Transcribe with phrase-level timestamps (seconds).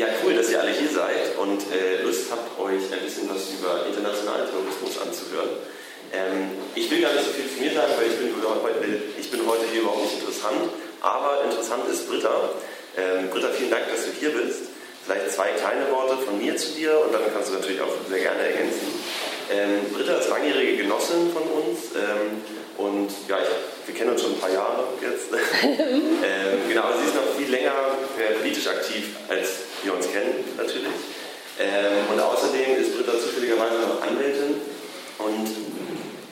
[0.00, 3.52] Ja, cool, dass ihr alle hier seid und äh, Lust habt, euch ein bisschen was
[3.52, 5.60] über internationalen Terrorismus anzuhören.
[6.08, 8.80] Ähm, ich will gar nicht so viel zu mir sagen, weil ich bin, heute,
[9.20, 10.72] ich bin heute hier überhaupt nicht interessant.
[11.04, 12.32] Aber interessant ist Britta.
[12.96, 14.72] Ähm, Britta, vielen Dank, dass du hier bist.
[15.04, 18.24] Vielleicht zwei kleine Worte von mir zu dir und dann kannst du natürlich auch sehr
[18.24, 18.88] gerne ergänzen.
[19.52, 22.40] Ähm, Britta ist langjährige Genossin von uns ähm,
[22.80, 23.52] und ja, ich,
[23.84, 25.28] wir kennen uns schon ein paar Jahre jetzt.
[25.60, 30.44] ähm, genau, aber sie ist noch viel länger äh, politisch aktiv als wir uns kennen
[30.56, 30.92] natürlich.
[31.58, 34.60] Ähm, und außerdem ist Britta zufälligerweise noch Anwältin
[35.18, 35.48] und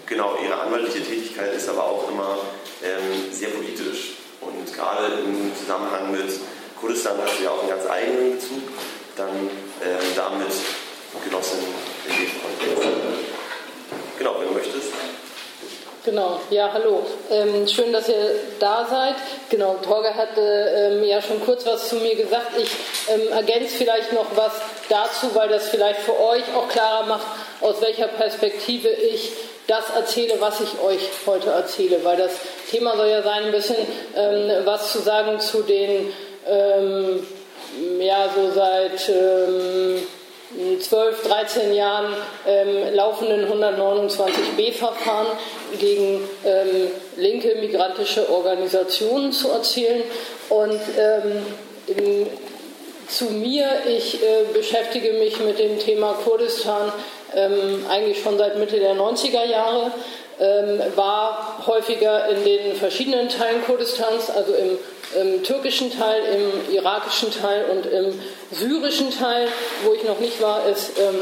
[0.06, 2.38] genau, ihre anwaltliche Tätigkeit ist aber auch immer
[2.82, 4.14] ähm, sehr politisch.
[4.40, 6.30] Und gerade im Zusammenhang mit
[6.80, 8.62] Kurdistan hat sie ja auch einen ganz eigenen Bezug,
[9.16, 9.28] dann
[9.82, 10.52] ähm, damit
[11.24, 11.58] Genossin
[12.06, 12.88] in dem Kontext.
[14.18, 14.92] Genau, wenn du möchtest.
[16.08, 17.02] Genau, ja, hallo.
[17.30, 18.16] Ähm, schön, dass ihr
[18.58, 19.16] da seid.
[19.50, 22.52] Genau, Torge hatte ähm, ja schon kurz was zu mir gesagt.
[22.56, 22.70] Ich
[23.12, 24.52] ähm, ergänze vielleicht noch was
[24.88, 27.26] dazu, weil das vielleicht für euch auch klarer macht,
[27.60, 29.32] aus welcher Perspektive ich
[29.66, 32.02] das erzähle, was ich euch heute erzähle.
[32.02, 32.32] Weil das
[32.70, 33.76] Thema soll ja sein, ein bisschen
[34.16, 36.10] ähm, was zu sagen zu den,
[36.48, 37.26] ähm,
[38.00, 40.06] ja, so seit ähm,
[40.80, 42.14] 12, 13 Jahren
[42.46, 45.26] ähm, laufenden 129b-Verfahren
[45.78, 50.02] gegen ähm, linke migrantische Organisationen zu erzählen.
[50.48, 51.46] Und ähm,
[51.86, 52.26] in,
[53.08, 56.92] zu mir, ich äh, beschäftige mich mit dem Thema Kurdistan
[57.34, 59.92] ähm, eigentlich schon seit Mitte der 90er Jahre
[60.40, 64.78] ähm, war häufiger in den verschiedenen Teilen Kurdistans, also im,
[65.14, 68.20] im, türkischen Teil, im irakischen Teil und im
[68.50, 69.48] syrischen Teil.
[69.84, 71.20] Wo ich noch nicht war, ist ähm,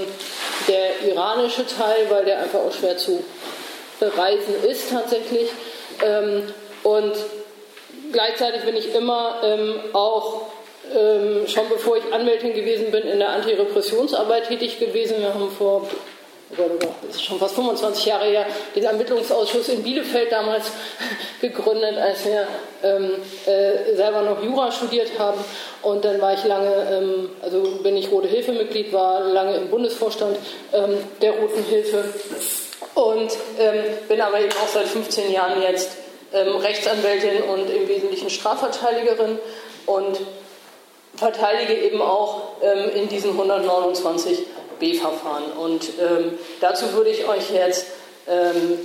[0.69, 3.23] der iranische Teil, weil der einfach auch schwer zu
[4.01, 5.51] bereisen ist tatsächlich.
[6.05, 6.43] Ähm,
[6.83, 7.15] und
[8.13, 10.43] gleichzeitig bin ich immer ähm, auch
[10.95, 15.21] ähm, schon bevor ich Anwältin gewesen bin, in der Antirepressionsarbeit tätig gewesen.
[15.21, 15.89] Wir haben vor
[16.57, 20.71] das ist schon fast 25 Jahre her, den Ermittlungsausschuss in Bielefeld damals
[21.41, 22.47] gegründet, als wir
[22.83, 23.13] ähm,
[23.47, 25.43] äh, selber noch Jura studiert haben.
[25.83, 29.69] Und dann war ich lange, ähm, also bin ich Rote Hilfe Mitglied, war lange im
[29.69, 30.37] Bundesvorstand
[30.73, 32.05] ähm, der Roten Hilfe
[32.95, 35.91] und ähm, bin aber eben auch seit 15 Jahren jetzt
[36.33, 39.39] ähm, Rechtsanwältin und im Wesentlichen Strafverteidigerin
[39.87, 40.19] und
[41.17, 44.39] verteidige eben auch ähm, in diesen 129
[44.79, 45.53] B-Verfahren.
[45.53, 47.87] Und ähm, dazu würde ich euch jetzt
[48.29, 48.79] ähm,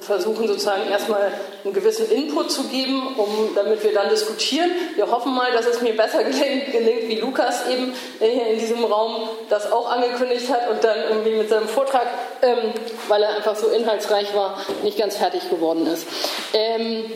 [0.00, 1.32] versuchen, sozusagen erstmal
[1.64, 4.70] einen gewissen Input zu geben, um, damit wir dann diskutieren.
[4.94, 8.84] Wir hoffen mal, dass es mir besser gelingt, gelingt wie Lukas eben hier in diesem
[8.84, 12.06] Raum das auch angekündigt hat und dann irgendwie mit seinem Vortrag,
[12.42, 12.72] ähm,
[13.08, 16.06] weil er einfach so inhaltsreich war, nicht ganz fertig geworden ist.
[16.52, 17.10] Ähm,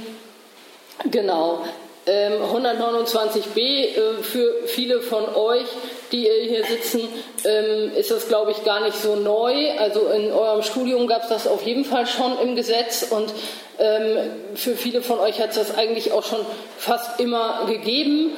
[1.10, 1.64] genau.
[2.06, 5.64] 129b ähm, äh, für viele von euch,
[6.14, 7.00] die hier sitzen,
[7.44, 9.72] ähm, ist das, glaube ich, gar nicht so neu.
[9.78, 13.32] Also in eurem Studium gab es das auf jeden Fall schon im Gesetz und
[13.78, 16.40] ähm, für viele von euch hat es das eigentlich auch schon
[16.78, 18.30] fast immer gegeben.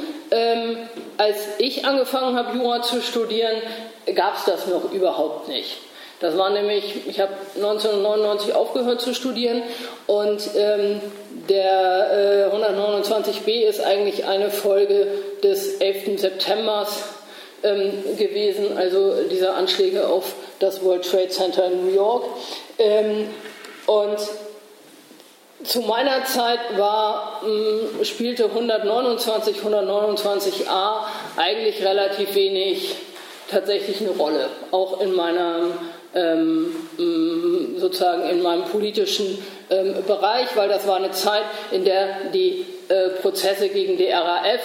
[1.18, 3.62] Als ich angefangen habe, Jura zu studieren,
[4.16, 5.76] gab es das noch überhaupt nicht.
[6.20, 9.62] Das war nämlich, ich habe 1999 aufgehört zu studieren
[10.06, 11.00] und ähm,
[11.48, 15.08] der äh, 129b ist eigentlich eine Folge
[15.42, 16.18] des 11.
[16.18, 16.86] September
[17.62, 22.24] ähm, gewesen, also dieser Anschläge auf das World Trade Center in New York.
[22.78, 23.28] Ähm,
[23.86, 24.18] und
[25.64, 31.04] zu meiner Zeit war, mh, spielte 129, 129a
[31.36, 32.94] eigentlich relativ wenig
[33.50, 35.70] tatsächlich eine Rolle, auch in meiner
[36.14, 39.38] ähm, mm, sozusagen in meinem politischen
[39.70, 44.60] ähm, Bereich, weil das war eine Zeit, in der die äh, Prozesse gegen die RAF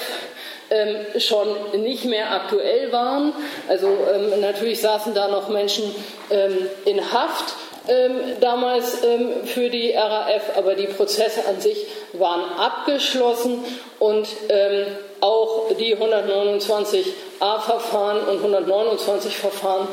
[0.71, 1.47] ähm, schon
[1.83, 3.33] nicht mehr aktuell waren.
[3.67, 5.83] Also ähm, natürlich saßen da noch Menschen
[6.31, 7.53] ähm, in Haft.
[7.87, 13.65] Ähm, damals ähm, für die RAF, aber die Prozesse an sich waren abgeschlossen
[13.97, 14.85] und ähm,
[15.19, 19.87] auch die 129a-Verfahren und 129 Verfahren,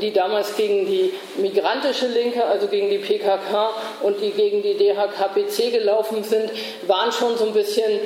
[0.00, 5.72] die damals gegen die migrantische Linke, also gegen die PKK und die gegen die DHKPC
[5.72, 6.50] gelaufen sind,
[6.86, 8.00] waren schon so ein bisschen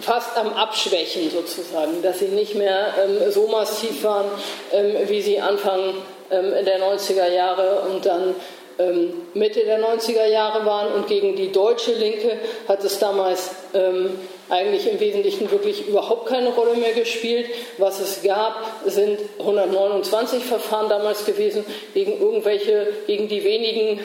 [0.00, 4.26] fast am Abschwächen sozusagen, dass sie nicht mehr ähm, so massiv waren,
[4.72, 5.94] ähm, wie sie Anfang
[6.30, 8.34] ähm, der 90er Jahre und dann
[8.78, 14.18] ähm, Mitte der 90er Jahre waren und gegen die deutsche Linke hat es damals ähm,
[14.48, 17.46] eigentlich im Wesentlichen wirklich überhaupt keine Rolle mehr gespielt.
[17.78, 24.00] Was es gab, sind 129 Verfahren damals gewesen gegen irgendwelche, gegen die wenigen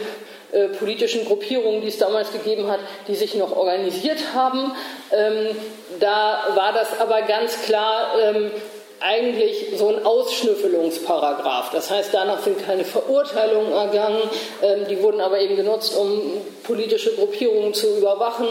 [0.51, 4.71] äh, politischen Gruppierungen, die es damals gegeben hat, die sich noch organisiert haben.
[5.11, 5.55] Ähm,
[5.99, 8.51] da war das aber ganz klar ähm,
[8.99, 11.69] eigentlich so ein Ausschnüffelungsparagraph.
[11.71, 14.21] Das heißt, danach sind keine Verurteilungen ergangen,
[14.61, 16.21] ähm, die wurden aber eben genutzt, um
[16.63, 18.47] politische Gruppierungen zu überwachen,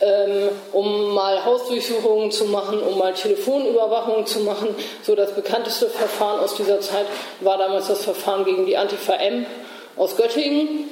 [0.00, 4.74] ähm, um mal Hausdurchsuchungen zu machen, um mal Telefonüberwachungen zu machen.
[5.02, 7.06] So das bekannteste Verfahren aus dieser Zeit
[7.40, 9.46] war damals das Verfahren gegen die Antifa M
[9.96, 10.88] aus Göttingen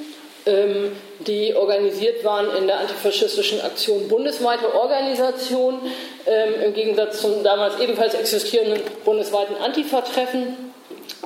[1.19, 5.79] die organisiert waren in der antifaschistischen Aktion bundesweite Organisation,
[6.25, 10.73] ähm, im Gegensatz zum damals ebenfalls existierenden bundesweiten Antifa-Treffen.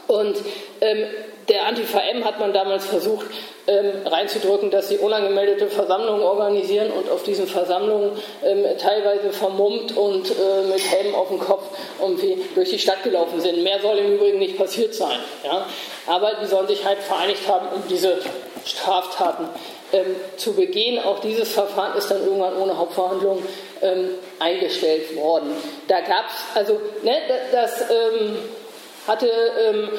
[0.07, 0.37] Und
[0.81, 1.05] ähm,
[1.49, 3.25] der Antifa M hat man damals versucht
[3.67, 8.11] ähm, reinzudrücken, dass sie unangemeldete Versammlungen organisieren und auf diesen Versammlungen
[8.43, 11.63] ähm, teilweise vermummt und äh, mit Helm auf dem Kopf
[12.01, 13.63] irgendwie durch die Stadt gelaufen sind.
[13.63, 15.17] Mehr soll im Übrigen nicht passiert sein.
[15.43, 15.65] Ja?
[16.05, 18.19] Aber die sollen sich halt vereinigt haben, um diese
[18.65, 19.47] Straftaten
[19.93, 21.03] ähm, zu begehen.
[21.03, 23.41] Auch dieses Verfahren ist dann irgendwann ohne Hauptverhandlung
[23.81, 24.09] ähm,
[24.39, 25.51] eingestellt worden.
[25.87, 27.17] Da gab es, also ne,
[27.51, 28.37] das ähm,
[29.07, 29.89] hatte ähm,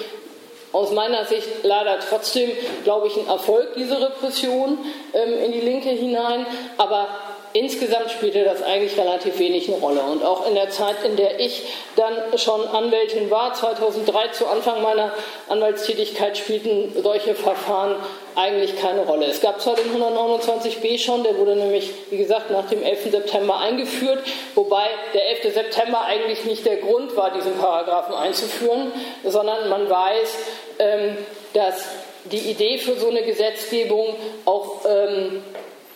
[0.73, 2.51] aus meiner Sicht leider trotzdem,
[2.85, 4.79] glaube ich, ein Erfolg, diese Repression
[5.15, 6.47] ähm, in die Linke hinein.
[6.77, 7.09] Aber
[7.53, 10.03] insgesamt spielte das eigentlich relativ wenig eine Rolle.
[10.03, 11.63] Und auch in der Zeit, in der ich
[11.97, 15.13] dann schon Anwältin war, 2003 zu Anfang meiner
[15.49, 17.97] Anwaltstätigkeit, spielten solche Verfahren
[18.39, 19.27] eigentlich keine Rolle.
[19.27, 23.11] Es gab zwar den 129b schon, der wurde nämlich, wie gesagt, nach dem 11.
[23.11, 24.21] September eingeführt,
[24.55, 25.55] wobei der 11.
[25.55, 28.93] September eigentlich nicht der Grund war, diesen Paragraphen einzuführen,
[29.25, 30.35] sondern man weiß,
[30.79, 31.19] ähm,
[31.53, 31.85] dass
[32.27, 34.15] die Idee für so eine Gesetzgebung
[34.45, 35.43] auch ähm,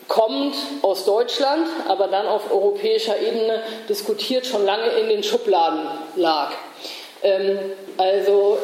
[0.09, 5.87] kommt aus Deutschland, aber dann auf europäischer Ebene diskutiert schon lange in den Schubladen
[6.17, 6.51] lag.
[7.23, 7.59] Ähm,
[7.99, 8.59] also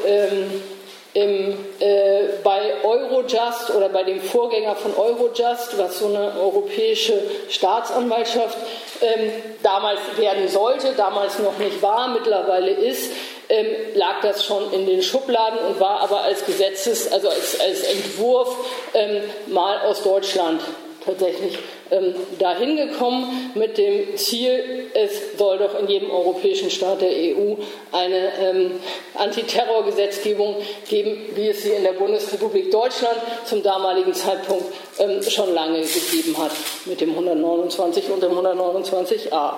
[1.19, 8.57] im, äh, bei Eurojust oder bei dem Vorgänger von Eurojust, was so eine europäische Staatsanwaltschaft
[9.01, 9.33] ähm,
[9.63, 13.13] damals werden sollte, damals noch nicht war, mittlerweile ist,
[13.49, 17.83] ähm, lag das schon in den Schubladen und war aber als Gesetzes, also als, als
[17.83, 18.55] Entwurf
[18.95, 20.61] ähm, mal aus Deutschland
[21.09, 21.59] tatsächlich
[21.91, 27.55] ähm, dahin gekommen mit dem Ziel, es soll doch in jedem europäischen Staat der EU
[27.93, 28.73] eine ähm,
[29.15, 30.57] Antiterrorgesetzgebung
[30.89, 34.67] geben, wie es sie in der Bundesrepublik Deutschland zum damaligen Zeitpunkt
[34.99, 36.53] ähm, schon lange gegeben hat
[36.85, 39.53] mit dem 129 und dem 129a.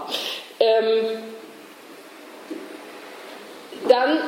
[0.61, 1.23] Ähm,
[3.89, 4.19] dann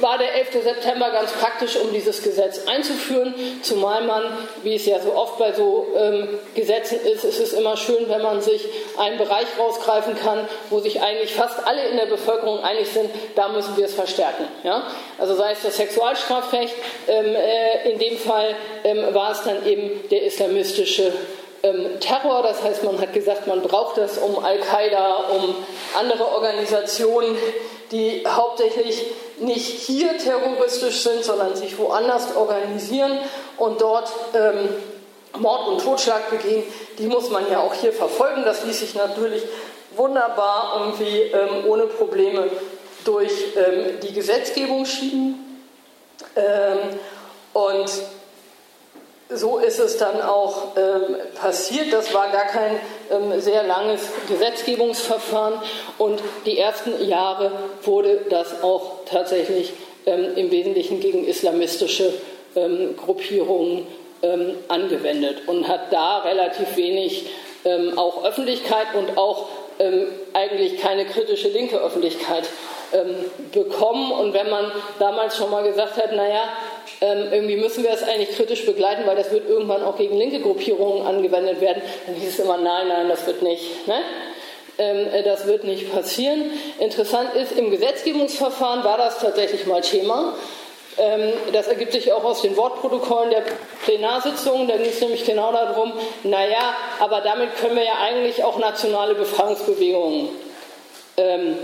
[0.00, 0.62] war der 11.
[0.64, 4.22] September ganz praktisch, um dieses Gesetz einzuführen, zumal man,
[4.62, 8.22] wie es ja so oft bei so ähm, Gesetzen ist, ist es immer schön, wenn
[8.22, 8.66] man sich
[8.98, 13.48] einen Bereich rausgreifen kann, wo sich eigentlich fast alle in der Bevölkerung einig sind, da
[13.48, 14.44] müssen wir es verstärken.
[14.64, 14.86] Ja?
[15.18, 16.74] Also sei es das Sexualstrafrecht,
[17.08, 18.54] ähm, äh, in dem Fall
[18.84, 21.12] ähm, war es dann eben der islamistische
[21.62, 22.42] ähm, Terror.
[22.42, 25.54] Das heißt, man hat gesagt, man braucht das, um Al-Qaida, um
[25.98, 27.36] andere Organisationen,
[27.90, 29.06] die hauptsächlich
[29.38, 33.18] nicht hier terroristisch sind, sondern sich woanders organisieren
[33.56, 34.68] und dort ähm,
[35.38, 36.64] Mord und Totschlag begehen,
[36.98, 38.44] die muss man ja auch hier verfolgen.
[38.44, 39.42] Das ließ sich natürlich
[39.96, 42.50] wunderbar irgendwie ähm, ohne Probleme
[43.04, 45.64] durch ähm, die Gesetzgebung schieben.
[46.36, 46.98] Ähm,
[47.52, 47.90] und
[49.32, 51.92] so ist es dann auch ähm, passiert.
[51.92, 52.80] Das war gar kein
[53.10, 55.54] ähm, sehr langes Gesetzgebungsverfahren
[55.98, 59.72] und die ersten Jahre wurde das auch tatsächlich
[60.06, 62.12] ähm, im Wesentlichen gegen islamistische
[62.56, 63.86] ähm, Gruppierungen
[64.22, 67.26] ähm, angewendet und hat da relativ wenig
[67.64, 69.48] ähm, auch Öffentlichkeit und auch
[70.34, 72.44] eigentlich keine kritische linke Öffentlichkeit
[73.52, 74.12] bekommen.
[74.12, 76.42] Und wenn man damals schon mal gesagt hat, naja,
[77.00, 80.40] ähm, irgendwie müssen wir es eigentlich kritisch begleiten, weil das wird irgendwann auch gegen linke
[80.40, 81.82] Gruppierungen angewendet werden.
[82.06, 83.86] Dann hieß es immer, nein, nein, das wird nicht.
[83.86, 84.00] Ne?
[84.78, 86.50] Ähm, äh, das wird nicht passieren.
[86.78, 90.34] Interessant ist, im Gesetzgebungsverfahren war das tatsächlich mal Thema.
[90.98, 93.44] Ähm, das ergibt sich auch aus den Wortprotokollen der
[93.84, 94.68] Plenarsitzungen.
[94.68, 95.92] Da ging es nämlich genau darum,
[96.24, 100.28] naja, aber damit können wir ja eigentlich auch nationale Befreiungsbewegungen
[101.16, 101.58] ähm,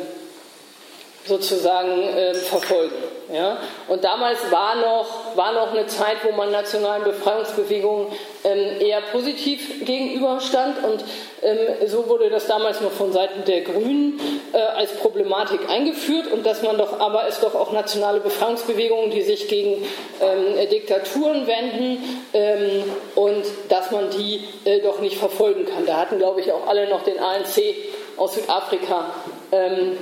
[1.26, 2.94] sozusagen äh, verfolgen.
[3.32, 3.58] Ja?
[3.88, 8.08] Und damals war noch, war noch eine Zeit, wo man nationalen Befreiungsbewegungen
[8.44, 10.84] ähm, eher positiv gegenüberstand.
[10.84, 11.04] Und
[11.42, 14.20] ähm, so wurde das damals noch von Seiten der Grünen
[14.52, 16.28] äh, als Problematik eingeführt.
[16.32, 19.84] Und dass man doch, aber es doch auch nationale Befreiungsbewegungen, die sich gegen
[20.20, 22.84] ähm, Diktaturen wenden ähm,
[23.16, 25.84] und dass man die äh, doch nicht verfolgen kann.
[25.86, 27.74] Da hatten, glaube ich, auch alle noch den ANC
[28.16, 29.10] aus Südafrika
[29.52, 29.98] ähm,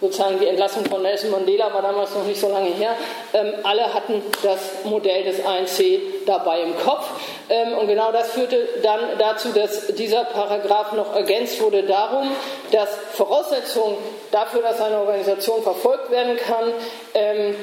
[0.00, 2.96] sozusagen die Entlassung von Nelson Mandela war damals noch nicht so lange her.
[3.32, 7.08] Ähm, alle hatten das Modell des ANC dabei im Kopf.
[7.48, 12.30] Ähm, und genau das führte dann dazu, dass dieser Paragraph noch ergänzt wurde darum,
[12.70, 13.96] dass Voraussetzung
[14.30, 16.72] dafür, dass eine Organisation verfolgt werden kann,
[17.14, 17.56] ähm,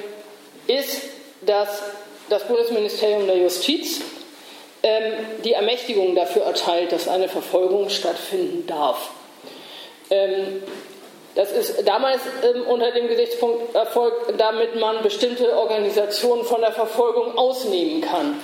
[0.67, 1.03] ist,
[1.41, 1.83] dass
[2.29, 4.01] das Bundesministerium der Justiz
[4.83, 5.13] ähm,
[5.43, 9.09] die Ermächtigung dafür erteilt, dass eine Verfolgung stattfinden darf.
[11.35, 17.37] Das ist damals ähm, unter dem Gesichtspunkt erfolgt, damit man bestimmte Organisationen von der Verfolgung
[17.37, 18.41] ausnehmen kann.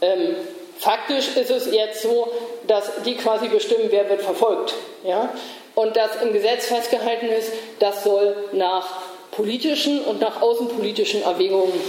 [0.00, 0.36] Ähm,
[0.78, 2.28] faktisch ist es jetzt so,
[2.68, 4.74] dass die quasi bestimmen, wer wird verfolgt.
[5.04, 5.30] Ja?
[5.74, 8.86] Und dass im Gesetz festgehalten ist, das soll nach
[9.32, 11.80] politischen und nach außenpolitischen Erwägungen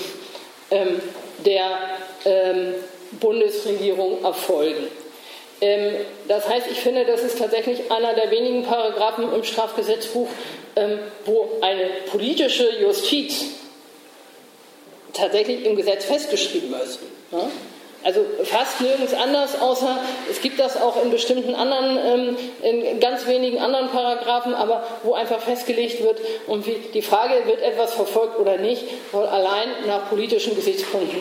[0.72, 1.02] ähm,
[1.46, 1.70] der
[2.26, 2.76] ähm,
[3.20, 4.88] Bundesregierung erfolgen.
[5.62, 5.96] Ähm,
[6.28, 10.28] das heißt, ich finde, das ist tatsächlich einer der wenigen Paragraphen im Strafgesetzbuch,
[10.76, 13.46] ähm, wo eine politische Justiz
[15.14, 17.00] tatsächlich im Gesetz festgeschrieben ist.
[18.02, 20.00] Also fast nirgends anders, außer
[20.32, 25.14] es gibt das auch in bestimmten anderen, ähm, in ganz wenigen anderen Paragraphen, aber wo
[25.16, 30.56] einfach festgelegt wird, und die Frage, wird etwas verfolgt oder nicht, soll allein nach politischen
[30.56, 31.20] Gesichtspunkten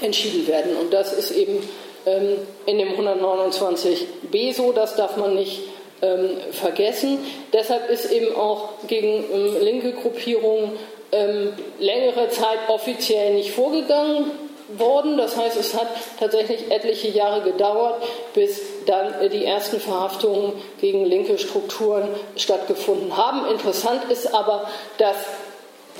[0.00, 0.76] entschieden werden.
[0.76, 1.68] Und das ist eben
[2.04, 5.60] in dem 129b so, das darf man nicht
[6.02, 7.18] ähm, vergessen.
[7.52, 10.72] Deshalb ist eben auch gegen ähm, linke Gruppierungen
[11.12, 14.32] ähm, längere Zeit offiziell nicht vorgegangen
[14.78, 15.16] worden.
[15.16, 18.02] Das heißt, es hat tatsächlich etliche Jahre gedauert,
[18.34, 23.46] bis dann äh, die ersten Verhaftungen gegen linke Strukturen stattgefunden haben.
[23.46, 24.68] Interessant ist aber,
[24.98, 25.16] dass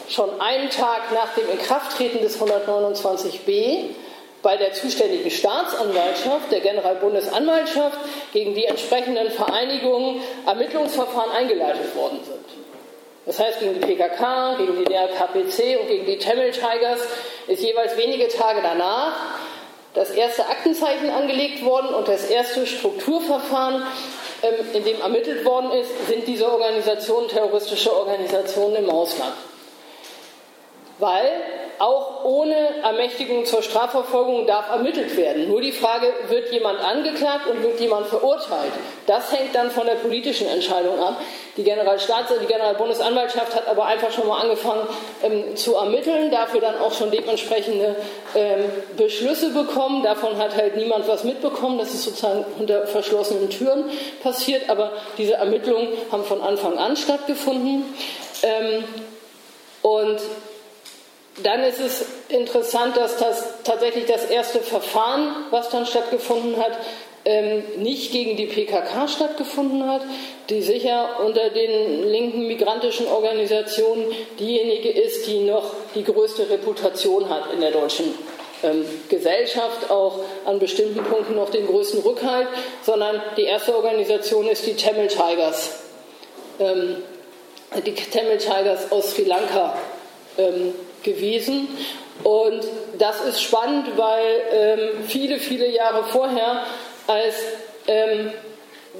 [0.08, 3.90] schon einen Tag nach dem Inkrafttreten des 129b
[4.42, 7.98] bei der zuständigen Staatsanwaltschaft, der Generalbundesanwaltschaft,
[8.32, 12.42] gegen die entsprechenden Vereinigungen Ermittlungsverfahren eingeleitet worden sind.
[13.24, 17.00] Das heißt, gegen die PKK, gegen die DRKPC und gegen die Tamil Tigers
[17.46, 19.12] ist jeweils wenige Tage danach
[19.94, 23.82] das erste Aktenzeichen angelegt worden und das erste Strukturverfahren,
[24.42, 29.34] ähm, in dem ermittelt worden ist, sind diese Organisationen terroristische Organisationen im Ausland.
[30.98, 31.30] Weil
[31.78, 35.48] auch ohne Ermächtigung zur Strafverfolgung darf ermittelt werden.
[35.48, 38.72] Nur die Frage, wird jemand angeklagt und wird jemand verurteilt?
[39.08, 41.20] Das hängt dann von der politischen Entscheidung ab.
[41.56, 44.86] Die Generalstaats- die Generalbundesanwaltschaft hat aber einfach schon mal angefangen
[45.24, 47.96] ähm, zu ermitteln, dafür dann auch schon dementsprechende
[48.36, 48.64] ähm,
[48.96, 50.04] Beschlüsse bekommen.
[50.04, 51.78] Davon hat halt niemand was mitbekommen.
[51.78, 53.90] Das ist sozusagen hinter verschlossenen Türen
[54.22, 57.92] passiert, aber diese Ermittlungen haben von Anfang an stattgefunden.
[58.44, 58.84] Ähm,
[59.82, 60.20] und
[61.42, 66.72] dann ist es interessant, dass das tatsächlich das erste Verfahren, was dann stattgefunden hat,
[67.24, 70.02] ähm, nicht gegen die PKK stattgefunden hat,
[70.50, 74.06] die sicher unter den linken migrantischen Organisationen
[74.38, 78.12] diejenige ist, die noch die größte Reputation hat in der deutschen
[78.64, 82.48] ähm, Gesellschaft, auch an bestimmten Punkten noch den größten Rückhalt,
[82.82, 85.78] sondern die erste Organisation ist die Tamil Tigers.
[86.58, 86.96] Ähm,
[87.86, 89.74] die Tamil Tigers aus Sri Lanka
[91.02, 91.68] gewesen.
[92.24, 92.64] Und
[92.98, 96.64] das ist spannend, weil ähm, viele, viele Jahre vorher,
[97.06, 97.34] als
[97.86, 98.32] ähm,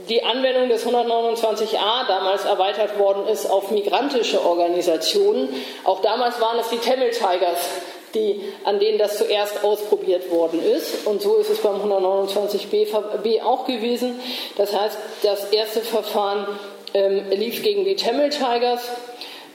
[0.09, 5.49] die Anwendung des 129a damals erweitert worden ist auf migrantische Organisationen,
[5.85, 7.68] auch damals waren es die Tamil Tigers,
[8.14, 11.06] die, an denen das zuerst ausprobiert worden ist.
[11.06, 14.21] Und so ist es beim 129b auch gewesen.
[14.56, 16.47] Das heißt, das erste Verfahren
[16.94, 18.82] ähm, lief gegen die Tamil Tigers.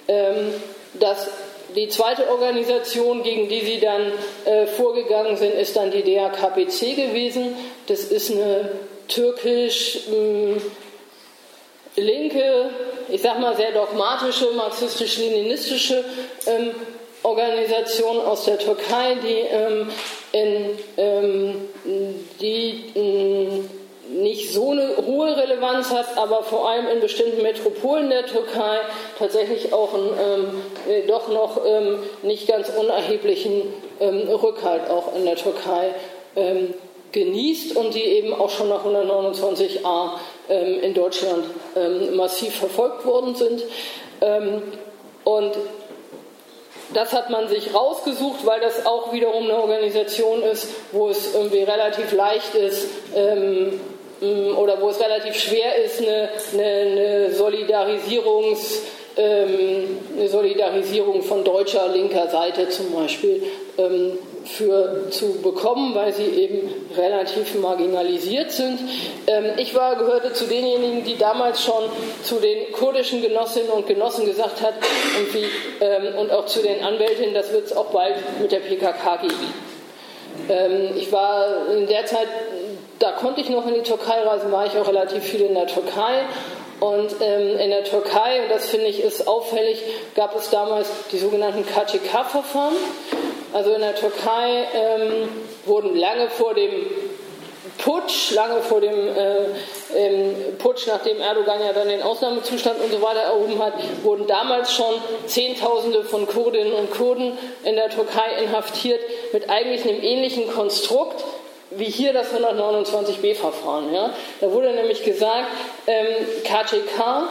[0.07, 0.53] Ähm,
[0.93, 1.29] das
[1.77, 4.11] die zweite Organisation, gegen die sie dann
[4.45, 7.55] äh, vorgegangen sind, ist dann die DAKPC gewesen.
[7.85, 8.71] Das ist eine
[9.07, 10.59] türkisch mh,
[11.95, 12.69] linke,
[13.09, 16.03] ich sag mal sehr dogmatische, marxistisch-leninistische
[16.47, 16.71] ähm,
[17.23, 19.89] Organisation aus der Türkei, die ähm,
[20.31, 21.69] in ähm,
[22.41, 23.63] die
[24.21, 28.79] nicht so eine hohe Relevanz hat, aber vor allem in bestimmten Metropolen der Türkei
[29.17, 35.25] tatsächlich auch einen ähm, äh, doch noch ähm, nicht ganz unerheblichen ähm, Rückhalt auch in
[35.25, 35.93] der Türkei
[36.35, 36.73] ähm,
[37.11, 40.11] genießt und die eben auch schon nach 129a
[40.49, 41.45] ähm, in Deutschland
[41.75, 43.63] ähm, massiv verfolgt worden sind.
[45.23, 45.53] und
[46.93, 51.63] das hat man sich rausgesucht, weil das auch wiederum eine Organisation ist, wo es irgendwie
[51.63, 53.79] relativ leicht ist, ähm,
[54.21, 58.81] oder wo es relativ schwer ist, eine, eine, eine Solidarisierungs,
[59.15, 63.43] ähm, eine Solidarisierung von deutscher linker Seite zum Beispiel
[63.77, 68.79] ähm, für, zu bekommen, weil sie eben relativ marginalisiert sind.
[69.27, 71.83] Ähm, ich war, gehörte zu denjenigen, die damals schon
[72.23, 74.73] zu den kurdischen Genossinnen und Genossen gesagt hat
[75.81, 79.53] ähm, und auch zu den Anwältinnen, das wird es auch bald mit der PKK geben.
[80.49, 82.27] Ähm, ich war in der Zeit,
[82.99, 85.67] da konnte ich noch in die Türkei reisen, war ich auch relativ viel in der
[85.67, 86.25] Türkei.
[86.79, 89.81] Und ähm, in der Türkei, und das finde ich ist auffällig,
[90.15, 92.75] gab es damals die sogenannten KTK-Verfahren.
[93.53, 95.29] Also in der Türkei ähm,
[95.65, 96.71] wurden lange vor dem
[97.79, 99.45] Putsch, lange vor dem äh,
[99.95, 103.73] ähm, Putsch, nachdem Erdogan ja dann den Ausnahmezustand und so weiter erhoben hat,
[104.03, 104.93] wurden damals schon
[105.25, 109.01] Zehntausende von Kurdinnen und Kurden in der Türkei inhaftiert
[109.31, 111.23] mit eigentlich einem ähnlichen Konstrukt
[111.71, 113.93] wie hier das 129b-Verfahren.
[113.93, 114.13] Ja?
[114.39, 115.47] Da wurde nämlich gesagt,
[115.85, 117.27] ähm, KCK,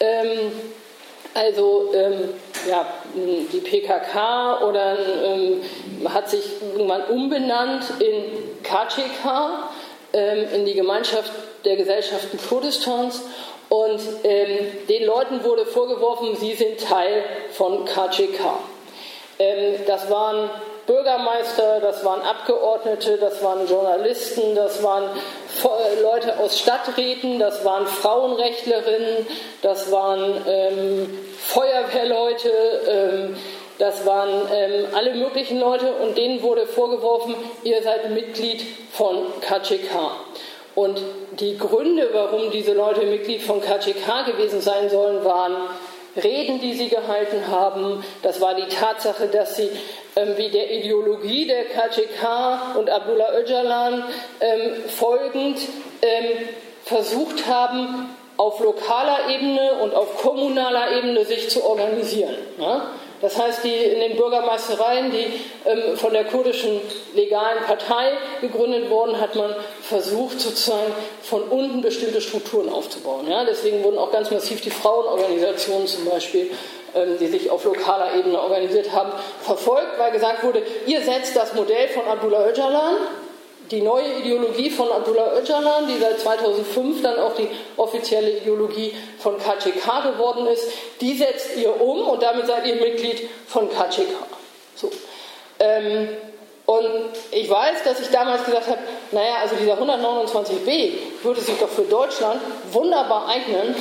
[0.00, 0.52] ähm,
[1.34, 2.34] also ähm,
[2.68, 5.62] ja, die PKK oder ähm,
[6.08, 9.70] hat sich irgendwann umbenannt in KCK,
[10.12, 11.32] ähm, in die Gemeinschaft
[11.64, 13.22] der Gesellschaften Kurdistans.
[13.68, 14.58] Und ähm,
[14.88, 18.58] den Leuten wurde vorgeworfen, sie sind Teil von KCK.
[19.86, 20.50] Das waren
[20.86, 25.04] Bürgermeister, das waren Abgeordnete, das waren Journalisten, das waren
[26.02, 29.26] Leute aus Stadträten, das waren Frauenrechtlerinnen,
[29.62, 32.50] das waren ähm, Feuerwehrleute,
[32.88, 33.36] ähm,
[33.78, 39.90] das waren ähm, alle möglichen Leute und denen wurde vorgeworfen, ihr seid Mitglied von KCK.
[40.74, 41.00] Und
[41.32, 45.56] die Gründe, warum diese Leute Mitglied von KCK gewesen sein sollen, waren
[46.16, 48.04] Reden, die sie gehalten haben.
[48.22, 49.70] Das war die Tatsache, dass sie
[50.16, 54.04] ähm, wie der Ideologie der KCK und Abdullah Öcalan
[54.40, 55.58] ähm, folgend
[56.02, 56.48] ähm,
[56.84, 62.34] versucht haben, auf lokaler Ebene und auf kommunaler Ebene sich zu organisieren.
[62.58, 62.90] Ja?
[63.22, 66.80] Das heißt, die, in den Bürgermeistereien, die ähm, von der kurdischen
[67.14, 73.30] legalen Partei gegründet wurden, hat man versucht, sozusagen von unten bestimmte Strukturen aufzubauen.
[73.30, 73.44] Ja?
[73.44, 76.50] Deswegen wurden auch ganz massiv die Frauenorganisationen zum Beispiel
[76.94, 81.54] ähm, die sich auf lokaler Ebene organisiert haben, verfolgt, weil gesagt wurde, ihr setzt das
[81.54, 82.96] Modell von Abdullah Öcalan,
[83.72, 89.38] die neue Ideologie von Abdullah Öcalan, die seit 2005 dann auch die offizielle Ideologie von
[89.38, 90.68] KCK geworden ist,
[91.00, 94.14] die setzt ihr um und damit seid ihr Mitglied von KCK.
[94.76, 94.90] So.
[95.58, 96.08] Ähm,
[96.66, 98.78] und ich weiß, dass ich damals gesagt habe,
[99.10, 103.74] naja, also dieser 129b würde sich doch für Deutschland wunderbar eignen,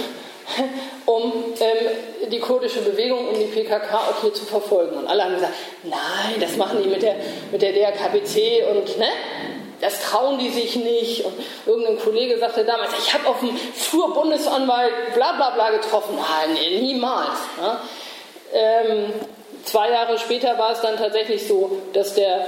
[1.05, 4.97] um ähm, die kurdische Bewegung, um die PKK auch hier zu verfolgen.
[4.97, 7.15] Und alle haben gesagt, nein, das machen die mit der,
[7.51, 9.07] mit der DRKPC und ne,
[9.81, 11.25] das trauen die sich nicht.
[11.25, 11.33] Und
[11.65, 16.15] irgendein Kollege sagte damals, ich habe auf dem Flur Bundesanwalt bla bla bla getroffen.
[16.15, 17.37] Nein, niemals.
[17.59, 17.81] Ja.
[18.53, 19.13] Ähm,
[19.65, 22.45] zwei Jahre später war es dann tatsächlich so, dass der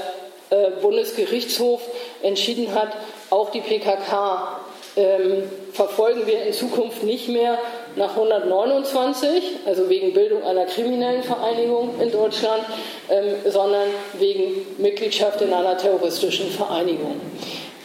[0.49, 1.81] äh, Bundesgerichtshof
[2.21, 2.89] entschieden hat,
[3.29, 4.59] auch die PKK
[4.95, 7.57] ähm, verfolgen wir in Zukunft nicht mehr
[7.95, 12.63] nach 129, also wegen Bildung einer kriminellen Vereinigung in Deutschland,
[13.09, 13.87] ähm, sondern
[14.19, 17.19] wegen Mitgliedschaft in einer terroristischen Vereinigung.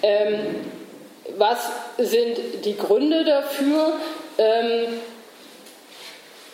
[0.02, 0.56] Ähm,
[1.36, 3.92] was sind die Gründe dafür?
[4.38, 5.00] Ähm,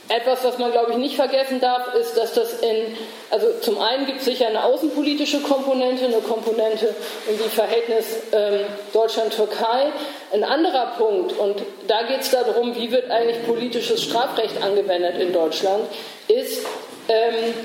[0.08, 2.96] etwas, was man, glaube ich, nicht vergessen darf, ist, dass das in,
[3.30, 6.94] also zum einen gibt es sicher eine außenpolitische Komponente, eine Komponente
[7.28, 8.60] in die Verhältnis ähm,
[8.92, 9.92] Deutschland-Türkei.
[10.32, 15.32] Ein anderer Punkt, und da geht es darum, wie wird eigentlich politisches Strafrecht angewendet in
[15.32, 15.84] Deutschland,
[16.28, 16.66] ist,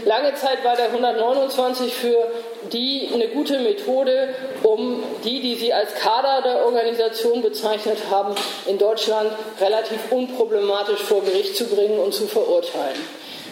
[0.05, 2.31] lange Zeit war der 129 für
[2.71, 8.77] die eine gute Methode, um die, die sie als Kader der Organisation bezeichnet haben, in
[8.77, 12.99] Deutschland relativ unproblematisch vor Gericht zu bringen und zu verurteilen.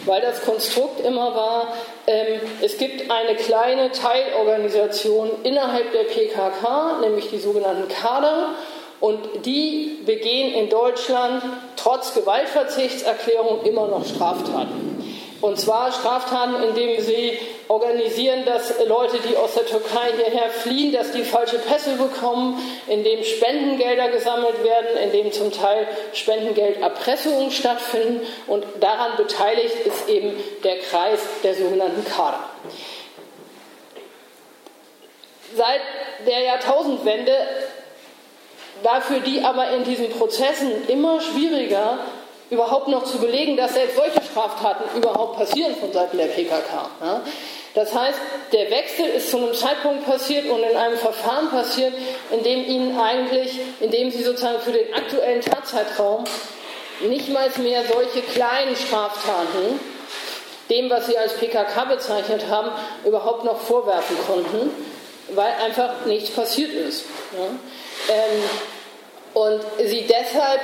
[0.04, 1.74] Weil das Konstrukt immer war,
[2.06, 8.50] ähm, es gibt eine kleine Teilorganisation innerhalb der PKK, nämlich die sogenannten Kader,
[9.00, 11.42] und die begehen in Deutschland
[11.76, 14.97] trotz Gewaltverzichtserklärung immer noch Straftaten.
[15.40, 21.12] Und zwar Straftaten, indem sie organisieren, dass Leute, die aus der Türkei hierher fliehen, dass
[21.12, 28.26] die falsche Pässe bekommen, indem Spendengelder gesammelt werden, indem zum Teil Spendengelderpressungen stattfinden.
[28.48, 30.32] Und daran beteiligt ist eben
[30.64, 32.40] der Kreis der sogenannten Kader.
[35.56, 35.80] Seit
[36.26, 37.32] der Jahrtausendwende
[38.82, 41.98] war für die aber in diesen Prozessen immer schwieriger,
[42.50, 46.90] überhaupt noch zu belegen, dass selbst solche Straftaten überhaupt passieren von Seiten der PKK.
[47.02, 47.22] Ja?
[47.74, 48.18] Das heißt,
[48.52, 51.92] der Wechsel ist zu einem Zeitpunkt passiert und in einem Verfahren passiert,
[52.30, 56.24] in dem ihnen eigentlich, in dem sie sozusagen für den aktuellen Tatzeitraum
[57.00, 59.78] nicht mal mehr solche kleinen Straftaten,
[60.70, 62.70] dem, was sie als PKK bezeichnet haben,
[63.04, 64.70] überhaupt noch vorwerfen konnten,
[65.34, 67.04] weil einfach nichts passiert ist.
[67.32, 68.14] Ja?
[68.14, 68.42] Ähm,
[69.34, 70.60] und sie deshalb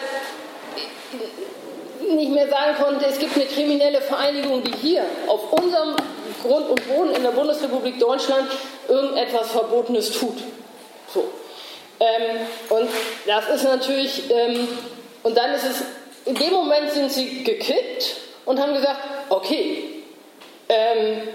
[2.13, 5.97] nicht mehr sagen konnte, es gibt eine kriminelle Vereinigung, die hier auf unserem
[6.43, 8.51] Grund und Boden in der Bundesrepublik Deutschland
[8.89, 10.37] irgendetwas Verbotenes tut.
[11.13, 11.25] So.
[12.01, 12.89] Ähm, und
[13.27, 14.69] das ist natürlich, ähm,
[15.23, 15.85] und dann ist es,
[16.27, 20.03] in dem Moment sind sie gekippt und haben gesagt, okay,
[20.69, 21.29] ähm,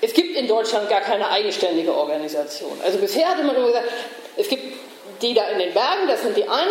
[0.00, 2.78] es gibt in Deutschland gar keine eigenständige Organisation.
[2.84, 3.88] Also bisher hatte man immer gesagt,
[4.36, 4.64] es gibt
[5.22, 6.70] die da in den Bergen, das sind die einen,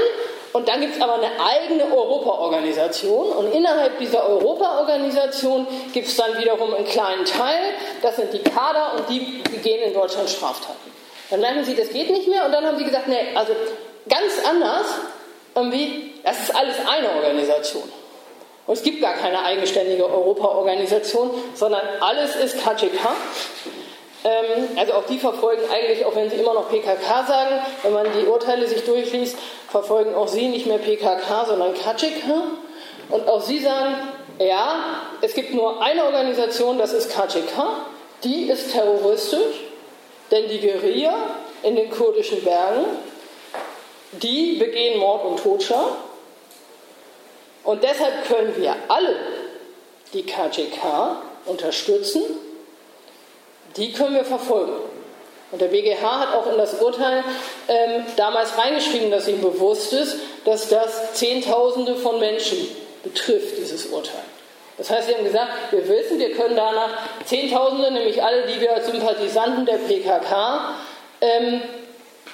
[0.53, 6.38] und dann gibt es aber eine eigene Europaorganisation und innerhalb dieser Europaorganisation gibt es dann
[6.39, 10.91] wiederum einen kleinen Teil, das sind die Kader und die begehen in Deutschland Straftaten.
[11.29, 13.53] Dann merken sie, das geht nicht mehr und dann haben sie gesagt, nee, also
[14.09, 14.88] ganz anders,
[15.55, 17.83] irgendwie, das ist alles eine Organisation.
[18.65, 22.99] Und es gibt gar keine eigenständige Europaorganisation, sondern alles ist KGK.
[24.23, 28.07] Ähm, also auch die verfolgen eigentlich, auch wenn sie immer noch PKK sagen, wenn man
[28.19, 29.38] die Urteile sich durchliest,
[29.69, 32.23] verfolgen auch sie nicht mehr PKK, sondern KGK.
[33.10, 33.95] Und auch sie sagen,
[34.39, 37.86] ja, es gibt nur eine Organisation, das ist KGK,
[38.23, 39.63] die ist terroristisch,
[40.32, 41.15] denn die Guerilla
[41.63, 42.86] in den kurdischen Bergen,
[44.12, 45.88] die begehen Mord und Totschlag
[47.63, 49.15] und deshalb können wir alle
[50.13, 52.23] die KGK unterstützen,
[53.77, 54.73] die können wir verfolgen.
[55.51, 57.23] Und der BGH hat auch in das Urteil
[57.67, 62.67] ähm, damals reingeschrieben, dass ihm bewusst ist, dass das Zehntausende von Menschen
[63.03, 64.23] betrifft, dieses Urteil.
[64.77, 68.73] Das heißt, sie haben gesagt, wir wissen, wir können danach Zehntausende, nämlich alle, die wir
[68.73, 70.75] als Sympathisanten der PKK
[71.21, 71.62] ähm,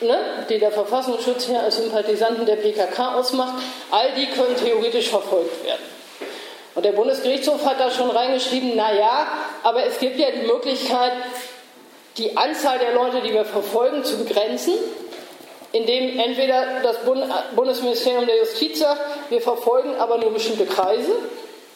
[0.02, 0.18] ne,
[0.50, 3.54] die der Verfassungsschutz hier als Sympathisanten der PKK ausmacht,
[3.92, 5.84] all die können theoretisch verfolgt werden.
[6.76, 9.28] Und der Bundesgerichtshof hat da schon reingeschrieben, naja,
[9.64, 11.14] aber es gibt ja die Möglichkeit,
[12.18, 14.74] die Anzahl der Leute, die wir verfolgen, zu begrenzen,
[15.72, 16.98] indem entweder das
[17.56, 21.12] Bundesministerium der Justiz sagt, wir verfolgen aber nur bestimmte Kreise,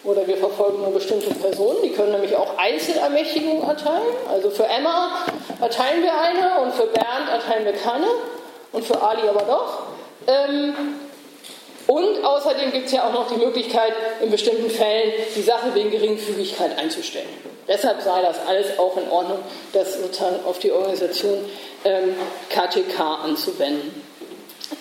[0.03, 4.07] oder wir verfolgen nur bestimmte Personen, die können nämlich auch Einzelermächtigungen erteilen.
[4.31, 5.25] Also für Emma
[5.59, 8.07] erteilen wir eine und für Bernd erteilen wir keine
[8.71, 9.79] und für Ali aber doch.
[10.27, 10.73] Ähm,
[11.87, 15.89] und außerdem gibt es ja auch noch die Möglichkeit, in bestimmten Fällen die Sache wegen
[15.89, 17.27] Geringfügigkeit einzustellen.
[17.69, 19.39] Deshalb sei das alles auch in Ordnung,
[19.73, 21.45] das sozusagen auf die Organisation
[21.85, 22.15] ähm,
[22.49, 24.03] KTK anzuwenden.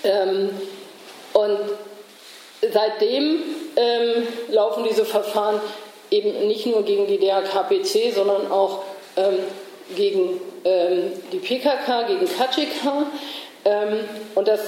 [0.03, 0.51] Ähm,
[1.35, 1.59] und
[2.73, 3.43] seitdem
[3.77, 5.61] ähm, laufen diese Verfahren
[6.11, 8.85] eben nicht nur gegen die DRKPC, sondern auch
[9.17, 9.39] ähm,
[9.95, 13.07] gegen ähm, die PKK, gegen KCK.
[13.67, 14.01] Ähm,
[14.35, 14.61] und das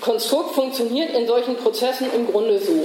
[0.00, 2.84] Konstrukt funktioniert in solchen Prozessen im Grunde so,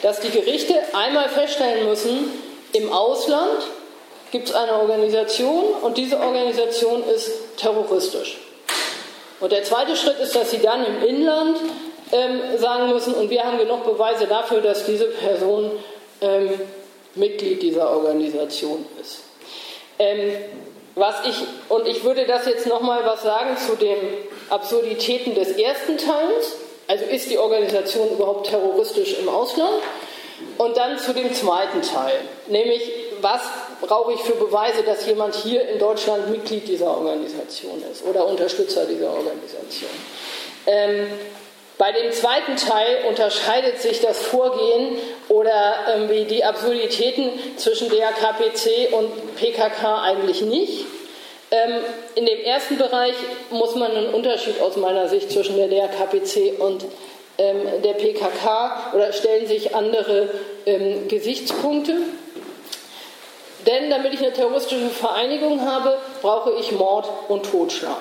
[0.00, 2.30] dass die Gerichte einmal feststellen müssen,
[2.72, 3.62] im Ausland
[4.30, 8.38] gibt es eine Organisation und diese Organisation ist terroristisch.
[9.40, 11.58] Und der zweite Schritt ist, dass sie dann im Inland
[12.12, 15.70] ähm, sagen müssen, und wir haben genug Beweise dafür, dass diese Person
[16.20, 16.60] ähm,
[17.14, 19.20] Mitglied dieser Organisation ist.
[19.98, 20.36] Ähm,
[20.94, 21.34] was ich,
[21.68, 23.96] und ich würde das jetzt nochmal was sagen zu den
[24.50, 26.56] Absurditäten des ersten Teils.
[26.86, 29.82] Also ist die Organisation überhaupt terroristisch im Ausland?
[30.58, 32.82] Und dann zu dem zweiten Teil, nämlich
[33.20, 33.40] was
[33.80, 38.84] brauche ich für Beweise, dass jemand hier in Deutschland Mitglied dieser Organisation ist oder Unterstützer
[38.84, 39.90] dieser Organisation.
[40.66, 41.06] Ähm,
[41.78, 44.96] bei dem zweiten Teil unterscheidet sich das Vorgehen
[45.28, 50.86] oder irgendwie die Absurditäten zwischen DRKPC und PKK eigentlich nicht.
[51.50, 51.80] Ähm,
[52.14, 53.14] in dem ersten Bereich
[53.50, 56.90] muss man einen Unterschied aus meiner Sicht zwischen der DRKPC und ähm,
[57.38, 60.28] der PKK oder stellen sich andere
[60.66, 61.96] ähm, Gesichtspunkte.
[63.66, 67.98] Denn damit ich eine terroristische Vereinigung habe, brauche ich Mord und Totschlag.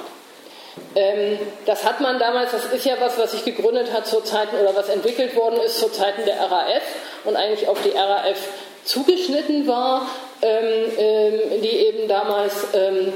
[0.95, 4.55] Ähm, das hat man damals, das ist ja was, was sich gegründet hat zu Zeiten
[4.57, 6.81] oder was entwickelt worden ist zu Zeiten der RAF
[7.25, 8.37] und eigentlich auf die RAF
[8.83, 10.07] zugeschnitten war,
[10.41, 13.13] ähm, ähm, die eben damals ähm,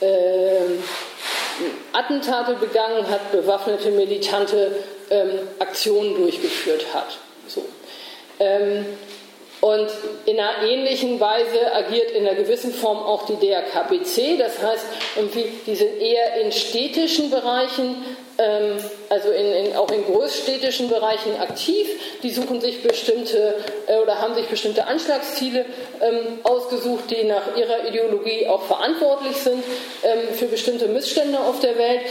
[0.00, 0.82] ähm,
[1.92, 4.72] Attentate begangen hat, bewaffnete militante
[5.10, 7.18] ähm, Aktionen durchgeführt hat.
[7.46, 7.64] So.
[9.60, 9.88] Und
[10.26, 14.38] in einer ähnlichen Weise agiert in einer gewissen Form auch die DRKPC.
[14.38, 14.86] Das heißt,
[15.66, 18.16] die sind eher in städtischen Bereichen, ähm,
[19.08, 21.88] also in, in, auch in großstädtischen Bereichen aktiv.
[22.22, 23.54] Die suchen sich bestimmte
[23.86, 25.64] äh, oder haben sich bestimmte Anschlagsziele
[26.00, 29.64] ähm, ausgesucht, die nach ihrer Ideologie auch verantwortlich sind
[30.04, 32.02] ähm, für bestimmte Missstände auf der Welt.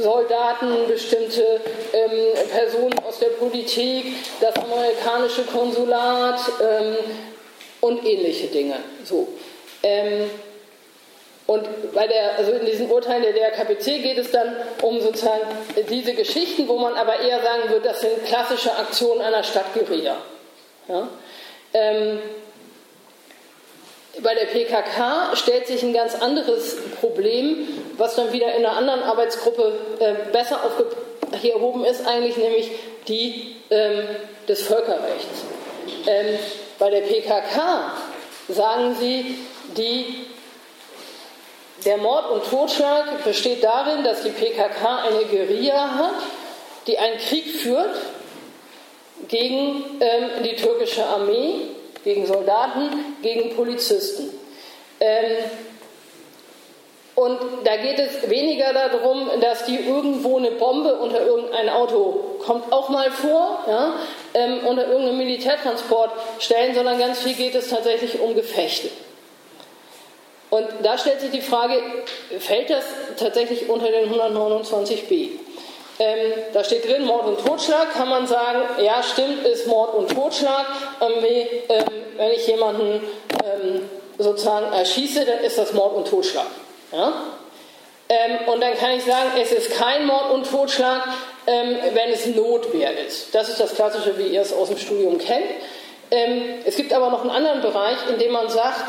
[0.00, 1.60] Soldaten, bestimmte
[1.92, 6.96] ähm, Personen aus der Politik, das amerikanische Konsulat ähm,
[7.80, 8.76] und ähnliche Dinge.
[9.04, 9.28] So.
[9.82, 10.30] Ähm,
[11.48, 15.40] Und bei der, also in diesen Urteilen der DRKPC geht es dann um sozusagen
[15.88, 20.18] diese Geschichten, wo man aber eher sagen würde, das sind klassische Aktionen einer Stadtguerilla.
[20.88, 21.08] Ja?
[21.72, 22.18] Ähm,
[24.20, 29.02] bei der PKK stellt sich ein ganz anderes Problem, was dann wieder in einer anderen
[29.02, 32.72] Arbeitsgruppe äh, besser aufgehoben ist, eigentlich nämlich
[33.08, 34.02] die ähm,
[34.46, 35.44] des Völkerrechts.
[36.06, 36.38] Ähm,
[36.78, 37.92] bei der PKK
[38.50, 39.38] sagen sie,
[39.78, 40.26] die
[41.84, 46.22] der Mord und Totschlag besteht darin, dass die PKK eine Guerilla hat,
[46.86, 47.96] die einen Krieg führt
[49.28, 51.54] gegen ähm, die türkische Armee,
[52.04, 54.30] gegen Soldaten, gegen Polizisten.
[55.00, 55.36] Ähm,
[57.14, 62.72] und da geht es weniger darum, dass die irgendwo eine Bombe unter irgendein Auto, kommt
[62.72, 63.94] auch mal vor, ja,
[64.34, 68.88] ähm, unter irgendeinem Militärtransport stellen, sondern ganz viel geht es tatsächlich um Gefechte.
[70.50, 71.80] Und da stellt sich die Frage,
[72.38, 72.84] fällt das
[73.18, 75.30] tatsächlich unter den 129b?
[76.00, 80.10] Ähm, da steht drin, Mord und Totschlag, kann man sagen, ja stimmt, ist Mord und
[80.10, 80.66] Totschlag.
[81.00, 81.78] Ähm,
[82.16, 83.02] wenn ich jemanden
[83.44, 86.46] ähm, sozusagen erschieße, dann ist das Mord und Totschlag.
[86.92, 87.12] Ja?
[88.08, 91.02] Ähm, und dann kann ich sagen, es ist kein Mord und Totschlag,
[91.46, 93.34] ähm, wenn es Notwehr ist.
[93.34, 95.46] Das ist das Klassische, wie ihr es aus dem Studium kennt.
[96.10, 98.84] Ähm, es gibt aber noch einen anderen Bereich, in dem man sagt,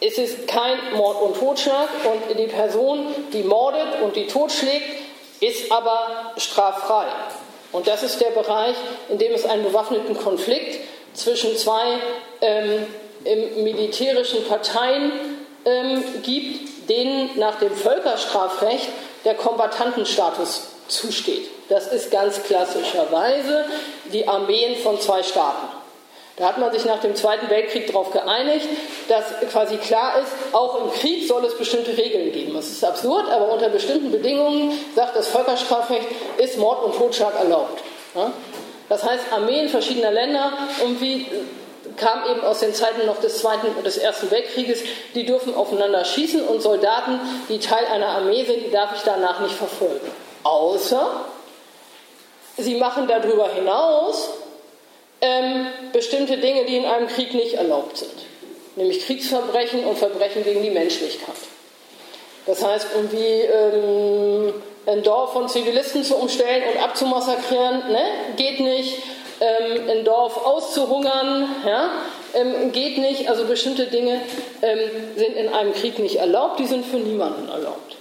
[0.00, 4.86] es ist kein Mord und Totschlag und die Person, die mordet und die totschlägt,
[5.40, 7.06] ist aber straffrei.
[7.72, 8.74] Und das ist der Bereich,
[9.08, 10.80] in dem es einen bewaffneten Konflikt
[11.14, 11.98] zwischen zwei
[12.40, 12.86] ähm,
[13.62, 15.12] militärischen Parteien
[15.64, 18.88] ähm, gibt, denen nach dem Völkerstrafrecht
[19.24, 21.48] der Kombatantenstatus zusteht.
[21.68, 23.66] Das ist ganz klassischerweise
[24.12, 25.79] die Armeen von zwei Staaten.
[26.36, 28.66] Da hat man sich nach dem Zweiten Weltkrieg darauf geeinigt,
[29.08, 32.54] dass quasi klar ist, auch im Krieg soll es bestimmte Regeln geben.
[32.54, 36.06] Das ist absurd, aber unter bestimmten Bedingungen sagt das Völkerstrafrecht,
[36.38, 37.82] ist Mord und Totschlag erlaubt.
[38.88, 41.26] Das heißt, Armeen verschiedener Länder, irgendwie
[41.96, 44.80] kam eben aus den Zeiten noch des Zweiten und des Ersten Weltkrieges,
[45.14, 49.40] die dürfen aufeinander schießen und Soldaten, die Teil einer Armee sind, die darf ich danach
[49.40, 50.10] nicht verfolgen.
[50.42, 51.24] Außer
[52.56, 54.30] sie machen darüber hinaus
[55.20, 58.14] ähm, bestimmte Dinge, die in einem Krieg nicht erlaubt sind,
[58.76, 61.34] nämlich Kriegsverbrechen und Verbrechen gegen die Menschlichkeit.
[62.46, 64.54] Das heißt, irgendwie ähm,
[64.86, 68.02] ein Dorf von Zivilisten zu umstellen und abzumassakrieren, ne?
[68.36, 69.02] geht nicht.
[69.42, 71.90] Ähm, ein Dorf auszuhungern, ja?
[72.34, 73.28] ähm, geht nicht.
[73.28, 74.20] Also bestimmte Dinge
[74.62, 74.78] ähm,
[75.16, 77.96] sind in einem Krieg nicht erlaubt, die sind für niemanden erlaubt.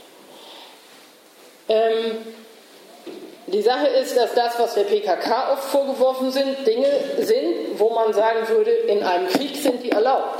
[3.52, 6.88] Die Sache ist, dass das, was der PKK oft vorgeworfen sind, Dinge
[7.20, 10.40] sind, wo man sagen würde, in einem Krieg sind die erlaubt.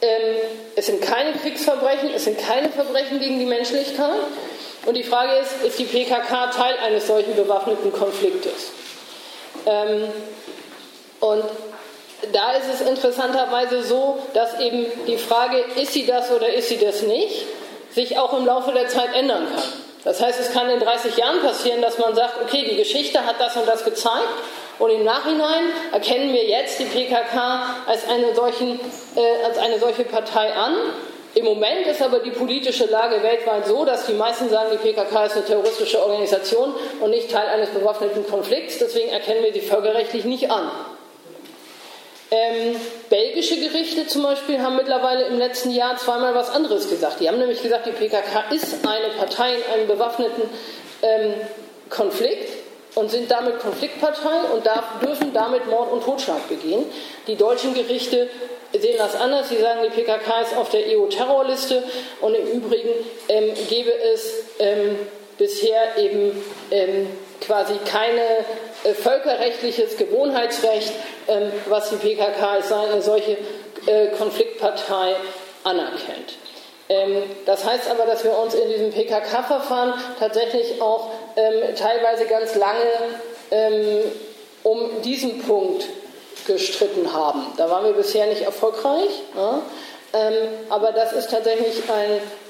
[0.00, 0.36] Ähm,
[0.76, 4.20] es sind keine Kriegsverbrechen, es sind keine Verbrechen gegen die Menschlichkeit.
[4.86, 8.70] Und die Frage ist, ist die PKK Teil eines solchen bewaffneten Konfliktes?
[9.66, 10.08] Ähm,
[11.20, 11.44] und
[12.32, 16.78] da ist es interessanterweise so, dass eben die Frage, ist sie das oder ist sie
[16.78, 17.46] das nicht,
[17.92, 19.81] sich auch im Laufe der Zeit ändern kann.
[20.04, 23.40] Das heißt, es kann in 30 Jahren passieren, dass man sagt, okay, die Geschichte hat
[23.40, 24.28] das und das gezeigt
[24.78, 28.80] und im Nachhinein erkennen wir jetzt die PKK als eine, solchen,
[29.14, 30.74] äh, als eine solche Partei an.
[31.34, 35.26] Im Moment ist aber die politische Lage weltweit so, dass die meisten sagen, die PKK
[35.26, 38.78] ist eine terroristische Organisation und nicht Teil eines bewaffneten Konflikts.
[38.78, 40.70] Deswegen erkennen wir sie völkerrechtlich nicht an.
[42.34, 42.76] Ähm,
[43.10, 47.20] belgische Gerichte zum Beispiel haben mittlerweile im letzten Jahr zweimal was anderes gesagt.
[47.20, 50.44] Die haben nämlich gesagt, die PKK ist eine Partei in einem bewaffneten
[51.02, 51.34] ähm,
[51.90, 52.48] Konflikt
[52.94, 56.86] und sind damit Konfliktpartei und darf, dürfen damit Mord und Totschlag begehen.
[57.26, 58.30] Die deutschen Gerichte
[58.72, 59.50] sehen das anders.
[59.50, 61.82] Sie sagen, die PKK ist auf der EU-Terrorliste
[62.22, 62.92] und im Übrigen
[63.28, 64.96] ähm, gäbe es ähm,
[65.36, 67.08] bisher eben ähm,
[67.42, 68.44] quasi kein äh,
[68.82, 70.92] völkerrechtliches Gewohnheitsrecht,
[71.28, 73.36] ähm, was die PKK als eine solche
[73.86, 75.14] äh, Konfliktpartei
[75.64, 76.34] anerkennt.
[76.88, 82.54] Ähm, das heißt aber, dass wir uns in diesem PKK-Verfahren tatsächlich auch ähm, teilweise ganz
[82.54, 82.82] lange
[84.62, 85.84] um diesen Punkt
[86.46, 87.44] gestritten haben.
[87.58, 89.10] Da waren wir bisher nicht erfolgreich?
[90.14, 91.82] Ähm, aber das ist tatsächlich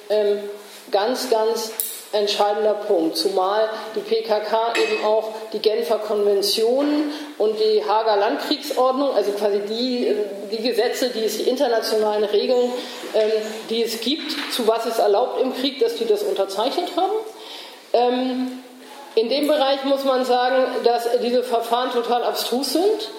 [0.09, 0.49] ein
[0.92, 1.73] ganz, ganz
[2.12, 9.33] entscheidender Punkt, zumal die PKK eben auch die Genfer Konventionen und die Hager Landkriegsordnung, also
[9.33, 10.14] quasi die,
[10.51, 12.72] die Gesetze, die es, die internationalen Regeln,
[13.14, 13.31] ähm,
[13.70, 17.12] die es gibt, zu was es erlaubt im Krieg, dass die das unterzeichnet haben.
[17.92, 18.62] Ähm,
[19.14, 23.11] in dem Bereich muss man sagen, dass diese Verfahren total abstrus sind.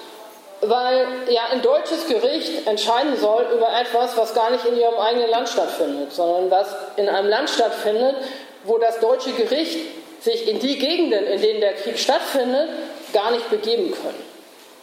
[0.65, 5.29] weil ja ein deutsches Gericht entscheiden soll über etwas, was gar nicht in ihrem eigenen
[5.29, 8.15] Land stattfindet, sondern was in einem Land stattfindet,
[8.63, 9.78] wo das deutsche Gericht
[10.21, 12.69] sich in die Gegenden, in denen der Krieg stattfindet,
[13.12, 14.23] gar nicht begeben können.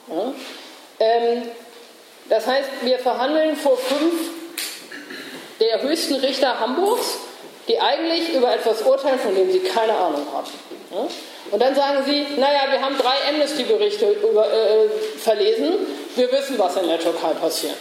[0.08, 0.34] Ja?
[1.00, 1.42] Ähm,
[2.28, 4.30] das heißt, wir verhandeln vor fünf
[5.58, 7.18] der höchsten Richter Hamburgs,
[7.68, 10.50] die eigentlich über etwas urteilen, von dem sie keine Ahnung haben.
[10.92, 11.08] Ja?
[11.50, 15.74] Und dann sagen sie, naja, wir haben drei Amnesty-Berichte äh, verlesen,
[16.16, 17.76] wir wissen, was in der Türkei passiert.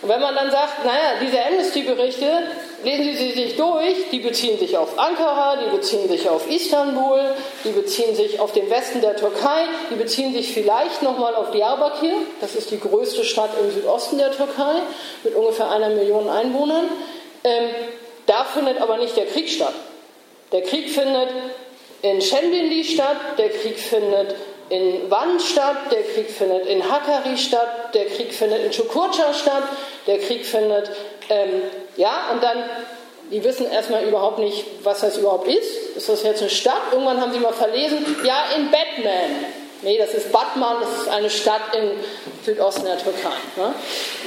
[0.00, 2.42] Und wenn man dann sagt, naja, diese Amnesty-Berichte,
[2.84, 7.20] lesen Sie sich durch, die beziehen sich auf Ankara, die beziehen sich auf Istanbul,
[7.64, 12.14] die beziehen sich auf den Westen der Türkei, die beziehen sich vielleicht nochmal auf Diyarbakir,
[12.40, 14.82] das ist die größte Stadt im Südosten der Türkei
[15.24, 16.88] mit ungefähr einer Million Einwohnern.
[17.44, 17.70] Ähm,
[18.26, 19.74] da findet aber nicht der Krieg statt.
[20.52, 21.28] Der Krieg findet
[22.02, 24.34] in Şemdinli statt, der Krieg findet
[24.68, 29.64] in Van statt, der Krieg findet in Hakkari statt, der Krieg findet in Çukurca statt,
[30.06, 30.90] der Krieg findet,
[31.30, 31.62] ähm,
[31.98, 32.64] ja, und dann,
[33.30, 35.96] die wissen erstmal überhaupt nicht, was das überhaupt ist.
[35.96, 36.80] Ist das jetzt eine Stadt?
[36.92, 39.44] Irgendwann haben sie mal verlesen, ja, in Batman.
[39.82, 41.90] Nee, das ist Batman, das ist eine Stadt im
[42.44, 43.34] Südosten der Türkei.
[43.56, 43.74] Ne?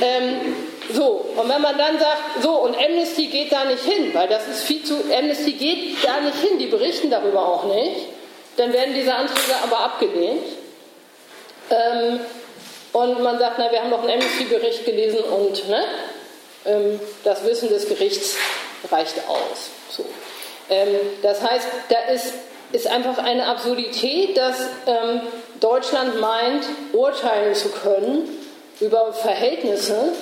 [0.01, 0.55] Ähm,
[0.93, 4.47] so, und wenn man dann sagt, so, und Amnesty geht da nicht hin, weil das
[4.47, 8.07] ist viel zu, Amnesty geht da nicht hin, die berichten darüber auch nicht,
[8.57, 10.43] dann werden diese Anträge aber abgelehnt.
[11.69, 12.19] Ähm,
[12.93, 15.83] und man sagt, na, wir haben noch einen Amnesty-Bericht gelesen und ne,
[17.23, 18.35] das Wissen des Gerichts
[18.91, 19.69] reicht aus.
[19.89, 20.05] So.
[20.69, 20.87] Ähm,
[21.21, 22.33] das heißt, da ist,
[22.71, 25.21] ist einfach eine Absurdität, dass ähm,
[25.59, 28.27] Deutschland meint, urteilen zu können
[28.79, 30.13] über Verhältnisse,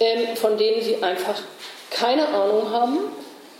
[0.00, 1.40] ähm, von denen sie einfach
[1.90, 2.98] keine Ahnung haben,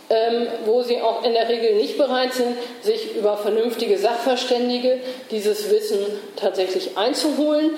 [0.09, 4.99] ähm, wo sie auch in der Regel nicht bereit sind, sich über vernünftige Sachverständige
[5.31, 5.99] dieses Wissen
[6.35, 7.77] tatsächlich einzuholen.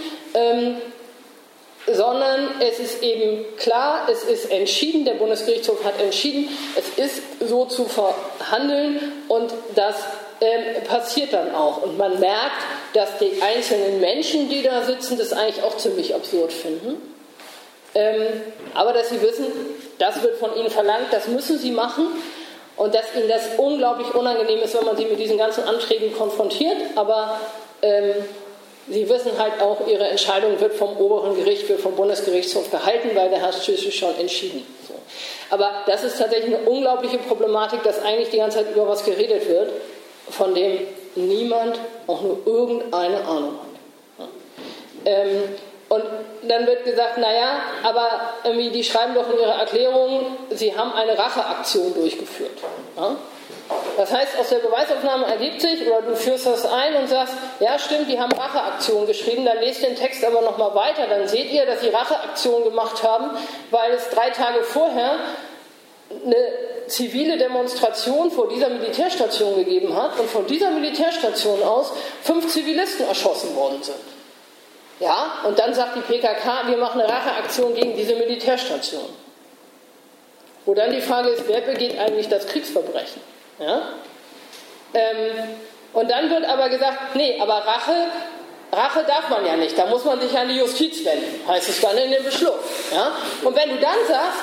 [1.85, 7.65] Sondern es ist eben klar, es ist entschieden, der Bundesgerichtshof hat entschieden, es ist so
[7.65, 9.95] zu verhandeln und das
[10.39, 11.81] ähm, passiert dann auch.
[11.83, 12.61] Und man merkt,
[12.93, 17.01] dass die einzelnen Menschen, die da sitzen, das eigentlich auch ziemlich absurd finden.
[17.95, 18.41] Ähm,
[18.73, 19.45] aber dass sie wissen,
[19.99, 22.07] das wird von ihnen verlangt, das müssen sie machen
[22.75, 26.77] und dass ihnen das unglaublich unangenehm ist, wenn man sie mit diesen ganzen Anträgen konfrontiert,
[26.95, 27.39] aber
[27.81, 28.15] ähm,
[28.89, 33.29] sie wissen halt auch, ihre Entscheidung wird vom oberen Gericht, wird vom Bundesgerichtshof gehalten, weil
[33.29, 34.65] der Herr Schüssel schon entschieden.
[34.87, 34.93] So.
[35.49, 39.47] Aber das ist tatsächlich eine unglaubliche Problematik, dass eigentlich die ganze Zeit über was geredet
[39.47, 39.71] wird,
[40.29, 40.79] von dem
[41.15, 44.27] niemand auch nur irgendeine Ahnung hat.
[45.05, 45.43] Ähm,
[45.89, 46.03] und
[46.43, 48.09] dann wird gesagt, naja, aber
[48.43, 52.57] irgendwie, die schreiben doch in ihrer Erklärung, sie haben eine Racheaktion durchgeführt.
[52.97, 53.15] Ja?
[53.97, 57.77] Das heißt, aus der Beweisaufnahme ergibt sich, oder du führst das ein und sagst, ja
[57.77, 61.65] stimmt, die haben Racheaktion geschrieben, dann lest den Text aber nochmal weiter, dann seht ihr,
[61.65, 63.31] dass sie Racheaktion gemacht haben,
[63.71, 65.19] weil es drei Tage vorher
[66.25, 66.35] eine
[66.87, 71.91] zivile Demonstration vor dieser Militärstation gegeben hat und von dieser Militärstation aus
[72.23, 73.95] fünf Zivilisten erschossen worden sind.
[74.99, 79.09] Ja, und dann sagt die PKK, wir machen eine Racheaktion gegen diese Militärstation.
[80.65, 83.21] Wo dann die Frage ist, wer begeht eigentlich das Kriegsverbrechen?
[83.63, 83.81] Ja?
[84.93, 85.57] Ähm,
[85.93, 88.07] und dann wird aber gesagt, nee, aber Rache,
[88.71, 91.79] Rache darf man ja nicht, da muss man sich an die Justiz wenden, heißt es
[91.81, 92.55] dann in dem Beschluss.
[92.91, 93.11] Ja?
[93.43, 94.39] Und wenn du dann sagst,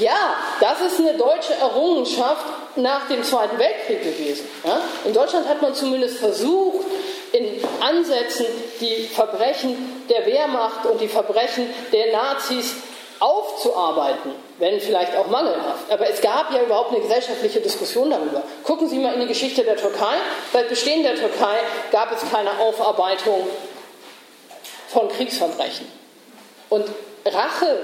[0.00, 4.48] ja, das ist eine deutsche Errungenschaft nach dem Zweiten Weltkrieg gewesen.
[4.64, 4.80] Ja?
[5.04, 6.86] In Deutschland hat man zumindest versucht,
[7.32, 8.46] in Ansätzen
[8.80, 12.76] die Verbrechen der Wehrmacht und die Verbrechen der Nazis
[13.18, 15.90] aufzuarbeiten, wenn vielleicht auch mangelhaft.
[15.90, 18.42] Aber es gab ja überhaupt eine gesellschaftliche Diskussion darüber.
[18.62, 20.16] Gucken Sie mal in die Geschichte der Türkei.
[20.52, 21.58] Seit Bestehen der Türkei
[21.90, 23.46] gab es keine Aufarbeitung
[24.88, 25.86] von Kriegsverbrechen.
[26.68, 26.86] Und
[27.24, 27.78] Rache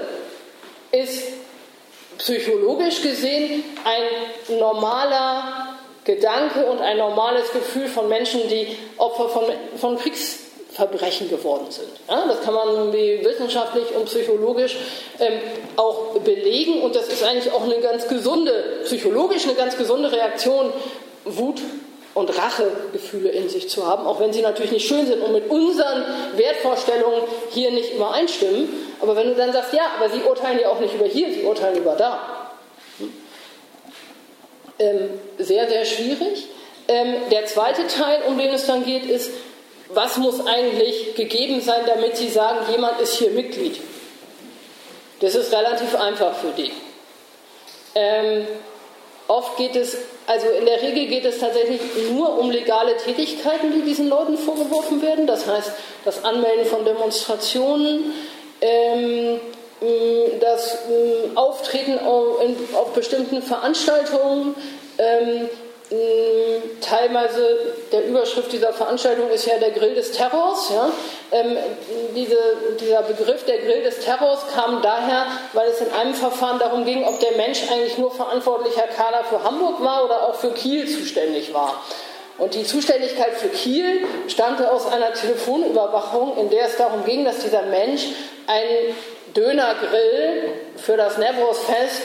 [0.91, 1.23] ist
[2.17, 9.43] psychologisch gesehen ein normaler Gedanke und ein normales Gefühl von Menschen, die Opfer von,
[9.77, 10.50] von Kriegsverbrechen
[11.29, 11.89] geworden sind.
[12.07, 14.77] Ja, das kann man wissenschaftlich und psychologisch
[15.19, 15.39] ähm,
[15.75, 20.71] auch belegen und das ist eigentlich auch eine ganz gesunde, psychologisch eine ganz gesunde Reaktion,
[21.25, 21.61] Wut
[22.13, 25.49] und Rachegefühle in sich zu haben, auch wenn sie natürlich nicht schön sind und mit
[25.49, 26.03] unseren
[26.35, 28.69] Wertvorstellungen hier nicht immer einstimmen.
[29.01, 31.43] Aber wenn du dann sagst, ja, aber sie urteilen ja auch nicht über hier, sie
[31.43, 32.41] urteilen über da
[34.81, 36.47] ähm, sehr, sehr schwierig.
[36.87, 39.31] Ähm, der zweite Teil, um den es dann geht, ist,
[39.93, 43.79] was muss eigentlich gegeben sein, damit Sie sagen, jemand ist hier Mitglied?
[45.19, 46.71] Das ist relativ einfach für die.
[47.93, 48.47] Ähm,
[49.27, 51.81] oft geht es, also in der Regel geht es tatsächlich
[52.11, 55.27] nur um legale Tätigkeiten, die diesen Leuten vorgeworfen werden.
[55.27, 55.71] Das heißt,
[56.05, 58.13] das Anmelden von Demonstrationen,
[58.61, 59.39] ähm,
[60.39, 64.55] das ähm, Auftreten auf, bestimmten Veranstaltungen,
[64.97, 65.49] ähm,
[66.79, 70.69] teilweise der Überschrift dieser Veranstaltung ist ja der Grill des Terrors.
[70.69, 70.89] Ja?
[71.31, 71.57] Ähm,
[72.15, 72.37] diese,
[72.79, 77.03] dieser Begriff der Grill des Terrors kam daher, weil es in einem Verfahren darum ging,
[77.03, 81.53] ob der Mensch eigentlich nur verantwortlicher Kader für Hamburg war oder auch für Kiel zuständig
[81.53, 81.81] war.
[82.37, 87.39] Und die Zuständigkeit für Kiel stammte aus einer Telefonüberwachung, in der es darum ging, dass
[87.39, 88.07] dieser Mensch
[88.47, 88.95] einen
[89.35, 92.01] Dönergrill für das Nevros-Fest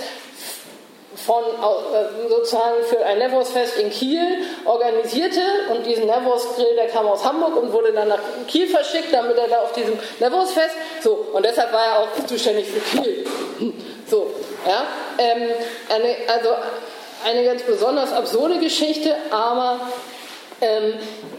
[1.16, 5.40] von, äh, sozusagen für ein Nevros-Fest in Kiel organisierte
[5.72, 9.48] und diesen Nevros-Grill, der kam aus Hamburg und wurde dann nach Kiel verschickt, damit er
[9.48, 13.26] da auf diesem Nevros-Fest, so, und deshalb war er auch zuständig für Kiel.
[14.08, 14.30] So,
[14.64, 14.86] ja,
[15.18, 15.50] ähm,
[15.88, 16.50] eine, also
[17.24, 19.80] eine ganz besonders absurde Geschichte, aber
[20.60, 20.94] ähm,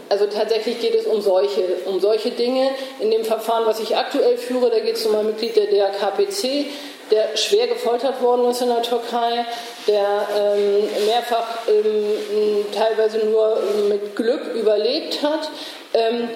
[0.08, 2.70] also tatsächlich geht es um solche, um solche Dinge.
[3.00, 6.66] In dem Verfahren, was ich aktuell führe, da geht es um ein Mitglied der DRKPC,
[7.10, 9.44] der schwer gefoltert worden ist in der Türkei,
[9.86, 15.50] der ähm, mehrfach ähm, teilweise nur mit Glück überlebt hat.
[15.94, 16.28] Ähm,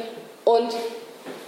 [0.45, 0.73] und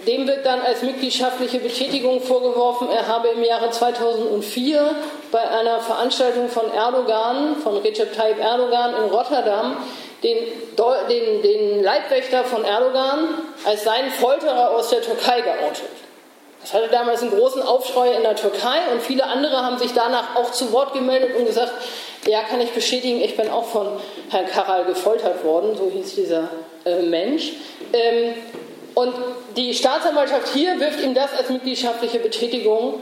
[0.07, 4.95] dem wird dann als mitgliedschaftliche Betätigung vorgeworfen, er habe im Jahre 2004
[5.31, 9.77] bei einer Veranstaltung von Erdogan, von Recep Tayyip Erdogan in Rotterdam,
[10.23, 10.37] den,
[11.09, 13.29] den, den Leibwächter von Erdogan
[13.65, 16.04] als seinen Folterer aus der Türkei geoutet.
[16.65, 20.35] Das hatte damals einen großen Aufschrei in der Türkei und viele andere haben sich danach
[20.35, 21.71] auch zu Wort gemeldet und gesagt,
[22.25, 23.87] ja, kann ich bestätigen, ich bin auch von
[24.31, 26.49] Herrn Karal gefoltert worden, so hieß dieser
[26.83, 27.51] äh, Mensch.
[27.93, 28.33] Ähm,
[28.95, 29.13] und
[29.55, 32.99] die Staatsanwaltschaft hier wirft ihm das als mitgliedschaftliche Betätigung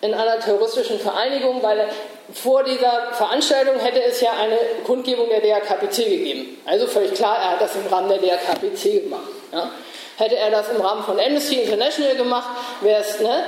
[0.00, 1.88] in einer terroristischen Vereinigung, weil
[2.32, 4.56] vor dieser Veranstaltung hätte es ja eine
[4.86, 6.62] Kundgebung der DRKPC gegeben.
[6.64, 9.28] Also völlig klar, er hat das im Rahmen der DRKPC gemacht.
[9.52, 9.70] Ja.
[10.16, 12.48] Hätte er das im Rahmen von Amnesty International gemacht,
[12.82, 13.44] wäre es ne,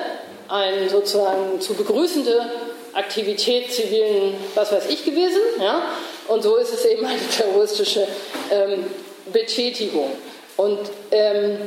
[0.49, 2.51] eine sozusagen zu begrüßende
[2.95, 5.41] Aktivität zivilen, was weiß ich, gewesen.
[5.61, 5.83] Ja?
[6.29, 8.07] Und so ist es eben eine terroristische
[8.51, 8.87] ähm,
[9.33, 10.11] Betätigung.
[10.57, 10.79] Und
[11.11, 11.59] ähm,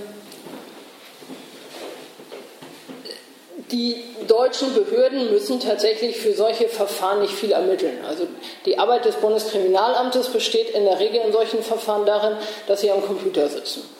[3.72, 8.00] die deutschen Behörden müssen tatsächlich für solche Verfahren nicht viel ermitteln.
[8.08, 8.28] Also
[8.66, 12.38] die Arbeit des Bundeskriminalamtes besteht in der Regel in solchen Verfahren darin,
[12.68, 13.97] dass sie am Computer sitzen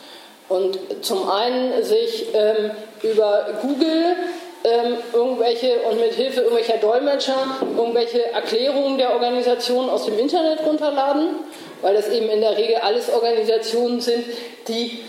[0.48, 2.70] und zum einen sich ähm,
[3.02, 4.16] über Google
[4.64, 7.36] ähm, irgendwelche und mit Hilfe irgendwelcher Dolmetscher
[7.76, 11.36] irgendwelche Erklärungen der Organisation aus dem Internet runterladen,
[11.82, 14.24] weil das eben in der Regel alles Organisationen sind,
[14.66, 15.04] die,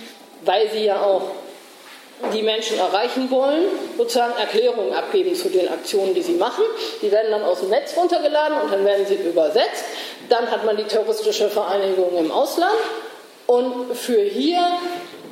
[0.45, 1.23] weil sie ja auch
[2.33, 3.63] die Menschen erreichen wollen,
[3.97, 6.63] sozusagen Erklärungen abgeben zu den Aktionen, die sie machen.
[7.01, 9.85] Die werden dann aus dem Netz runtergeladen und dann werden sie übersetzt.
[10.27, 12.75] Dann hat man die terroristische Vereinigung im Ausland.
[13.47, 14.59] Und für hier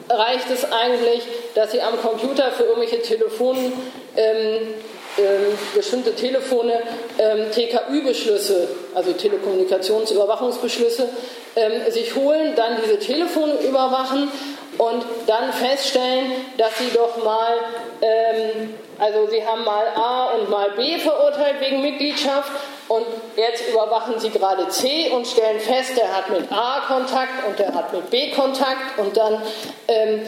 [0.10, 1.24] reicht es eigentlich,
[1.56, 3.74] dass Sie am Computer für irgendwelche Telefonen
[4.16, 4.74] ähm,
[5.18, 6.82] ähm, bestimmte Telefone
[7.18, 11.10] ähm, TKÜ-Beschlüsse, also Telekommunikationsüberwachungsbeschlüsse,
[11.56, 14.32] ähm, sich holen, dann diese Telefone überwachen
[14.78, 17.54] und dann feststellen, dass sie doch mal,
[18.02, 22.52] ähm, also sie haben mal A und mal B verurteilt wegen Mitgliedschaft
[22.88, 23.06] und
[23.36, 27.74] jetzt überwachen sie gerade C und stellen fest, der hat mit A Kontakt und der
[27.74, 29.42] hat mit B Kontakt und dann
[29.88, 30.22] ähm,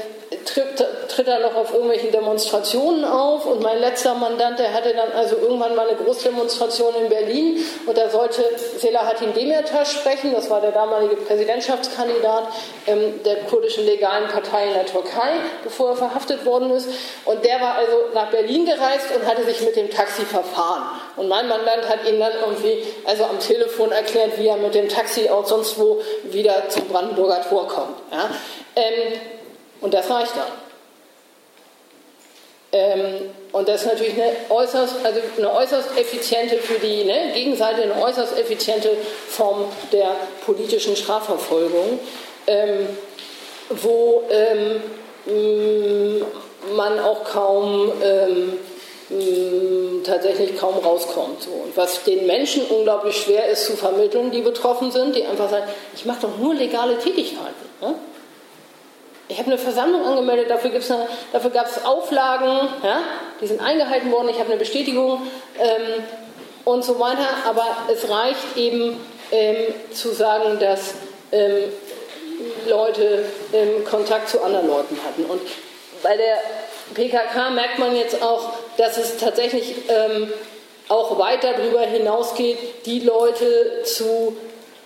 [0.45, 5.11] tritt, tritt er noch auf irgendwelchen Demonstrationen auf und mein letzter Mandant, der hatte dann
[5.11, 8.43] also irgendwann mal eine Großdemonstration in Berlin und da sollte
[8.77, 12.47] Selahattin Demirtas sprechen, das war der damalige Präsidentschaftskandidat
[12.85, 15.31] ähm, der kurdischen legalen Partei in der Türkei,
[15.63, 16.89] bevor er verhaftet worden ist
[17.25, 20.83] und der war also nach Berlin gereist und hatte sich mit dem Taxi verfahren
[21.15, 24.87] und mein Mandant hat ihn dann irgendwie also am Telefon erklärt, wie er mit dem
[24.87, 27.95] Taxi auch sonst wo wieder zum Brandenburger Tor kommt.
[28.11, 28.29] Ja?
[28.75, 29.38] Ähm,
[29.81, 30.47] und das reicht dann.
[32.71, 37.81] Ähm, und das ist natürlich eine äußerst, also eine äußerst effiziente für die ne, Gegenseite,
[37.81, 38.91] eine äußerst effiziente
[39.27, 40.11] Form der
[40.45, 41.99] politischen Strafverfolgung,
[42.45, 42.87] ähm,
[43.69, 44.81] wo ähm,
[46.75, 48.59] man auch kaum ähm,
[50.03, 51.41] tatsächlich kaum rauskommt.
[51.41, 51.49] So.
[51.49, 55.65] Und was den Menschen unglaublich schwer ist zu vermitteln, die betroffen sind, die einfach sagen,
[55.95, 57.65] ich mache doch nur legale Tätigkeiten.
[57.81, 57.95] Ne?
[59.29, 60.71] Ich habe eine Versammlung angemeldet, dafür,
[61.31, 62.99] dafür gab es Auflagen, ja,
[63.39, 65.21] die sind eingehalten worden, ich habe eine Bestätigung
[65.59, 66.03] ähm,
[66.65, 67.27] und so weiter.
[67.47, 68.99] Aber es reicht eben
[69.31, 69.55] ähm,
[69.93, 70.95] zu sagen, dass
[71.31, 71.71] ähm,
[72.67, 73.23] Leute
[73.53, 75.25] ähm, Kontakt zu anderen Leuten hatten.
[75.25, 75.41] Und
[76.01, 76.39] bei der
[76.95, 80.33] PKK merkt man jetzt auch, dass es tatsächlich ähm,
[80.87, 84.35] auch weit darüber hinausgeht, die Leute zu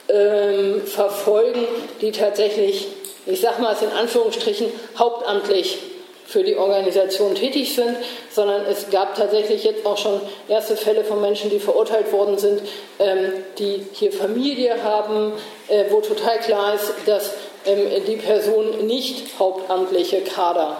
[0.09, 1.65] ähm, verfolgen,
[2.01, 2.87] die tatsächlich,
[3.25, 4.67] ich sage mal es in Anführungsstrichen,
[4.97, 5.77] hauptamtlich
[6.25, 7.95] für die Organisation tätig sind,
[8.31, 12.61] sondern es gab tatsächlich jetzt auch schon erste Fälle von Menschen, die verurteilt worden sind,
[12.99, 15.33] ähm, die hier Familie haben,
[15.67, 17.31] äh, wo total klar ist, dass
[17.65, 20.77] ähm, die Person nicht hauptamtliche Kader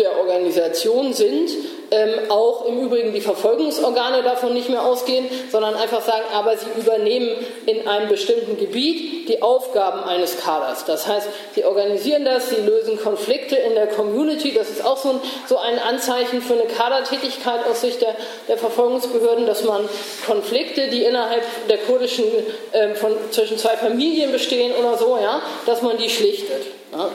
[0.00, 1.50] der Organisation sind,
[1.90, 6.66] ähm, auch im Übrigen die Verfolgungsorgane davon nicht mehr ausgehen, sondern einfach sagen, aber sie
[6.78, 7.30] übernehmen
[7.66, 10.84] in einem bestimmten Gebiet die Aufgaben eines Kaders.
[10.84, 14.52] Das heißt, sie organisieren das, sie lösen Konflikte in der Community.
[14.54, 18.16] Das ist auch so ein, so ein Anzeichen für eine Kadertätigkeit aus Sicht der,
[18.48, 19.88] der Verfolgungsbehörden, dass man
[20.26, 22.24] Konflikte, die innerhalb der kurdischen
[22.72, 26.66] äh, von, zwischen zwei Familien bestehen oder so, ja, dass man die schlichtet.
[26.92, 27.10] Ja.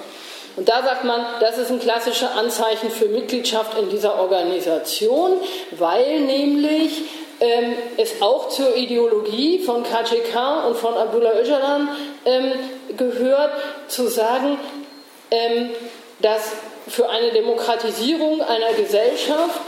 [0.55, 5.33] Und da sagt man, das ist ein klassisches Anzeichen für Mitgliedschaft in dieser Organisation,
[5.71, 7.01] weil nämlich
[7.41, 11.89] ähm, es auch zur Ideologie von KCK und von Abdullah Öcalan
[12.23, 12.53] ähm,
[12.95, 13.51] gehört,
[13.89, 14.57] zu sagen,
[15.31, 15.71] ähm,
[16.19, 16.53] dass
[16.87, 19.59] für eine Demokratisierung einer Gesellschaft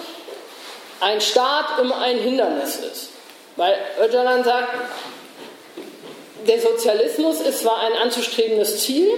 [1.02, 3.10] ein Staat immer ein Hindernis ist.
[3.58, 4.70] Weil Öcalan sagt,
[6.48, 9.12] der Sozialismus ist zwar ein anzustrebendes Ziel,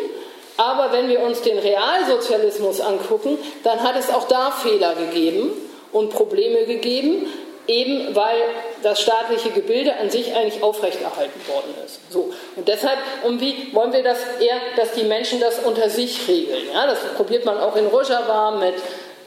[0.59, 5.53] aber wenn wir uns den Realsozialismus angucken, dann hat es auch da Fehler gegeben
[5.93, 7.27] und Probleme gegeben,
[7.65, 8.41] eben weil
[8.83, 12.01] das staatliche Gebilde an sich eigentlich aufrechterhalten worden ist.
[12.11, 12.33] So.
[12.57, 16.63] Und deshalb irgendwie wollen wir das eher, dass die Menschen das unter sich regeln.
[16.73, 18.75] Ja, das probiert man auch in Rojava mit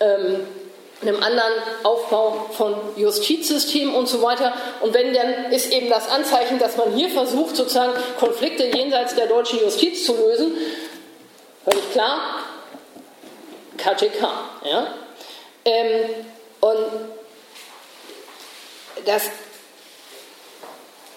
[0.01, 0.47] ähm,
[1.01, 1.53] einem anderen
[1.83, 4.53] Aufbau von Justizsystemen und so weiter.
[4.83, 9.29] Und wenn dann ist eben das Anzeichen, dass man hier versucht, sozusagen Konflikte jenseits der
[9.29, 10.53] deutschen Justiz zu lösen,
[11.65, 12.41] Völlig klar?
[13.77, 14.21] KGK.
[14.65, 14.95] Ja?
[15.65, 16.27] Ähm,
[16.61, 16.87] und
[19.05, 19.31] das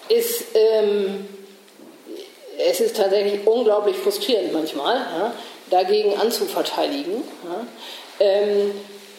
[0.08, 1.28] ist, ähm,
[2.58, 5.32] es ist tatsächlich unglaublich frustrierend manchmal, ja,
[5.70, 7.22] dagegen anzuverteidigen.
[7.44, 7.66] Ja.
[8.20, 8.72] Ähm,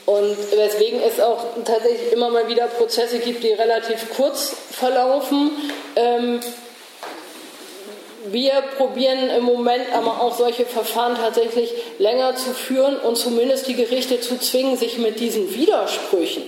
[0.06, 5.52] und weswegen es auch tatsächlich immer mal wieder Prozesse gibt, die relativ kurz verlaufen,
[5.98, 6.40] ähm,
[8.32, 13.76] wir probieren im Moment aber auch solche Verfahren tatsächlich länger zu führen und zumindest die
[13.76, 16.44] Gerichte zu zwingen, sich mit diesen Widersprüchen,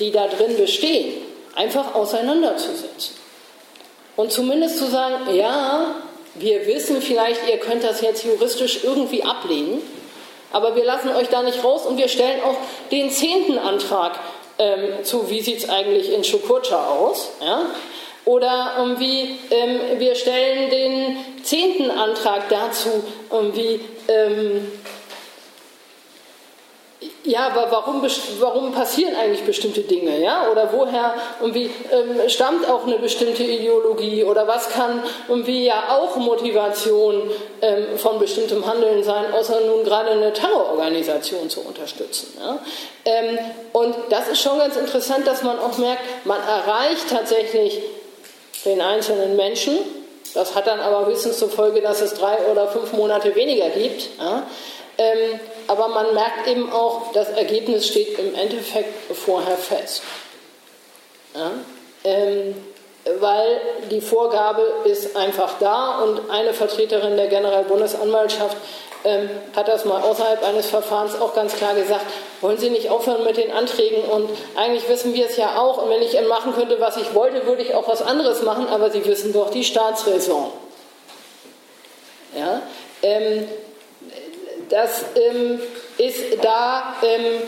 [0.00, 1.22] die da drin bestehen,
[1.54, 3.16] einfach auseinanderzusetzen.
[4.16, 5.94] Und zumindest zu sagen, ja,
[6.34, 9.82] wir wissen vielleicht, ihr könnt das jetzt juristisch irgendwie ablehnen,
[10.52, 12.56] aber wir lassen euch da nicht raus und wir stellen auch
[12.90, 14.18] den zehnten Antrag
[14.58, 17.30] ähm, zu, wie sieht es eigentlich in Schukurcha aus.
[17.40, 17.66] Ja?
[18.26, 24.66] Oder irgendwie, ähm, wir stellen den zehnten Antrag dazu, irgendwie, ähm,
[27.22, 28.02] ja, aber warum,
[28.38, 30.48] warum passieren eigentlich bestimmte Dinge, ja?
[30.50, 34.24] Oder woher irgendwie ähm, stammt auch eine bestimmte Ideologie?
[34.24, 37.30] Oder was kann irgendwie ja auch Motivation
[37.62, 42.38] ähm, von bestimmtem Handeln sein, außer nun gerade eine Terrororganisation zu unterstützen?
[42.40, 42.58] Ja?
[43.04, 43.38] Ähm,
[43.72, 47.80] und das ist schon ganz interessant, dass man auch merkt, man erreicht tatsächlich
[48.66, 49.78] den einzelnen Menschen.
[50.34, 54.08] Das hat dann aber höchstens zur Folge, dass es drei oder fünf Monate weniger gibt.
[54.18, 54.42] Ja.
[54.98, 60.02] Ähm, aber man merkt eben auch, das Ergebnis steht im Endeffekt vorher fest.
[61.34, 61.52] Ja.
[62.04, 62.54] Ähm,
[63.20, 63.60] weil
[63.90, 68.56] die Vorgabe ist einfach da und eine Vertreterin der Generalbundesanwaltschaft
[69.06, 72.04] ähm, hat das mal außerhalb eines Verfahrens auch ganz klar gesagt,
[72.40, 75.88] wollen Sie nicht aufhören mit den Anträgen und eigentlich wissen wir es ja auch und
[75.88, 79.04] wenn ich machen könnte, was ich wollte, würde ich auch was anderes machen, aber Sie
[79.06, 80.50] wissen doch die Staatsräson.
[82.36, 82.62] Ja?
[83.02, 83.48] Ähm,
[84.68, 85.60] das ähm,
[85.98, 87.42] ist da ähm,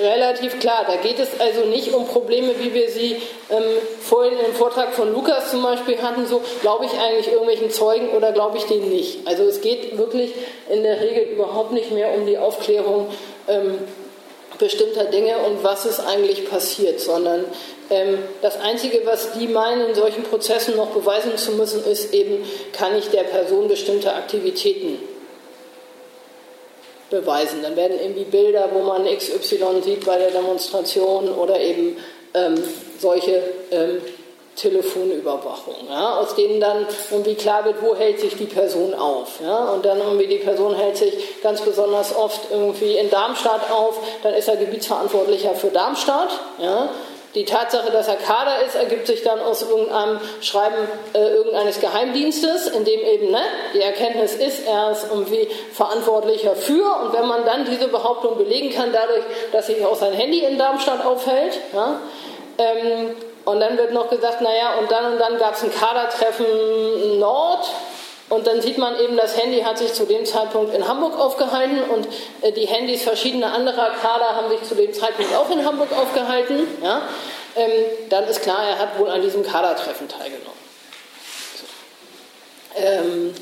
[0.00, 0.84] relativ klar.
[0.86, 3.16] Da geht es also nicht um Probleme, wie wir sie
[3.50, 3.62] ähm,
[4.00, 8.32] vorhin im Vortrag von Lukas zum Beispiel hatten, so glaube ich eigentlich irgendwelchen Zeugen oder
[8.32, 9.26] glaube ich denen nicht.
[9.26, 10.32] Also es geht wirklich
[10.68, 13.08] in der Regel überhaupt nicht mehr um die Aufklärung
[13.48, 13.78] ähm,
[14.58, 17.46] bestimmter Dinge und was ist eigentlich passiert, sondern
[17.88, 22.44] ähm, das Einzige, was die meinen, in solchen Prozessen noch beweisen zu müssen, ist eben,
[22.72, 24.98] kann ich der Person bestimmte Aktivitäten
[27.10, 27.62] beweisen.
[27.62, 31.96] Dann werden irgendwie Bilder, wo man XY sieht bei der Demonstration oder eben
[32.34, 32.62] ähm,
[32.98, 34.00] solche ähm,
[34.56, 39.40] Telefonüberwachung, ja, aus denen dann irgendwie klar wird, wo hält sich die Person auf.
[39.42, 43.98] Ja, und dann irgendwie die Person hält sich ganz besonders oft irgendwie in Darmstadt auf,
[44.22, 46.28] dann ist er Gebietsverantwortlicher für Darmstadt.
[46.60, 46.90] Ja,
[47.34, 52.66] die Tatsache, dass er Kader ist, ergibt sich dann aus irgendeinem Schreiben äh, irgendeines Geheimdienstes,
[52.68, 57.02] in dem eben ne, die Erkenntnis ist, er ist irgendwie verantwortlicher für.
[57.02, 60.58] Und wenn man dann diese Behauptung belegen kann, dadurch, dass sich auch sein Handy in
[60.58, 62.00] Darmstadt aufhält, ja,
[62.58, 63.14] ähm,
[63.44, 67.66] Und dann wird noch gesagt, naja, und dann und dann gab es ein Kadertreffen Nord.
[68.30, 71.82] Und dann sieht man eben, das Handy hat sich zu dem Zeitpunkt in Hamburg aufgehalten
[71.82, 72.06] und
[72.42, 76.66] äh, die Handys verschiedener anderer Kader haben sich zu dem Zeitpunkt auch in Hamburg aufgehalten.
[76.80, 77.02] Ja?
[77.56, 77.70] Ähm,
[78.08, 80.60] dann ist klar, er hat wohl an diesem Kadertreffen teilgenommen.
[81.56, 82.80] So.
[82.80, 83.34] Ähm,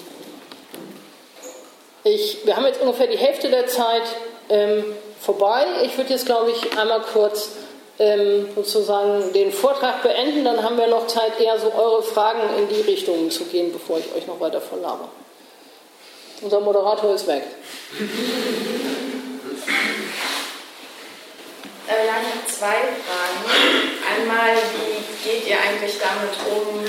[2.05, 4.05] ich, wir haben jetzt ungefähr die Hälfte der Zeit
[4.49, 5.67] ähm, vorbei.
[5.83, 7.51] Ich würde jetzt, glaube ich, einmal kurz
[7.99, 10.45] ähm, sozusagen den Vortrag beenden.
[10.45, 13.99] Dann haben wir noch Zeit, eher so eure Fragen in die Richtungen zu gehen, bevor
[13.99, 15.09] ich euch noch weiter verlabe.
[16.41, 17.43] Unser Moderator ist weg.
[21.89, 23.41] Äh, ja, ich habe zwei Fragen.
[24.21, 26.85] Einmal, wie geht ihr eigentlich damit um,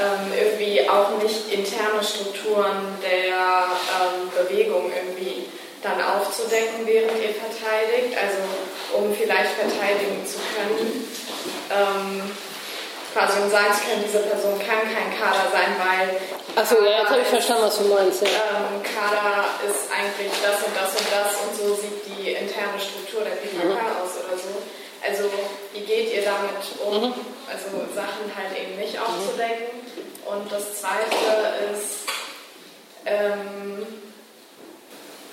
[0.00, 3.66] ähm, irgendwie auch nicht interne Strukturen der
[4.00, 5.43] ähm, Bewegung irgendwie
[5.84, 8.40] dann aufzudecken, während ihr verteidigt, also
[8.96, 11.04] um vielleicht verteidigen zu können.
[11.70, 12.22] Ähm,
[13.12, 16.18] quasi um sagen zu können, diese Person kann kein Kader sein, weil.
[16.56, 18.22] Achso, ja, jetzt habe ich verstanden, was du meinst.
[18.22, 18.28] Ja.
[18.28, 23.22] Ähm, Kader ist eigentlich das und das und das und so sieht die interne Struktur
[23.22, 24.00] der PKK mhm.
[24.00, 24.56] aus oder so.
[25.04, 25.28] Also,
[25.74, 27.14] wie geht ihr damit um, mhm.
[27.44, 29.84] also Sachen halt eben nicht aufzudecken?
[30.24, 31.20] Und das zweite
[31.70, 32.08] ist,
[33.04, 33.86] ähm,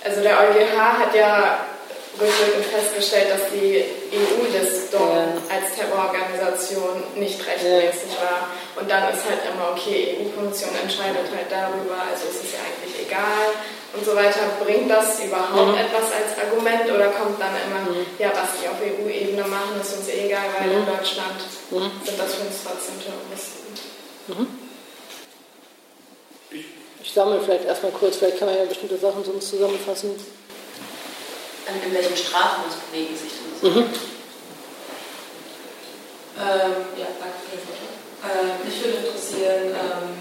[0.04, 1.66] also der EuGH hat ja
[2.20, 5.32] rückwirkend festgestellt, dass die EU-Listung ja.
[5.48, 8.20] als Terrororganisation nicht rechtmäßig ja.
[8.20, 8.38] war.
[8.76, 13.08] Und dann ist halt immer, okay, EU-Kommission entscheidet halt darüber, also ist es ja eigentlich
[13.08, 13.56] egal
[13.96, 14.60] und so weiter.
[14.60, 15.80] Bringt das überhaupt mhm.
[15.80, 18.04] etwas als Argument oder kommt dann immer, mhm.
[18.18, 21.40] ja, was die auf EU-Ebene machen, ist uns eh egal, weil in Deutschland
[21.70, 21.90] mhm.
[22.04, 24.61] sind das für uns trotzdem Terroristen.
[27.02, 30.14] Ich sammle vielleicht erstmal kurz, vielleicht kann man ja bestimmte Sachen sonst zusammenfassen.
[31.84, 33.62] In welchem Strafmaß bewegen sich denn das?
[33.62, 33.84] Mhm.
[36.32, 37.92] Ähm, ja, danke für den Vortrag.
[38.22, 40.14] Ähm, mich würde interessieren, ähm,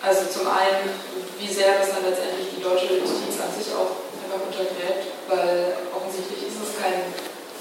[0.00, 0.92] also zum einen,
[1.38, 6.48] wie sehr das dann letztendlich die deutsche Justiz an sich auch einfach untergräbt, weil offensichtlich
[6.48, 7.12] ist es kein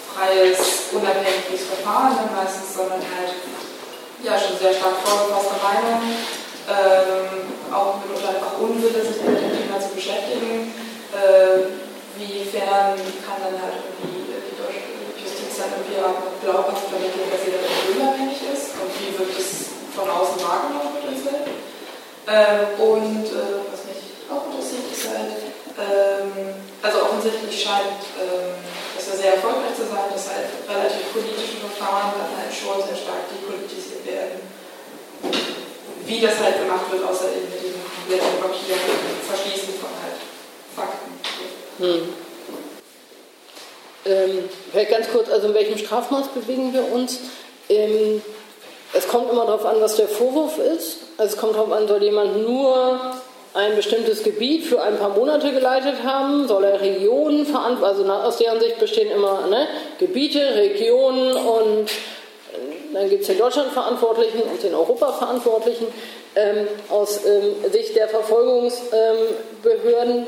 [0.08, 3.36] freies, unabhängiges Verfahren dann meistens, sondern halt
[4.24, 6.16] ja schon sehr stark vorgefasste Meinungen
[6.70, 10.74] ähm, auch mitunter einfach Unwille, sich mit dem Thema zu beschäftigen.
[11.14, 11.70] Äh,
[12.20, 14.84] wiefern kann dann halt irgendwie die deutsche
[15.16, 15.98] Justiz dann irgendwie
[16.44, 21.48] glaubhaft vermitteln, dass sie dann unabhängig ist und wie wird es von außen wahrgenommen potenziell.
[22.30, 25.40] Ähm, und äh, was mich auch interessiert, ist halt,
[25.80, 26.54] ähm,
[26.84, 28.54] also offensichtlich scheint ähm,
[28.94, 33.00] das ja sehr erfolgreich zu sein, dass halt relativ politische Verfahren dann halt schon sehr
[33.00, 34.50] stark depolitisiert werden
[36.10, 40.18] wie das halt gemacht wird, außer eben mit diesem kompletten Blockieren und Verschließen von halt
[40.76, 41.12] Fakten.
[41.80, 42.14] Hm.
[44.06, 47.20] Ähm, vielleicht ganz kurz, also in welchem Strafmaß bewegen wir uns?
[47.70, 48.22] Ähm,
[48.94, 50.98] es kommt immer darauf an, was der Vorwurf ist.
[51.18, 53.00] Also es kommt darauf an, soll jemand nur
[53.54, 56.48] ein bestimmtes Gebiet für ein paar Monate geleitet haben?
[56.48, 58.10] Soll er Regionen verantworten?
[58.10, 59.68] Also aus deren Sicht bestehen immer ne,
[60.00, 61.90] Gebiete, Regionen und
[62.94, 65.88] dann gibt es den Deutschlandverantwortlichen und den Europaverantwortlichen
[66.36, 70.28] ähm, aus ähm, Sicht der Verfolgungsbehörden.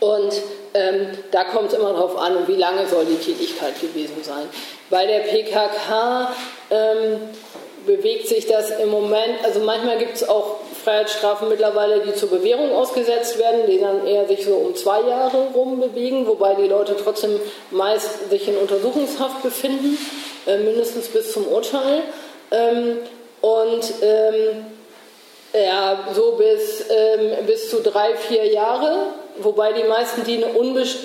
[0.00, 0.32] und
[0.74, 4.48] ähm, da kommt es immer darauf an, wie lange soll die Tätigkeit gewesen sein.
[4.88, 6.32] Bei der PKK
[6.70, 7.20] ähm,
[7.86, 12.72] bewegt sich das im Moment, also manchmal gibt es auch Freiheitsstrafen mittlerweile, die zur Bewährung
[12.72, 16.96] ausgesetzt werden, die dann eher sich so um zwei Jahre rum bewegen, wobei die Leute
[17.02, 19.98] trotzdem meist sich in Untersuchungshaft befinden.
[20.46, 22.02] Äh, mindestens bis zum Urteil.
[22.50, 22.98] Ähm,
[23.40, 24.66] und ähm,
[25.52, 29.06] ja, so bis, ähm, bis zu drei, vier Jahre,
[29.38, 30.46] wobei die meisten, die eine,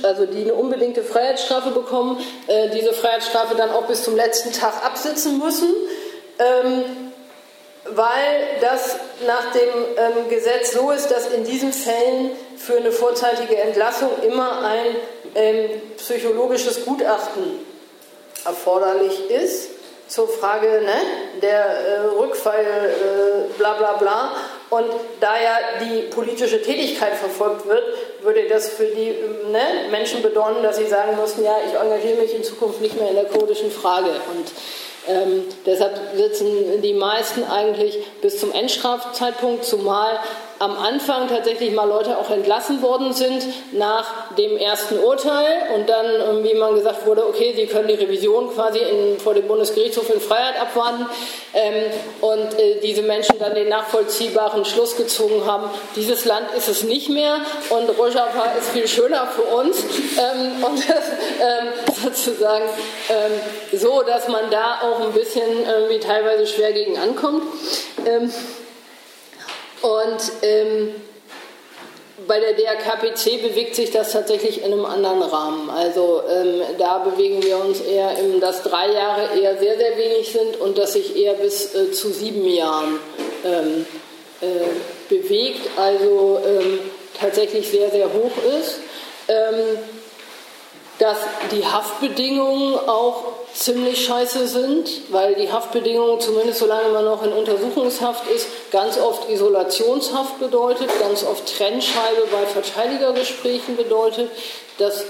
[0.04, 2.18] also die eine unbedingte Freiheitsstrafe bekommen,
[2.48, 5.74] äh, diese Freiheitsstrafe dann auch bis zum letzten Tag absitzen müssen,
[6.40, 7.07] ähm,
[7.96, 13.58] weil das nach dem ähm, Gesetz so ist, dass in diesen Fällen für eine vorzeitige
[13.58, 14.96] Entlassung immer ein
[15.36, 17.66] ähm, psychologisches Gutachten
[18.46, 19.70] erforderlich ist
[20.08, 24.32] zur Frage ne, der äh, Rückfall, äh, bla bla bla.
[24.70, 24.86] Und
[25.20, 27.84] da ja die politische Tätigkeit verfolgt wird,
[28.22, 29.16] würde das für die
[29.52, 33.10] ne, Menschen bedeuten, dass sie sagen mussten, ja, ich engagiere mich in Zukunft nicht mehr
[33.10, 34.10] in der kurdischen Frage.
[34.10, 34.52] Und
[35.08, 40.20] ähm, deshalb sitzen die meisten eigentlich bis zum Endstrafzeitpunkt, zumal
[40.60, 46.06] am Anfang tatsächlich mal Leute auch entlassen worden sind nach dem ersten Urteil und dann
[46.06, 50.20] irgendwie mal gesagt wurde, okay, sie können die Revision quasi in, vor dem Bundesgerichtshof in
[50.20, 51.06] Freiheit abwarten
[51.54, 51.92] ähm,
[52.22, 57.10] und äh, diese Menschen dann den nachvollziehbaren Schluss gezogen haben, dieses Land ist es nicht
[57.10, 57.38] mehr
[57.70, 59.84] und Rojava ist viel schöner für uns
[60.18, 61.68] ähm, und ähm,
[62.04, 62.66] sozusagen
[63.10, 67.44] ähm, so, dass man da auch ein bisschen irgendwie teilweise schwer gegen ankommt.
[69.84, 70.96] Ähm, und ähm,
[72.26, 75.70] bei der DRKPC bewegt sich das tatsächlich in einem anderen Rahmen.
[75.70, 80.32] Also ähm, da bewegen wir uns eher, im, dass drei Jahre eher sehr, sehr wenig
[80.32, 83.00] sind und dass sich eher bis äh, zu sieben Jahren
[83.46, 83.86] ähm,
[84.42, 84.46] äh,
[85.10, 86.80] bewegt, also ähm,
[87.20, 88.80] tatsächlich sehr, sehr hoch ist.
[91.00, 91.18] Dass
[91.52, 93.24] die Haftbedingungen auch
[93.54, 99.30] ziemlich scheiße sind, weil die Haftbedingungen, zumindest solange man noch in Untersuchungshaft ist, ganz oft
[99.30, 104.30] Isolationshaft bedeutet, ganz oft Trennscheibe bei Verteidigergesprächen bedeutet,
[104.78, 105.06] dass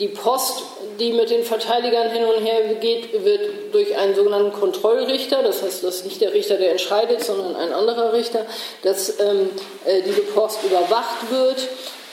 [0.00, 0.62] die Post,
[0.98, 5.84] die mit den Verteidigern hin und her geht, wird durch einen sogenannten Kontrollrichter, das heißt,
[5.84, 8.46] das ist nicht der Richter, der entscheidet, sondern ein anderer Richter,
[8.82, 9.50] dass ähm,
[9.84, 11.68] äh, diese Post überwacht wird.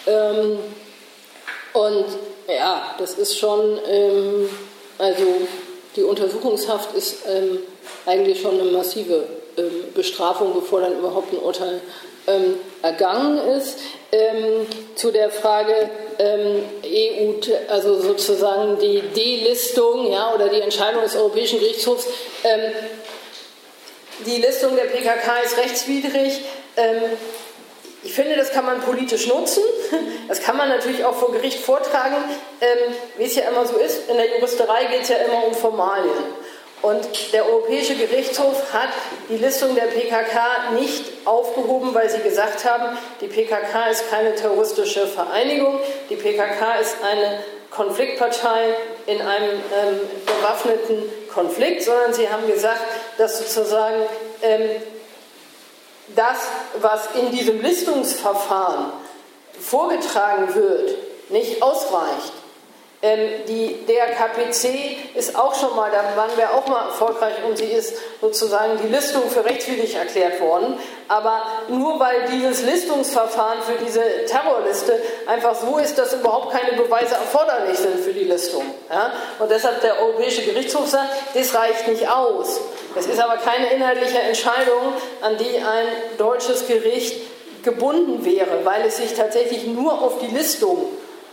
[0.07, 0.59] Ähm,
[1.71, 2.05] und
[2.49, 4.49] ja, das ist schon, ähm,
[4.97, 5.23] also
[5.95, 7.59] die Untersuchungshaft ist ähm,
[8.05, 9.27] eigentlich schon eine massive
[9.57, 11.81] ähm, Bestrafung, bevor dann überhaupt ein Urteil
[12.27, 13.79] ähm, ergangen ist.
[14.11, 17.33] Ähm, zu der Frage ähm, EU,
[17.69, 22.07] also sozusagen die Delistung ja, oder die Entscheidung des Europäischen Gerichtshofs.
[24.25, 26.41] die Listung der PKK ist rechtswidrig.
[28.03, 29.63] Ich finde, das kann man politisch nutzen.
[30.27, 32.15] Das kann man natürlich auch vor Gericht vortragen.
[32.61, 35.53] Ähm, wie es ja immer so ist, in der Juristerei geht es ja immer um
[35.55, 36.13] Formalien.
[36.81, 38.89] Und der Europäische Gerichtshof hat
[39.27, 45.05] die Listung der PKK nicht aufgehoben, weil sie gesagt haben, die PKK ist keine terroristische
[45.05, 45.79] Vereinigung,
[46.09, 47.39] die PKK ist eine
[47.69, 48.75] Konfliktpartei
[49.07, 52.81] in einem ähm, bewaffneten Konflikt, sondern sie haben gesagt,
[53.17, 54.03] dass sozusagen
[54.41, 54.69] ähm,
[56.15, 56.37] das,
[56.81, 58.91] was in diesem Listungsverfahren
[59.59, 60.95] vorgetragen wird,
[61.29, 62.33] nicht ausreicht.
[63.01, 67.71] Ähm, die DRKPC ist auch schon mal, da waren wir auch mal erfolgreich und sie
[67.71, 70.77] ist sozusagen die Listung für rechtswidrig erklärt worden.
[71.07, 77.15] Aber nur weil dieses Listungsverfahren für diese Terrorliste einfach so ist, dass überhaupt keine Beweise
[77.15, 78.63] erforderlich sind für die Listung.
[78.89, 79.13] Ja?
[79.39, 82.59] Und deshalb der Europäische Gerichtshof sagt, das reicht nicht aus.
[82.97, 87.15] Es ist aber keine inhaltliche Entscheidung, an die ein deutsches Gericht
[87.63, 90.89] gebunden wäre, weil es sich tatsächlich nur auf die Listung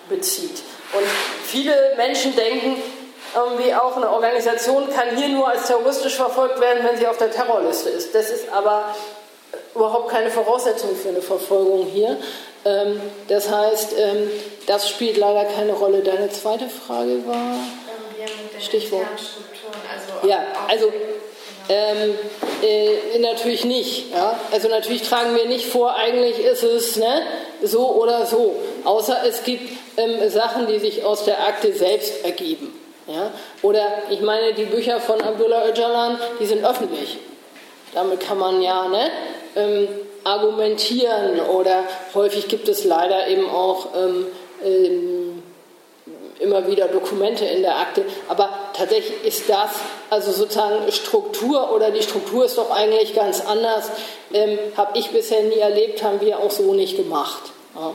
[0.09, 0.63] bezieht.
[0.93, 1.05] Und
[1.45, 2.83] viele Menschen denken,
[3.35, 7.31] irgendwie auch eine Organisation kann hier nur als terroristisch verfolgt werden, wenn sie auf der
[7.31, 8.15] Terrorliste ist.
[8.15, 8.95] Das ist aber
[9.75, 12.17] überhaupt keine Voraussetzung für eine Verfolgung hier.
[12.65, 14.31] Ähm, das heißt, ähm,
[14.67, 16.01] das spielt leider keine Rolle.
[16.01, 17.57] Deine zweite Frage war
[18.59, 19.07] Stichwort.
[19.09, 20.39] Also ja,
[20.69, 20.93] also
[21.69, 22.15] ähm,
[22.63, 24.13] äh, natürlich nicht.
[24.13, 24.39] Ja?
[24.51, 27.23] Also natürlich tragen wir nicht vor, eigentlich ist es ne,
[27.63, 28.57] so oder so.
[28.85, 32.73] Außer es gibt ähm, Sachen, die sich aus der Akte selbst ergeben.
[33.07, 33.31] Ja?
[33.63, 37.19] Oder ich meine, die Bücher von Abdullah Öcalan, die sind öffentlich.
[37.95, 39.11] Damit kann man ja ne,
[39.55, 39.89] ähm,
[40.25, 41.41] argumentieren.
[41.41, 41.85] Oder
[42.15, 44.27] häufig gibt es leider eben auch ähm,
[44.65, 45.43] ähm
[46.39, 48.05] immer wieder Dokumente in der Akte.
[48.29, 49.71] Aber tatsächlich ist das,
[50.11, 53.91] also sozusagen Struktur oder die Struktur ist doch eigentlich ganz anders,
[54.33, 57.53] ähm, habe ich bisher nie erlebt, haben wir auch so nicht gemacht.
[57.75, 57.95] Ja.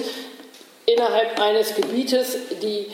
[0.86, 2.90] innerhalb eines Gebietes die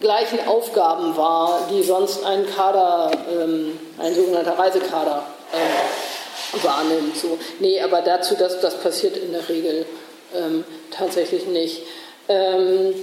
[0.00, 5.22] gleichen Aufgaben wahr, die sonst ein Kader, ähm, ein sogenannter Reisekader
[5.54, 7.16] ähm, wahrnimmt.
[7.16, 7.38] So.
[7.60, 9.86] Nee, aber dazu, dass das passiert in der Regel
[10.34, 11.82] ähm, tatsächlich nicht.
[12.28, 12.94] Ähm,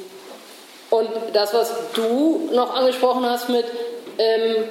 [0.89, 3.65] und das, was du noch angesprochen hast mit,
[4.17, 4.65] ähm,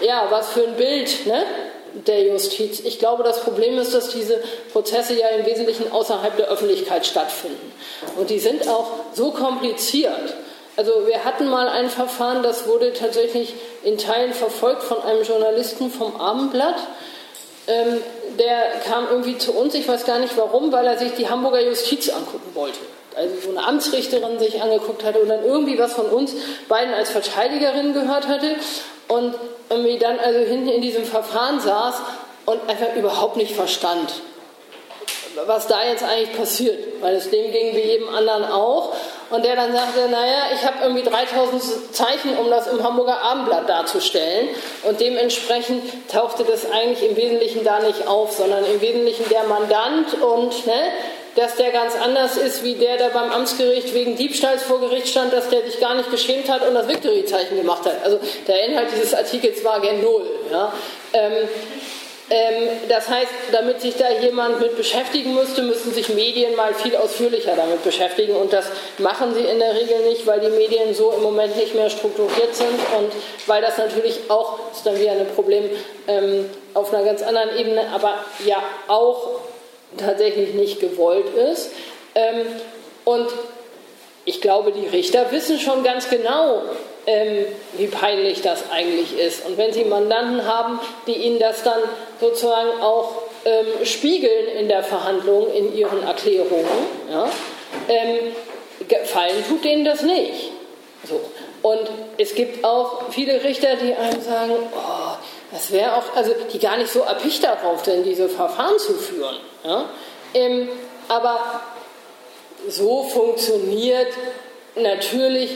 [0.00, 1.44] ja, was für ein Bild ne,
[2.06, 2.80] der Justiz.
[2.80, 4.40] Ich glaube, das Problem ist, dass diese
[4.72, 7.72] Prozesse ja im Wesentlichen außerhalb der Öffentlichkeit stattfinden.
[8.16, 10.34] Und die sind auch so kompliziert,
[10.76, 15.90] Also wir hatten mal ein Verfahren, das wurde tatsächlich in Teilen verfolgt von einem Journalisten
[15.90, 16.76] vom Abendblatt.
[17.66, 18.02] Ähm,
[18.38, 21.60] der kam irgendwie zu uns, ich weiß gar nicht warum, weil er sich die Hamburger
[21.62, 22.78] Justiz angucken wollte.
[23.16, 26.34] Also so eine Amtsrichterin sich angeguckt hatte und dann irgendwie was von uns
[26.68, 28.56] beiden als Verteidigerin gehört hatte
[29.08, 29.34] und
[29.68, 31.96] irgendwie dann also hinten in diesem Verfahren saß
[32.46, 34.12] und einfach überhaupt nicht verstand,
[35.46, 38.94] was da jetzt eigentlich passiert, weil es dem ging wie jedem anderen auch.
[39.28, 43.68] Und der dann sagte, naja, ich habe irgendwie 3000 Zeichen, um das im Hamburger Abendblatt
[43.68, 44.48] darzustellen.
[44.84, 50.14] Und dementsprechend tauchte das eigentlich im Wesentlichen da nicht auf, sondern im Wesentlichen der Mandant
[50.22, 50.92] und ne,
[51.36, 55.32] dass der ganz anders ist, wie der, der beim Amtsgericht wegen Diebstahls vor Gericht stand,
[55.32, 58.02] dass der sich gar nicht geschämt hat und das Victory-Zeichen gemacht hat.
[58.02, 58.18] Also
[58.48, 60.26] der Inhalt dieses Artikels war gen Null.
[60.50, 60.72] Ja.
[61.12, 61.48] Ähm,
[62.28, 66.96] ähm, das heißt, damit sich da jemand mit beschäftigen müsste, müssen sich Medien mal viel
[66.96, 68.34] ausführlicher damit beschäftigen.
[68.34, 68.66] Und das
[68.98, 72.54] machen sie in der Regel nicht, weil die Medien so im Moment nicht mehr strukturiert
[72.54, 73.12] sind und
[73.46, 75.70] weil das natürlich auch, ist dann wieder ein Problem
[76.08, 79.40] ähm, auf einer ganz anderen Ebene, aber ja auch
[79.96, 81.70] tatsächlich nicht gewollt ist.
[82.14, 82.46] Ähm,
[83.04, 83.28] und
[84.24, 86.62] ich glaube, die Richter wissen schon ganz genau,
[87.06, 89.46] ähm, wie peinlich das eigentlich ist.
[89.46, 91.80] Und wenn Sie Mandanten haben, die Ihnen das dann
[92.20, 96.66] sozusagen auch ähm, spiegeln in der Verhandlung, in Ihren Erklärungen,
[97.10, 97.28] ja,
[98.88, 100.50] gefallen tut denen das nicht.
[101.08, 101.20] So.
[101.62, 101.88] Und
[102.18, 105.16] es gibt auch viele Richter, die einem sagen, oh,
[105.56, 109.36] das wäre auch, also die gar nicht so erpicht darauf sind, diese Verfahren zu führen.
[109.64, 109.88] Ja?
[110.34, 110.68] Ähm,
[111.08, 111.62] aber
[112.68, 114.12] so funktioniert
[114.74, 115.50] natürlich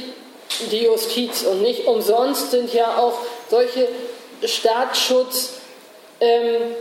[0.71, 1.43] die Justiz.
[1.43, 3.13] Und nicht umsonst sind ja auch
[3.51, 3.89] solche
[4.43, 5.61] Staatsschutzsenate
[6.21, 6.75] ähm,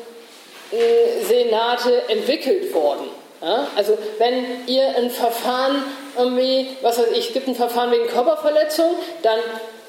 [0.71, 3.09] äh, entwickelt worden.
[3.41, 3.67] Ja?
[3.75, 5.83] Also wenn ihr ein Verfahren
[6.17, 9.39] irgendwie, was weiß ich, es gibt ein Verfahren wegen Körperverletzung, dann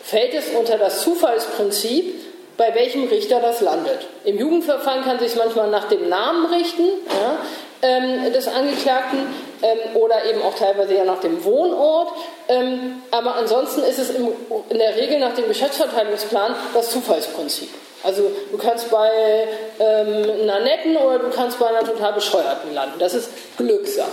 [0.02, 2.29] fällt es unter das Zufallsprinzip,
[2.60, 4.06] bei welchem Richter das landet.
[4.24, 6.84] Im Jugendverfahren kann sich manchmal nach dem Namen richten.
[7.08, 7.38] Ja?
[7.82, 9.18] ähm, des Angeklagten
[9.62, 12.12] ähm, oder eben auch teilweise ja nach dem Wohnort.
[12.48, 14.28] Ähm, aber ansonsten ist es im,
[14.68, 17.70] in der Regel nach dem Geschäftsverteilungsplan das Zufallsprinzip.
[18.02, 19.48] Also du kannst bei
[19.78, 22.98] ähm, einer netten oder du kannst bei einer total bescheuerten landen.
[22.98, 24.08] Das ist Glückssache.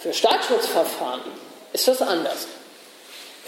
[0.00, 1.20] Für Staatsschutzverfahren
[1.72, 2.46] ist das anders.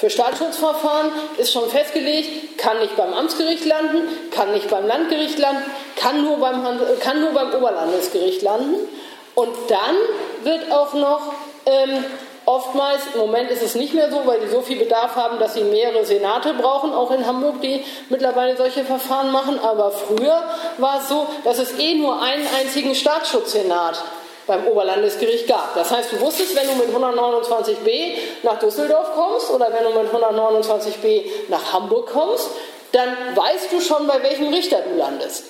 [0.01, 5.63] Für Staatsschutzverfahren ist schon festgelegt, kann nicht beim Amtsgericht landen, kann nicht beim Landgericht landen,
[5.95, 6.65] kann nur beim,
[7.01, 8.89] kann nur beim Oberlandesgericht landen.
[9.35, 9.97] Und dann
[10.43, 11.35] wird auch noch
[11.67, 12.03] ähm,
[12.47, 15.53] oftmals, im Moment ist es nicht mehr so, weil die so viel Bedarf haben, dass
[15.53, 19.61] sie mehrere Senate brauchen, auch in Hamburg, die mittlerweile solche Verfahren machen.
[19.63, 20.43] Aber früher
[20.79, 24.03] war es so, dass es eh nur einen einzigen Staatsschutzsenat
[24.51, 25.75] beim Oberlandesgericht gab.
[25.77, 30.13] Das heißt, du wusstest, wenn du mit 129b nach Düsseldorf kommst oder wenn du mit
[30.13, 32.51] 129b nach Hamburg kommst,
[32.91, 35.45] dann weißt du schon, bei welchem Richter du landest.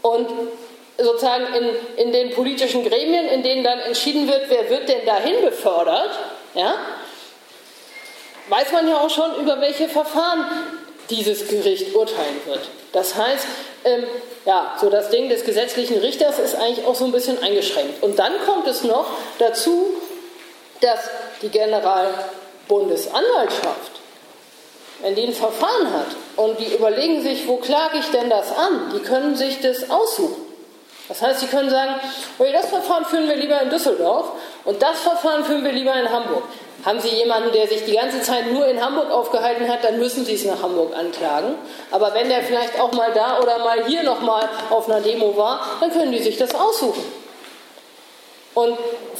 [0.00, 0.26] Und
[0.96, 5.44] sozusagen in, in den politischen Gremien, in denen dann entschieden wird, wer wird denn dahin
[5.44, 6.18] befördert,
[6.54, 6.74] ja,
[8.48, 10.46] weiß man ja auch schon, über welche Verfahren
[11.12, 12.60] dieses Gericht urteilen wird.
[12.92, 13.46] Das heißt,
[13.84, 14.04] ähm,
[14.44, 18.02] ja, so das Ding des gesetzlichen Richters ist eigentlich auch so ein bisschen eingeschränkt.
[18.02, 19.06] Und dann kommt es noch
[19.38, 19.88] dazu,
[20.80, 21.10] dass
[21.42, 23.92] die Generalbundesanwaltschaft,
[25.02, 26.06] wenn die ein Verfahren hat
[26.36, 30.46] und die überlegen sich, wo klage ich denn das an, die können sich das aussuchen.
[31.08, 31.96] Das heißt, sie können sagen,
[32.38, 34.30] okay, das Verfahren führen wir lieber in Düsseldorf
[34.64, 36.44] und das Verfahren führen wir lieber in Hamburg.
[36.84, 40.24] Haben Sie jemanden, der sich die ganze Zeit nur in Hamburg aufgehalten hat, dann müssen
[40.24, 41.54] Sie es nach Hamburg anklagen.
[41.90, 45.60] Aber wenn der vielleicht auch mal da oder mal hier nochmal auf einer Demo war,
[45.80, 47.04] dann können die sich das aussuchen.
[48.54, 48.76] Und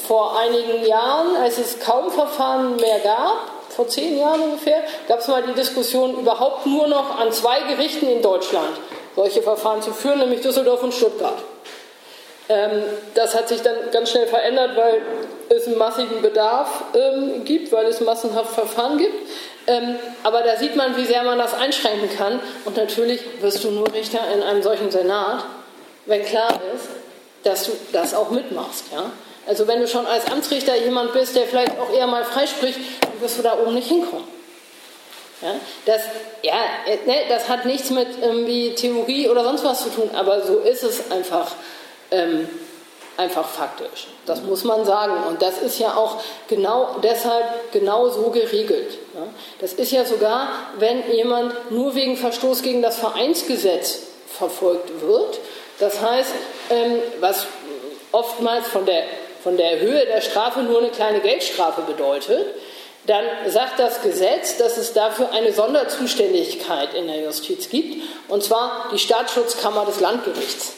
[0.06, 5.28] vor einigen Jahren, als es kaum Verfahren mehr gab, vor zehn Jahren ungefähr, gab es
[5.28, 8.76] mal die Diskussion, überhaupt nur noch an zwei Gerichten in Deutschland
[9.14, 11.38] solche Verfahren zu führen, nämlich Düsseldorf und Stuttgart.
[12.48, 12.82] Ähm,
[13.14, 15.00] das hat sich dann ganz schnell verändert, weil
[15.48, 19.14] es einen massiven Bedarf ähm, gibt, weil es massenhaft Verfahren gibt.
[19.66, 22.40] Ähm, aber da sieht man, wie sehr man das einschränken kann.
[22.64, 25.44] Und natürlich wirst du nur Richter in einem solchen Senat,
[26.06, 26.88] wenn klar ist,
[27.44, 28.86] dass du das auch mitmachst.
[28.92, 29.10] Ja?
[29.46, 33.20] Also wenn du schon als Amtsrichter jemand bist, der vielleicht auch eher mal freispricht, dann
[33.20, 34.26] wirst du da oben nicht hinkommen.
[35.40, 36.02] Ja, das,
[36.42, 36.54] ja,
[36.86, 40.58] äh, ne, das hat nichts mit irgendwie Theorie oder sonst was zu tun, aber so
[40.58, 41.50] ist es einfach
[42.12, 42.48] ähm,
[43.16, 44.08] einfach faktisch.
[44.26, 45.12] Das muss man sagen.
[45.28, 48.98] Und das ist ja auch genau deshalb genau so geregelt.
[49.60, 50.48] Das ist ja sogar,
[50.78, 55.38] wenn jemand nur wegen Verstoß gegen das Vereinsgesetz verfolgt wird.
[55.78, 56.32] Das heißt,
[56.70, 57.46] ähm, was
[58.12, 59.04] oftmals von der,
[59.42, 62.54] von der Höhe der Strafe nur eine kleine Geldstrafe bedeutet,
[63.06, 68.88] dann sagt das Gesetz, dass es dafür eine Sonderzuständigkeit in der Justiz gibt, und zwar
[68.92, 70.74] die Staatsschutzkammer des Landgerichts.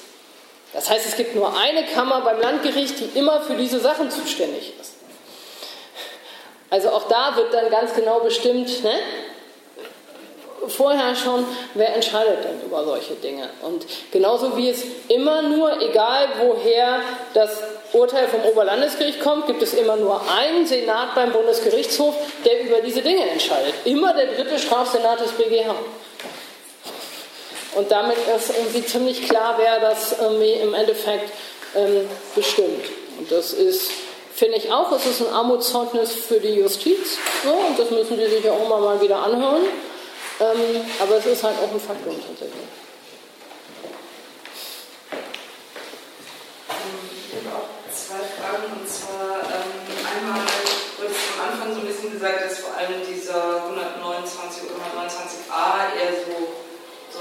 [0.75, 4.73] Das heißt, es gibt nur eine Kammer beim Landgericht, die immer für diese Sachen zuständig
[4.81, 4.95] ist.
[6.69, 8.95] Also auch da wird dann ganz genau bestimmt, ne?
[10.69, 11.45] vorher schon,
[11.75, 13.49] wer entscheidet denn über solche Dinge.
[13.63, 17.01] Und genauso wie es immer nur, egal woher
[17.35, 17.63] das
[17.93, 22.15] Urteil vom Oberlandesgericht kommt, gibt es immer nur einen Senat beim Bundesgerichtshof,
[22.45, 23.75] der über diese Dinge entscheidet.
[23.85, 25.75] Immer der dritte Strafsenat des BGH.
[27.75, 31.31] Und damit ist irgendwie ziemlich klar, wer das im Endeffekt
[31.75, 32.87] ähm, bestimmt.
[33.19, 33.91] Und das ist,
[34.35, 37.19] finde ich auch, es ist ein Armutszeugnis für die Justiz.
[37.45, 39.63] So, und das müssen die sich ja auch mal wieder anhören.
[40.41, 42.67] Ähm, aber es ist halt auch ein Faktum tatsächlich.
[47.95, 48.81] Zwei Fragen.
[48.81, 50.43] Und zwar ähm, einmal
[50.99, 55.95] wurde es am Anfang so ein bisschen gesagt, dass vor allem dieser 129 oder 129a
[55.95, 56.64] eher so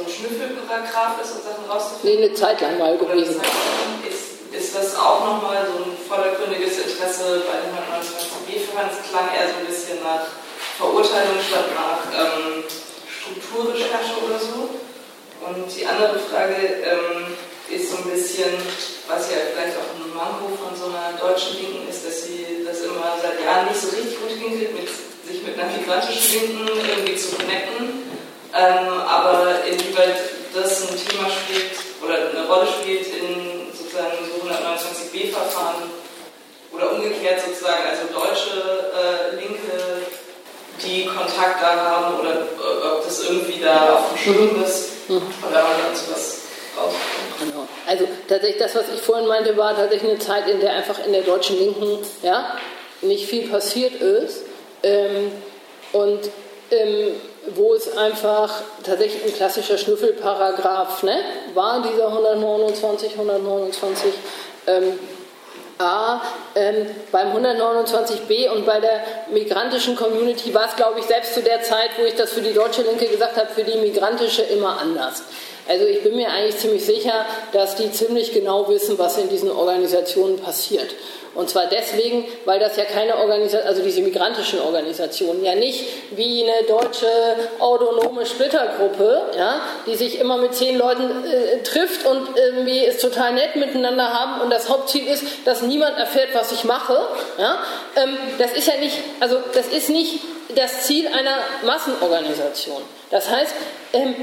[0.04, 2.20] so ein Schnüffelparagraph ist, um Sachen rauszufinden?
[2.20, 3.40] Nee, eine Zeit lang mal gewesen.
[4.08, 8.90] Ist, ist das auch nochmal so ein vordergründiges Interesse bei den 129b-Verfahren?
[8.92, 10.28] Es klang eher so ein bisschen nach
[10.78, 12.64] Verurteilung statt nach ähm,
[13.08, 14.70] Strukturrecherche oder so.
[15.44, 17.36] Und die andere Frage ähm,
[17.70, 18.56] ist so ein bisschen,
[19.08, 22.82] was ja vielleicht auch ein Manko von so einer deutschen Linken ist, dass sie das
[22.82, 27.16] immer seit Jahren nicht so richtig gut hinkriegt, mit, sich mit einer migrantischen Linken irgendwie
[27.16, 28.04] zu connecten
[28.56, 30.16] ähm, aber inwieweit
[30.54, 31.72] das ein Thema spielt
[32.04, 35.90] oder eine Rolle spielt in sozusagen so 129b-Verfahren
[36.72, 40.06] oder umgekehrt sozusagen, also deutsche äh, Linke,
[40.84, 45.22] die Kontakt da haben oder äh, ob das irgendwie da auf dem Schirm ist mhm.
[45.50, 46.42] oder man dazu was
[46.78, 47.40] rauskommt.
[47.40, 47.68] Genau.
[47.88, 51.12] Also tatsächlich das, was ich vorhin meinte, war tatsächlich eine Zeit, in der einfach in
[51.12, 52.56] der deutschen Linken ja,
[53.02, 54.44] nicht viel passiert ist.
[54.82, 55.32] Ähm,
[55.92, 56.30] und
[56.72, 57.16] ähm,
[57.56, 61.18] wo es einfach tatsächlich ein klassischer Schnüffelparagraph ne,
[61.54, 64.14] war, dieser 129, 129
[64.68, 65.00] ähm,
[65.80, 66.22] A.
[66.56, 71.62] Ähm, beim 129b und bei der migrantischen Community war es, glaube ich, selbst zu der
[71.64, 75.24] Zeit, wo ich das für die deutsche Linke gesagt habe, für die migrantische immer anders.
[75.68, 79.52] Also ich bin mir eigentlich ziemlich sicher, dass die ziemlich genau wissen, was in diesen
[79.52, 80.94] Organisationen passiert.
[81.36, 86.44] Und zwar deswegen, weil das ja keine Organisation, also diese migrantischen Organisationen, ja nicht wie
[86.44, 87.08] eine deutsche
[87.60, 93.34] autonome Splittergruppe, ja, die sich immer mit zehn Leuten äh, trifft und irgendwie es total
[93.34, 97.00] nett miteinander haben und das Hauptziel ist, dass niemand erfährt, was ich mache.
[97.40, 97.64] Ja,
[97.96, 100.20] ähm, das ist ja nicht, also das ist nicht
[100.56, 102.82] das Ziel einer Massenorganisation.
[103.10, 103.54] Das heißt,
[103.94, 104.16] ähm,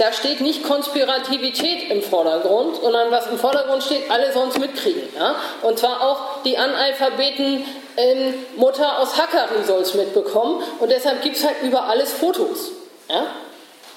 [0.00, 5.02] da steht nicht Konspirativität im Vordergrund, sondern was im Vordergrund steht, alle sonst mitkriegen.
[5.14, 5.34] Ja?
[5.62, 7.66] Und zwar auch die Analphabeten
[7.98, 10.62] ähm, Mutter aus Hackari soll es mitbekommen.
[10.78, 12.70] Und deshalb gibt es halt über alles Fotos.
[13.10, 13.26] Ja?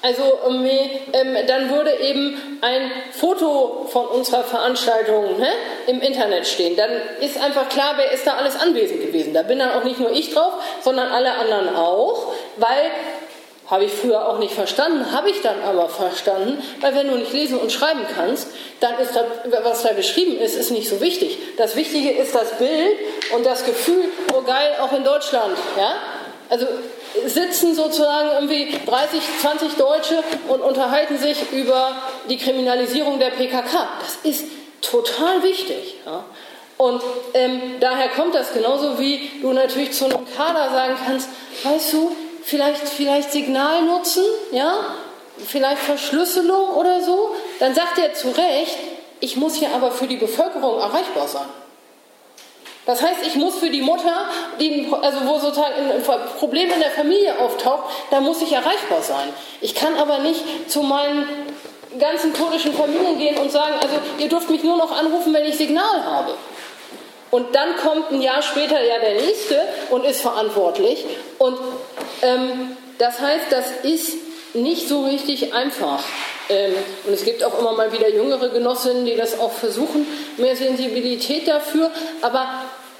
[0.02, 5.48] Also ähm, dann würde eben ein Foto von unserer Veranstaltung ne,
[5.86, 6.76] im Internet stehen.
[6.76, 6.90] Dann
[7.20, 9.32] ist einfach klar, wer ist da alles anwesend gewesen.
[9.32, 10.52] Da bin dann auch nicht nur ich drauf,
[10.82, 12.90] sondern alle anderen auch, weil
[13.66, 17.32] habe ich früher auch nicht verstanden, habe ich dann aber verstanden, weil wenn du nicht
[17.32, 18.48] lesen und schreiben kannst,
[18.80, 19.24] dann ist das,
[19.62, 21.38] was da geschrieben ist, ist nicht so wichtig.
[21.56, 22.98] Das Wichtige ist das Bild
[23.34, 24.04] und das Gefühl,
[24.34, 25.56] oh geil, auch in Deutschland.
[25.78, 25.94] Ja?
[26.50, 26.66] Also
[27.26, 31.96] sitzen sozusagen irgendwie 30, 20 Deutsche und unterhalten sich über
[32.28, 33.88] die Kriminalisierung der PKK.
[34.00, 34.44] Das ist
[34.82, 35.94] total wichtig.
[36.04, 36.24] Ja?
[36.76, 37.02] Und
[37.32, 41.28] ähm, daher kommt das genauso wie du natürlich zu einem Kader sagen kannst,
[41.62, 44.78] weißt du, vielleicht, vielleicht Signal nutzen, ja,
[45.44, 48.76] vielleicht Verschlüsselung oder so, dann sagt er zu Recht,
[49.20, 51.48] ich muss hier aber für die Bevölkerung erreichbar sein.
[52.86, 54.28] Das heißt, ich muss für die Mutter,
[54.60, 56.02] die, also wo sozusagen ein
[56.38, 59.30] Problem in der Familie auftaucht, da muss ich erreichbar sein.
[59.62, 61.26] Ich kann aber nicht zu meinen
[61.98, 65.56] ganzen kurdischen Familien gehen und sagen, also ihr dürft mich nur noch anrufen, wenn ich
[65.56, 66.34] Signal habe.
[67.34, 69.60] Und dann kommt ein Jahr später ja der nächste
[69.90, 71.04] und ist verantwortlich.
[71.38, 71.58] Und
[72.22, 74.14] ähm, das heißt, das ist
[74.54, 75.98] nicht so richtig einfach.
[76.48, 76.72] Ähm,
[77.04, 80.06] und es gibt auch immer mal wieder jüngere Genossinnen, die das auch versuchen,
[80.36, 81.90] mehr Sensibilität dafür.
[82.22, 82.46] Aber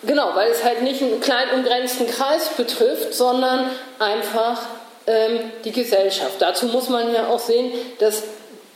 [0.03, 3.71] genau, weil es halt nicht einen klein umgrenzten Kreis betrifft, sondern
[4.01, 4.63] einfach
[5.07, 6.41] ähm, die Gesellschaft.
[6.41, 7.71] Dazu muss man ja auch sehen,
[8.01, 8.25] dass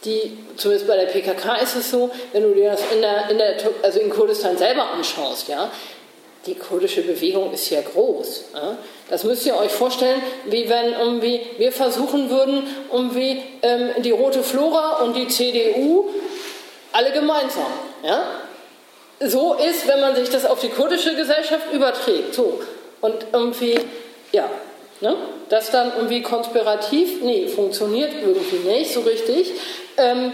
[0.04, 3.38] die, zumindest bei der PKK ist es so, wenn du dir das in, der, in,
[3.38, 5.70] der, also in Kurdistan selber anschaust, ja,
[6.46, 8.44] die kurdische Bewegung ist ja groß.
[8.54, 8.78] Ja.
[9.10, 14.42] Das müsst ihr euch vorstellen, wie wenn irgendwie wir versuchen würden, irgendwie ähm, die Rote
[14.42, 16.08] Flora und die CDU
[16.92, 17.66] alle gemeinsam.
[18.02, 18.24] Ja.
[19.20, 22.34] So ist, wenn man sich das auf die kurdische Gesellschaft überträgt.
[22.34, 22.60] So.
[23.00, 23.78] Und irgendwie
[24.32, 24.50] Ja,
[25.00, 25.16] ne?
[25.48, 29.52] das dann irgendwie konspirativ, nee, funktioniert irgendwie nicht so richtig.
[29.96, 30.32] Ähm,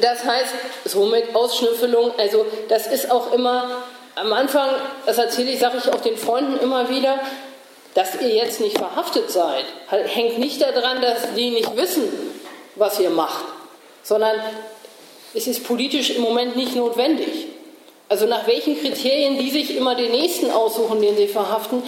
[0.00, 0.54] das heißt,
[0.84, 3.82] somit Ausschnüffelung, also das ist auch immer
[4.14, 4.68] am Anfang,
[5.06, 7.18] das erzähle ich, sage ich auch den Freunden immer wieder,
[7.94, 12.04] dass ihr jetzt nicht verhaftet seid, hängt nicht daran, dass die nicht wissen,
[12.74, 13.44] was ihr macht,
[14.02, 14.36] sondern
[15.32, 17.46] es ist politisch im Moment nicht notwendig.
[18.08, 21.82] Also nach welchen Kriterien die sich immer den nächsten aussuchen, den sie verhaften,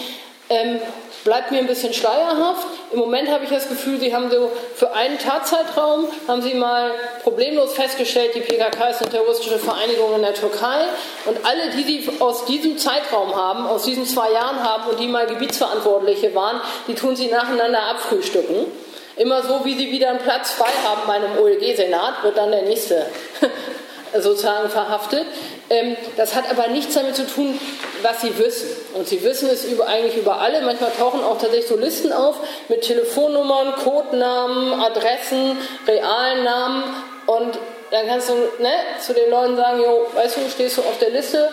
[0.49, 0.79] ähm,
[1.23, 2.65] bleibt mir ein bisschen schleierhaft.
[2.91, 6.91] Im Moment habe ich das Gefühl, Sie haben so für einen Tatzeitraum haben Sie mal
[7.23, 10.85] problemlos festgestellt, die PKK ist eine terroristische Vereinigung in der Türkei
[11.25, 15.07] und alle, die Sie aus diesem Zeitraum haben, aus diesen zwei Jahren haben und die
[15.07, 18.67] mal Gebietsverantwortliche waren, die tun Sie nacheinander abfrühstücken.
[19.15, 22.61] Immer so, wie Sie wieder einen Platz frei haben bei einem OLG-Senat, wird dann der
[22.61, 23.05] nächste
[24.17, 25.25] sozusagen verhaftet.
[25.69, 27.59] Ähm, das hat aber nichts damit zu tun,
[28.01, 28.69] was sie wissen.
[28.95, 30.61] Und sie wissen es über, eigentlich über alle.
[30.61, 32.37] Manchmal tauchen auch tatsächlich so Listen auf
[32.69, 35.57] mit Telefonnummern, Codenamen, Adressen,
[35.87, 36.83] realen Namen.
[37.27, 37.59] Und
[37.91, 41.11] dann kannst du ne, zu den Leuten sagen, jo, weißt du, stehst du auf der
[41.11, 41.49] Liste,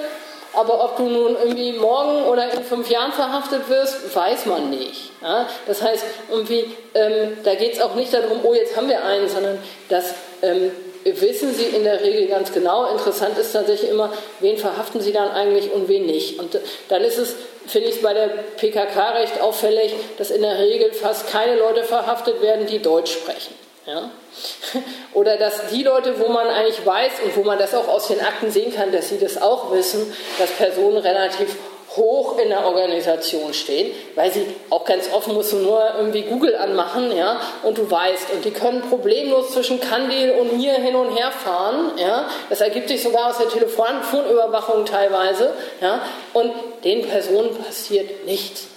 [0.54, 5.10] aber ob du nun irgendwie morgen oder in fünf Jahren verhaftet wirst, weiß man nicht.
[5.22, 5.46] Ja?
[5.66, 9.28] Das heißt, irgendwie, ähm, da geht es auch nicht darum, oh, jetzt haben wir einen,
[9.28, 9.58] sondern
[9.90, 10.70] dass ähm,
[11.14, 12.90] wissen Sie in der Regel ganz genau.
[12.90, 16.38] Interessant ist tatsächlich immer, wen verhaften Sie dann eigentlich und wen nicht.
[16.38, 17.34] Und dann ist es,
[17.66, 22.42] finde ich, bei der PKK recht auffällig, dass in der Regel fast keine Leute verhaftet
[22.42, 23.54] werden, die Deutsch sprechen.
[23.86, 24.10] Ja?
[25.14, 28.20] Oder dass die Leute, wo man eigentlich weiß und wo man das auch aus den
[28.20, 31.56] Akten sehen kann, dass sie das auch wissen, dass Personen relativ
[31.96, 36.54] hoch in der Organisation stehen, weil sie auch ganz offen musst du nur irgendwie Google
[36.56, 41.16] anmachen, ja, und du weißt, und die können problemlos zwischen Kandil und mir hin und
[41.16, 46.00] her fahren, ja, das ergibt sich sogar aus der Telefonüberwachung teilweise, ja,
[46.32, 46.52] und
[46.84, 48.68] den Personen passiert nichts.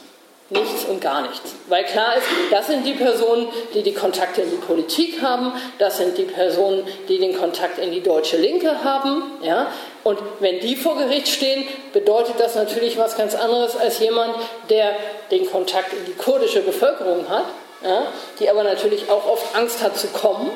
[0.52, 1.54] Nichts und gar nichts.
[1.68, 5.98] Weil klar ist, das sind die Personen, die die Kontakte in die Politik haben, das
[5.98, 9.24] sind die Personen, die den Kontakt in die deutsche Linke haben.
[9.44, 9.68] Ja?
[10.04, 14.34] Und wenn die vor Gericht stehen, bedeutet das natürlich was ganz anderes als jemand,
[14.70, 14.96] der
[15.30, 17.46] den Kontakt in die kurdische Bevölkerung hat,
[17.84, 18.08] ja?
[18.40, 20.50] die aber natürlich auch oft Angst hat zu kommen.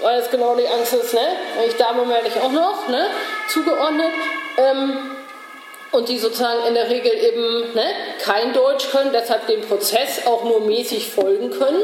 [0.00, 1.20] Weil es genau die Angst ist, ne?
[1.68, 3.08] Ich Dame melde ich auch noch, ne?
[3.48, 4.12] Zugeordnet.
[4.56, 4.96] Ähm,
[5.92, 7.84] und die sozusagen in der Regel eben ne,
[8.22, 11.82] kein Deutsch können, deshalb dem Prozess auch nur mäßig folgen können,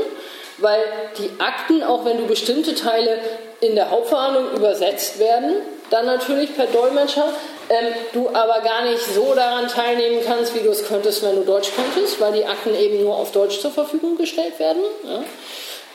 [0.59, 0.81] weil
[1.19, 3.19] die Akten, auch wenn du bestimmte Teile
[3.61, 5.57] in der Hauptverhandlung übersetzt werden,
[5.91, 7.33] dann natürlich per Dolmetscher,
[7.69, 11.43] ähm, du aber gar nicht so daran teilnehmen kannst, wie du es könntest, wenn du
[11.43, 14.83] Deutsch könntest, weil die Akten eben nur auf Deutsch zur Verfügung gestellt werden.
[15.05, 15.25] Ja.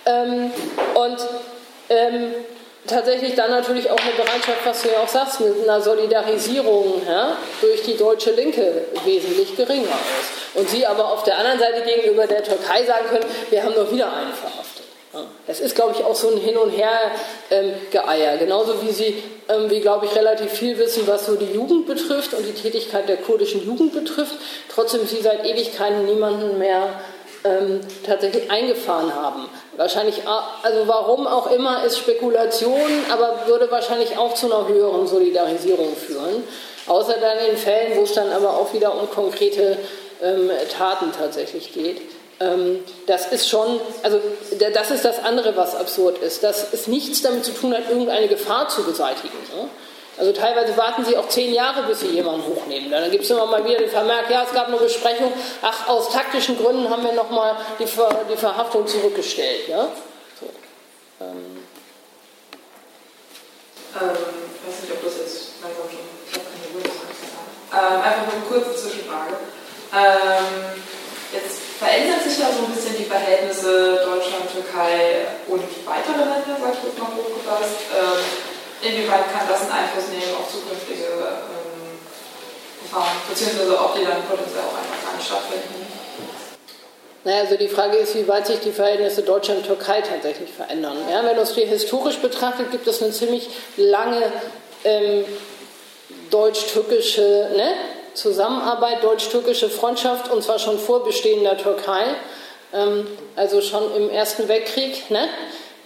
[0.06, 0.52] Ähm,
[0.96, 1.18] und
[1.90, 2.34] ähm,
[2.88, 7.38] tatsächlich dann natürlich auch eine Bereitschaft, was du ja auch sagst, mit einer Solidarisierung ja,
[7.62, 9.84] durch die deutsche Linke wesentlich geringer
[10.20, 10.60] ist.
[10.60, 13.92] Und sie aber auf der anderen Seite gegenüber der Türkei sagen können, wir haben noch
[13.92, 14.72] wieder einen verhaftet.
[15.46, 17.12] Das ist, glaube ich, auch so ein Hin und Her
[17.50, 17.74] ähm.
[18.40, 22.34] Genauso wie sie, ähm, wie glaube ich, relativ viel wissen, was so die Jugend betrifft
[22.34, 24.36] und die Tätigkeit der kurdischen Jugend betrifft.
[24.74, 27.02] Trotzdem sie seit Ewigkeiten niemanden mehr
[27.44, 29.50] ähm, tatsächlich eingefahren haben.
[29.78, 30.22] Wahrscheinlich,
[30.64, 36.44] also warum auch immer, ist Spekulation, aber würde wahrscheinlich auch zu einer höheren Solidarisierung führen.
[36.88, 39.78] Außer dann in Fällen, wo es dann aber auch wieder um konkrete
[40.22, 42.02] ähm, Taten tatsächlich geht.
[42.40, 44.20] Ähm, das ist schon, also
[44.74, 48.28] das ist das andere, was absurd ist, dass es nichts damit zu tun hat, irgendeine
[48.28, 49.38] Gefahr zu beseitigen.
[50.18, 52.92] Also teilweise warten sie auch zehn Jahre, bis sie jemanden hochnehmen.
[52.92, 55.32] Dann gibt es immer mal wieder den Vermerk, ja, es gab eine Besprechung,
[55.62, 59.68] ach, aus taktischen Gründen haben wir nochmal die, Ver die Verhaftung zurückgestellt.
[59.68, 59.88] Ja?
[60.40, 60.48] So.
[61.22, 61.64] Ähm.
[63.94, 64.10] Ähm,
[64.62, 66.72] ich weiß nicht, ob das jetzt langsam schon, ich habe keine
[67.72, 69.36] ähm, Einfach nur eine kurze Zwischenfrage.
[69.92, 70.80] Ähm,
[71.34, 76.74] jetzt verändern sich ja so ein bisschen die Verhältnisse Deutschland, Türkei und weitere Länder, sag
[76.76, 77.80] ich jetzt mal hochgefasst.
[77.96, 78.52] Ähm,
[78.82, 81.98] inwieweit kann das einen Einfluss nehmen auf zukünftige ähm,
[82.80, 85.88] Verfahren, beziehungsweise ob die dann potenziell auch einfach gar nicht stattfinden?
[87.24, 90.98] Naja, also die Frage ist, wie weit sich die Verhältnisse Deutschland-Türkei tatsächlich verändern.
[91.10, 93.48] Ja, wenn man es historisch betrachtet, gibt es eine ziemlich
[93.78, 94.32] lange
[94.84, 95.26] ähm,
[96.32, 97.74] deutsch-türkische ne,
[98.16, 102.06] Zusammenarbeit, deutsch-türkische Freundschaft, und zwar schon vor Bestehen der Türkei,
[102.74, 103.06] ähm,
[103.36, 105.12] also schon im Ersten Weltkrieg.
[105.12, 105.30] Ne?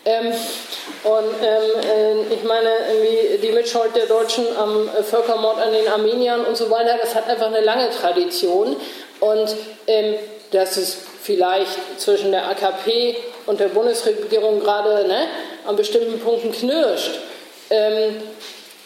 [0.06, 0.32] Ähm,
[1.04, 2.70] und ähm, äh, ich meine,
[3.42, 7.28] die Mitschuld der Deutschen am äh, Völkermord an den Armeniern und so weiter, das hat
[7.28, 8.76] einfach eine lange Tradition.
[9.20, 9.56] Und
[9.88, 10.16] ähm,
[10.52, 13.18] dass es vielleicht zwischen der AKP
[13.48, 15.28] und der Bundesregierung gerade ne,
[15.66, 17.20] an bestimmten Punkten knirscht.
[17.70, 18.22] Ähm,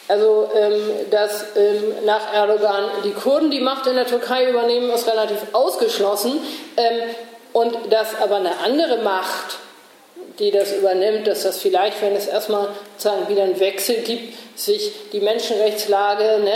[0.08, 0.82] Also, ähm,
[1.12, 6.40] dass ähm, nach Erdogan die Kurden die Macht in der Türkei übernehmen, ist relativ ausgeschlossen.
[6.76, 7.14] Ähm,
[7.52, 9.58] und dass aber eine andere Macht,
[10.40, 14.92] die das übernimmt, dass das vielleicht, wenn es erstmal sozusagen wieder einen Wechsel gibt, sich
[15.12, 16.54] die Menschenrechtslage ne,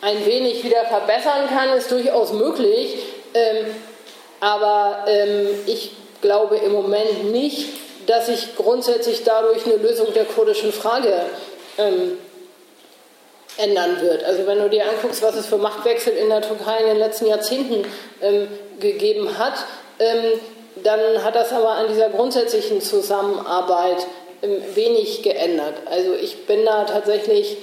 [0.00, 2.96] ein wenig wieder verbessern kann, ist durchaus möglich.
[3.34, 3.66] Ähm,
[4.40, 5.92] aber ähm, ich
[6.22, 7.68] glaube im Moment nicht,
[8.06, 11.12] dass sich grundsätzlich dadurch eine Lösung der kurdischen Frage
[11.76, 12.16] ähm,
[13.58, 14.24] ändern wird.
[14.24, 17.26] Also wenn du dir anguckst, was es für Machtwechsel in der Türkei in den letzten
[17.26, 17.84] Jahrzehnten
[18.22, 19.54] ähm, gegeben hat,
[19.98, 20.40] ähm,
[20.82, 24.06] dann hat das aber an dieser grundsätzlichen Zusammenarbeit
[24.42, 25.74] ähm, wenig geändert.
[25.90, 27.56] Also ich bin da tatsächlich,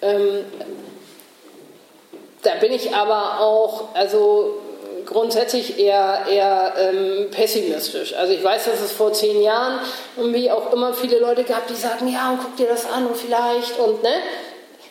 [0.00, 0.44] ähm,
[2.42, 4.60] da bin ich aber auch, also
[5.06, 8.14] grundsätzlich eher, eher ähm, pessimistisch.
[8.14, 9.80] Also ich weiß, dass es vor zehn Jahren
[10.16, 13.16] irgendwie auch immer viele Leute gab, die sagten, ja, und guck dir das an und
[13.16, 14.14] vielleicht und ne,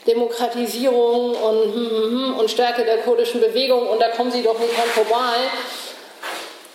[0.08, 4.58] Demokratisierung und, hm, hm, hm, und Stärke der kurdischen Bewegung und da kommen sie doch
[4.60, 5.36] nicht dran vorbei.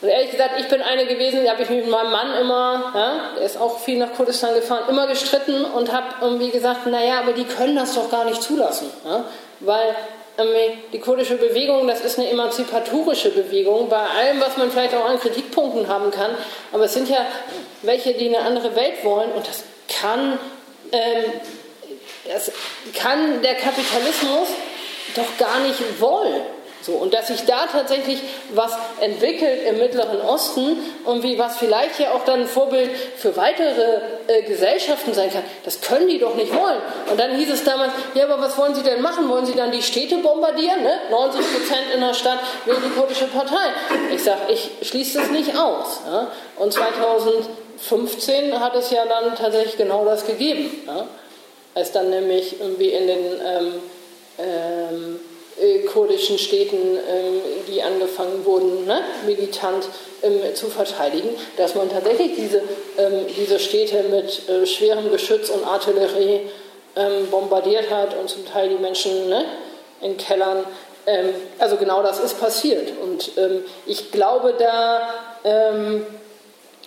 [0.02, 3.20] Und ehrlich gesagt, ich bin eine gewesen, die habe ich mit meinem Mann immer, ja,
[3.36, 7.32] der ist auch viel nach Kurdistan gefahren, immer gestritten und habe irgendwie gesagt, naja, aber
[7.32, 8.90] die können das doch gar nicht zulassen.
[9.04, 9.24] Ja,
[9.60, 9.96] weil
[10.92, 15.18] die kurdische Bewegung, das ist eine emanzipatorische Bewegung, bei allem, was man vielleicht auch an
[15.18, 16.32] Kritikpunkten haben kann.
[16.72, 17.24] Aber es sind ja
[17.80, 20.38] welche, die eine andere Welt wollen und das kann,
[20.92, 21.24] ähm,
[22.30, 22.52] das
[22.94, 24.48] kann der Kapitalismus
[25.14, 26.42] doch gar nicht wollen.
[26.86, 31.98] So, und dass sich da tatsächlich was entwickelt im Mittleren Osten und wie was vielleicht
[31.98, 33.98] ja auch dann ein Vorbild für weitere
[34.28, 36.80] äh, Gesellschaften sein kann, das können die doch nicht wollen.
[37.10, 39.28] Und dann hieß es damals, ja, aber was wollen Sie denn machen?
[39.28, 40.84] Wollen Sie dann die Städte bombardieren?
[40.84, 41.00] Ne?
[41.10, 43.72] 90 Prozent in der Stadt wählen die kurdische Partei.
[44.14, 46.02] Ich sage, ich schließe das nicht aus.
[46.06, 46.28] Ja?
[46.56, 50.70] Und 2015 hat es ja dann tatsächlich genau das gegeben.
[50.86, 51.08] Ja?
[51.74, 53.74] Als dann nämlich irgendwie in den ähm,
[54.38, 55.25] ähm, äh,
[55.86, 59.88] kurdischen Städten, ähm, die angefangen wurden, ne, militant
[60.22, 62.62] ähm, zu verteidigen, dass man tatsächlich diese,
[62.98, 66.40] ähm, diese Städte mit äh, schwerem Geschütz und Artillerie
[67.30, 69.44] bombardiert hat und zum Teil die Menschen ne,
[70.00, 70.64] in Kellern.
[71.58, 72.90] also genau das ist passiert.
[73.02, 73.32] Und
[73.84, 75.06] ich glaube, da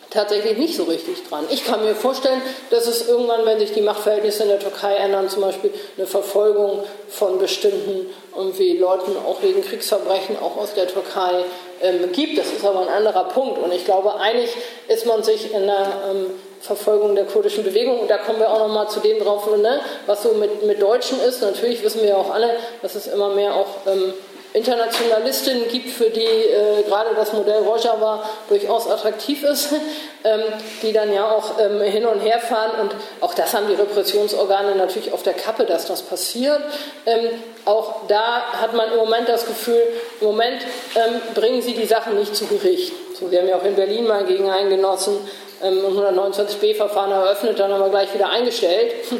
[0.09, 1.45] tatsächlich nicht so richtig dran.
[1.49, 5.29] Ich kann mir vorstellen, dass es irgendwann, wenn sich die Machtverhältnisse in der Türkei ändern,
[5.29, 11.43] zum Beispiel eine Verfolgung von bestimmten irgendwie Leuten auch wegen Kriegsverbrechen auch aus der Türkei
[11.81, 12.37] ähm, gibt.
[12.37, 13.57] Das ist aber ein anderer Punkt.
[13.59, 14.49] Und ich glaube, einig
[14.87, 16.25] ist man sich in der ähm,
[16.61, 17.99] Verfolgung der kurdischen Bewegung.
[18.01, 20.81] Und da kommen wir auch noch mal zu dem drauf, ne, was so mit, mit
[20.81, 21.41] Deutschen ist.
[21.41, 22.49] Natürlich wissen wir ja auch alle,
[22.81, 24.13] dass es immer mehr auch ähm,
[24.53, 29.71] Internationalistinnen gibt, für die äh, gerade das Modell Rojava durchaus attraktiv ist,
[30.23, 30.41] ähm,
[30.81, 32.71] die dann ja auch ähm, hin und her fahren.
[32.81, 36.59] Und auch das haben die Repressionsorgane natürlich auf der Kappe, dass das passiert.
[37.05, 37.29] Ähm,
[37.65, 39.83] auch da hat man im Moment das Gefühl,
[40.19, 40.63] im Moment
[40.95, 42.93] ähm, bringen sie die Sachen nicht zu Gericht.
[43.19, 45.17] So, wir haben ja auch in Berlin mal gegen einen Genossen
[45.61, 48.93] ähm, 129b-Verfahren eröffnet, dann aber gleich wieder eingestellt.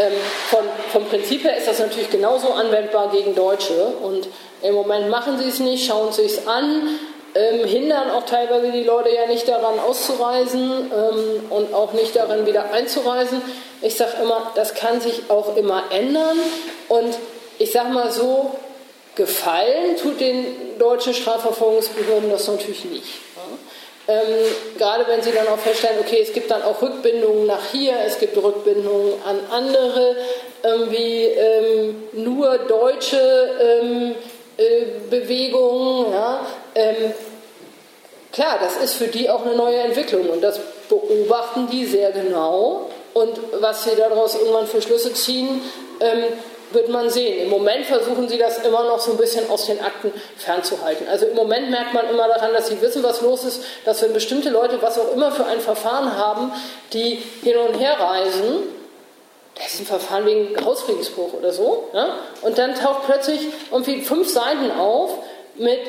[0.00, 0.12] Ähm,
[0.48, 0.60] von,
[0.92, 3.74] vom Prinzip her ist das natürlich genauso anwendbar gegen Deutsche.
[4.00, 4.28] Und
[4.62, 6.98] im Moment machen sie es nicht, schauen sie es an,
[7.34, 12.46] ähm, hindern auch teilweise die Leute ja nicht daran auszureisen ähm, und auch nicht daran
[12.46, 13.42] wieder einzureisen.
[13.82, 16.38] Ich sage immer, das kann sich auch immer ändern.
[16.88, 17.16] Und
[17.58, 18.56] ich sage mal so,
[19.14, 23.08] gefallen tut den deutschen Strafverfolgungsbehörden das natürlich nicht.
[24.08, 24.24] Ähm,
[24.78, 28.18] gerade wenn sie dann auch feststellen, okay, es gibt dann auch Rückbindungen nach hier, es
[28.18, 30.16] gibt Rückbindungen an andere,
[30.62, 34.37] irgendwie ähm, nur deutsche ähm, äh,
[35.10, 36.12] Bewegungen.
[36.12, 36.46] Ja?
[36.74, 37.12] Ähm,
[38.32, 42.90] klar, das ist für die auch eine neue Entwicklung und das beobachten die sehr genau.
[43.14, 45.62] Und was sie daraus irgendwann für Schlüsse ziehen,
[46.00, 46.24] ähm,
[46.70, 47.44] wird man sehen.
[47.44, 51.08] Im Moment versuchen sie das immer noch so ein bisschen aus den Akten fernzuhalten.
[51.08, 54.12] Also im Moment merkt man immer daran, dass sie wissen, was los ist, dass wenn
[54.12, 56.52] bestimmte Leute, was auch immer für ein Verfahren haben,
[56.92, 58.64] die hin und her reisen,
[59.58, 61.88] das ist ein Verfahren wegen Hausfriedensbruch oder so.
[61.92, 62.16] Ja?
[62.42, 63.40] Und dann taucht plötzlich
[63.70, 65.18] irgendwie fünf Seiten auf
[65.56, 65.80] mit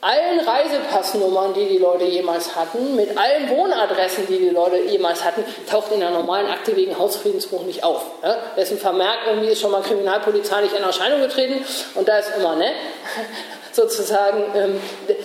[0.00, 5.42] allen Reisepassnummern, die die Leute jemals hatten, mit allen Wohnadressen, die die Leute jemals hatten,
[5.70, 8.02] taucht in der normalen Akte wegen Hausfriedensbruch nicht auf.
[8.22, 8.36] Ja?
[8.56, 11.64] Dessen Vermerk irgendwie ist schon mal kriminalpolizeilich in Erscheinung getreten
[11.94, 12.72] und da ist immer, ne,
[13.72, 14.80] sozusagen, ähm,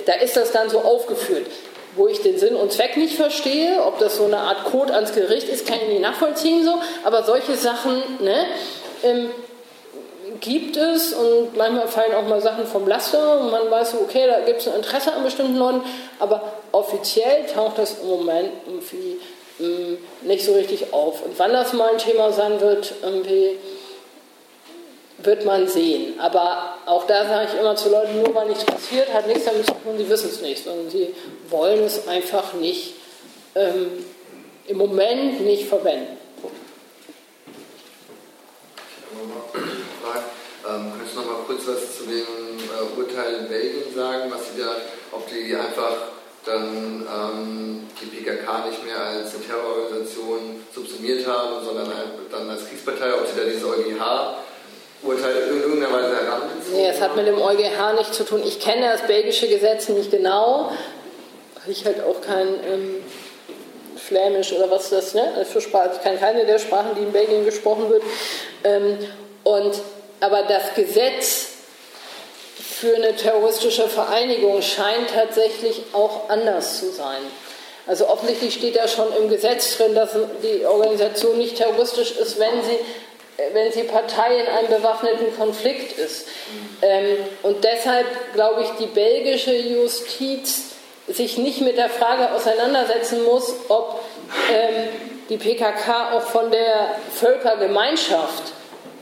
[0.06, 1.48] da ist das dann so aufgeführt
[1.99, 5.13] wo ich den Sinn und Zweck nicht verstehe, ob das so eine Art Code ans
[5.13, 8.45] Gericht ist, kann ich nicht nachvollziehen so, aber solche Sachen ne,
[9.03, 9.30] ähm,
[10.39, 14.26] gibt es und manchmal fallen auch mal Sachen vom Laster und man weiß so, okay,
[14.27, 15.81] da gibt es ein Interesse an bestimmten Leuten,
[16.19, 19.19] aber offiziell taucht das im Moment irgendwie
[19.59, 21.26] ähm, nicht so richtig auf.
[21.26, 23.57] Und wann das mal ein Thema sein wird, irgendwie
[25.24, 26.20] wird man sehen.
[26.20, 29.66] Aber auch da sage ich immer zu Leuten, nur weil nichts passiert, hat nichts damit
[29.66, 31.14] zu tun, sie wissen es nicht, sondern sie
[31.50, 32.96] wollen es einfach nicht
[33.56, 34.06] ähm,
[34.68, 36.18] im Moment nicht verwenden.
[40.68, 44.54] Ähm, könntest du noch mal kurz was zu dem äh, Urteil in Belgien sagen, was
[44.54, 44.76] sie da,
[45.12, 45.96] ob die einfach
[46.46, 51.91] dann ähm, die PKK nicht mehr als eine Terrororganisation subsumiert haben, sondern
[52.32, 54.36] dann als Kriegspartei, ob sie da dieses EuGH
[55.01, 58.41] Urteil in irgendeiner Weise herangezogen Nee, es hat mit dem EuGH nichts zu tun.
[58.45, 60.71] Ich kenne das belgische Gesetz nicht genau,
[61.67, 63.03] ich halt auch kein ähm,
[63.95, 65.34] Flämisch oder was das, ne?
[65.35, 68.03] Also Sprache, ich kann keine der Sprachen, die in Belgien gesprochen wird.
[68.63, 68.97] Ähm,
[69.43, 69.73] und,
[70.19, 71.47] aber das Gesetz
[72.80, 77.21] für eine terroristische Vereinigung scheint tatsächlich auch anders zu sein.
[77.88, 80.11] Also offensichtlich steht da schon im Gesetz drin, dass
[80.43, 82.80] die Organisation nicht terroristisch ist, wenn sie,
[83.53, 86.28] wenn sie Partei in einem bewaffneten Konflikt ist.
[86.82, 90.76] Ähm, und deshalb glaube ich, die belgische Justiz
[91.07, 94.03] sich nicht mit der Frage auseinandersetzen muss, ob
[94.53, 94.90] ähm,
[95.30, 98.44] die PKK auch von der Völkergemeinschaft,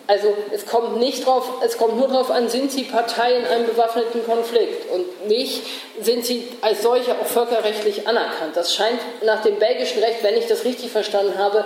[0.08, 3.66] also es kommt, nicht drauf, es kommt nur darauf an, sind sie Partei in einem
[3.66, 5.64] bewaffneten Konflikt und nicht,
[6.02, 8.56] sind sie als solche auch völkerrechtlich anerkannt.
[8.56, 11.66] Das scheint nach dem belgischen Recht, wenn ich das richtig verstanden habe,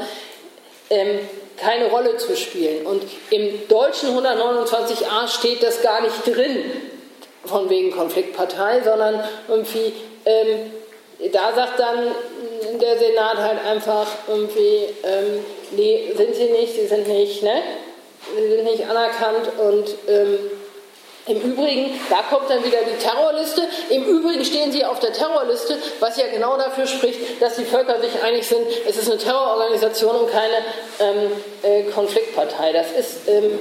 [0.90, 1.20] ähm,
[1.62, 2.86] keine Rolle zu spielen.
[2.86, 6.72] Und im deutschen 129a steht das gar nicht drin,
[7.46, 9.94] von wegen Konfliktpartei, sondern irgendwie
[10.26, 10.72] ähm,
[11.30, 12.16] da sagt dann
[12.80, 17.62] der Senat halt einfach irgendwie, ähm, nee, sind sie nicht, sie sind nicht, ne?
[18.36, 20.40] Sie sind nicht anerkannt und ähm,
[21.28, 23.62] im Übrigen, da kommt dann wieder die Terrorliste.
[23.90, 28.00] Im Übrigen stehen sie auf der Terrorliste, was ja genau dafür spricht, dass die Völker
[28.02, 30.58] sich einig sind, es ist eine Terrororganisation und keine
[31.00, 31.32] ähm,
[31.62, 32.74] äh, Konfliktpartei.
[32.74, 33.60] Das ist ähm,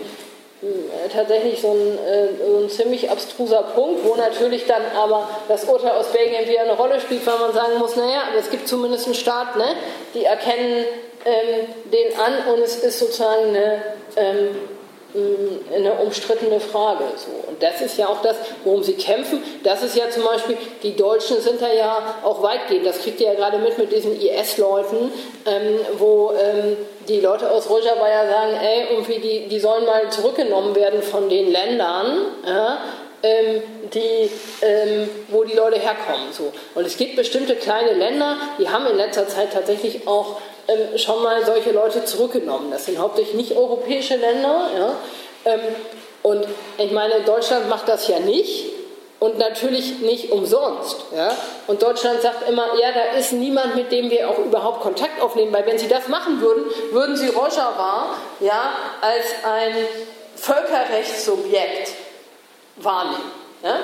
[0.62, 5.64] äh, tatsächlich so ein, äh, so ein, ziemlich abstruser Punkt, wo natürlich dann aber das
[5.64, 8.68] Urteil aus Belgien wieder eine Rolle spielt, weil man sagen muss, naja, aber es gibt
[8.68, 9.74] zumindest einen Staat, ne,
[10.14, 10.84] die erkennen
[11.24, 13.82] ähm, den an und es ist sozusagen eine,
[14.16, 14.56] ähm,
[15.74, 17.04] eine umstrittene Frage.
[17.16, 17.48] So.
[17.48, 19.42] Und das ist ja auch das, worum sie kämpfen.
[19.64, 23.28] Das ist ja zum Beispiel, die Deutschen sind da ja auch weitgehend, das kriegt ihr
[23.28, 25.12] ja gerade mit mit diesen IS-Leuten,
[25.46, 26.76] ähm, wo ähm,
[27.08, 31.28] die Leute aus Rojava ja sagen, ey, irgendwie die, die sollen mal zurückgenommen werden von
[31.28, 32.78] den Ländern, ja,
[33.22, 33.62] ähm,
[33.92, 34.30] die,
[34.62, 36.32] ähm, wo die Leute herkommen.
[36.32, 36.52] So.
[36.74, 41.22] Und es gibt bestimmte kleine Länder, die haben in letzter Zeit tatsächlich auch ähm, schon
[41.22, 42.70] mal solche Leute zurückgenommen.
[42.70, 44.70] Das sind hauptsächlich nicht europäische Länder.
[44.76, 44.94] Ja.
[45.44, 45.60] Ähm,
[46.22, 46.46] und
[46.78, 48.66] ich meine, Deutschland macht das ja nicht.
[49.18, 50.96] Und natürlich nicht umsonst.
[51.14, 51.30] Ja?
[51.66, 55.52] Und Deutschland sagt immer, ja, da ist niemand, mit dem wir auch überhaupt Kontakt aufnehmen,
[55.52, 58.72] weil wenn sie das machen würden, würden sie Rojava ja,
[59.02, 59.74] als ein
[60.36, 61.92] Völkerrechtssubjekt
[62.76, 63.30] wahrnehmen.
[63.62, 63.80] Ja?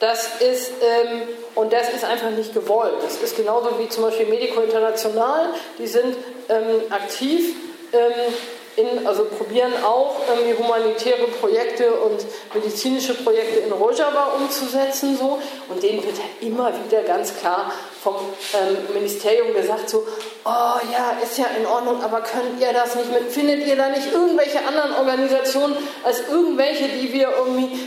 [0.00, 1.22] Das ist, ähm,
[1.54, 2.94] und das ist einfach nicht gewollt.
[3.02, 6.16] Das ist genauso wie zum Beispiel Medico International, die sind
[6.48, 7.54] ähm, aktiv
[7.92, 8.34] ähm,
[8.76, 12.24] in, also probieren auch ähm, humanitäre Projekte und
[12.54, 15.16] medizinische Projekte in Rojava umzusetzen.
[15.16, 15.38] So.
[15.68, 17.72] Und denen wird halt immer wieder ganz klar
[18.02, 20.04] vom ähm, Ministerium gesagt, so,
[20.44, 23.90] oh ja, ist ja in Ordnung, aber könnt ihr das nicht mit, findet ihr da
[23.90, 27.78] nicht irgendwelche anderen Organisationen als irgendwelche, die wir irgendwie,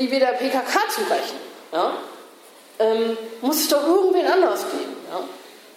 [0.00, 1.40] die wir der PKK zurechnen?
[1.72, 1.92] Ja?
[2.78, 4.96] Ähm, muss es doch irgendwen anders geben.
[5.10, 5.20] Ja?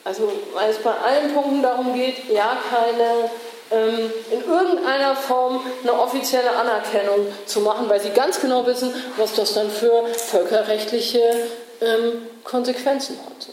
[0.03, 3.30] Also, weil es bei allen Punkten darum geht, ja, keine
[3.72, 9.34] ähm, in irgendeiner Form eine offizielle Anerkennung zu machen, weil sie ganz genau wissen, was
[9.34, 11.47] das dann für völkerrechtliche
[11.81, 13.47] ähm, Konsequenzen hat.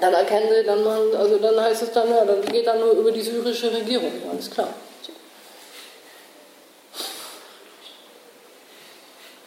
[0.00, 3.10] Dann erkennen sie, dann, also dann heißt es dann, ja, dann geht dann nur über
[3.10, 4.68] die syrische Regierung, alles klar.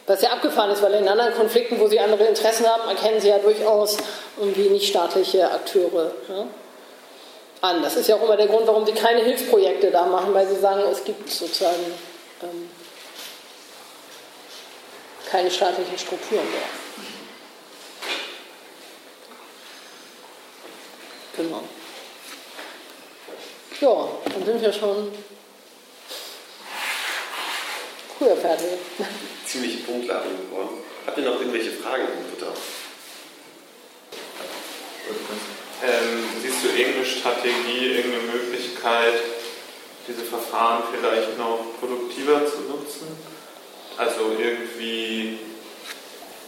[0.06, 3.30] Was ja abgefahren ist, weil in anderen Konflikten, wo sie andere Interessen haben, erkennen sie
[3.30, 3.98] ja durchaus
[4.38, 6.12] irgendwie nicht staatliche Akteure.
[6.28, 6.46] Ja?
[7.64, 7.82] an.
[7.82, 10.60] Das ist ja auch immer der Grund, warum sie keine Hilfsprojekte da machen, weil sie
[10.60, 11.84] sagen, es gibt sozusagen
[12.44, 12.70] ähm,
[15.30, 16.62] keine staatlichen Strukturen mehr.
[21.38, 21.64] Genau.
[23.82, 25.12] Ja, dann sind wir schon
[28.24, 28.68] früher fertig.
[29.46, 30.78] Ziemlich Punktladung geworden.
[31.06, 32.54] Habt ihr noch irgendwelche Fragen, Butter?
[35.84, 39.16] Ähm, siehst du irgendeine Strategie, irgendeine Möglichkeit,
[40.08, 43.08] diese Verfahren vielleicht noch produktiver zu nutzen?
[43.98, 45.40] Also irgendwie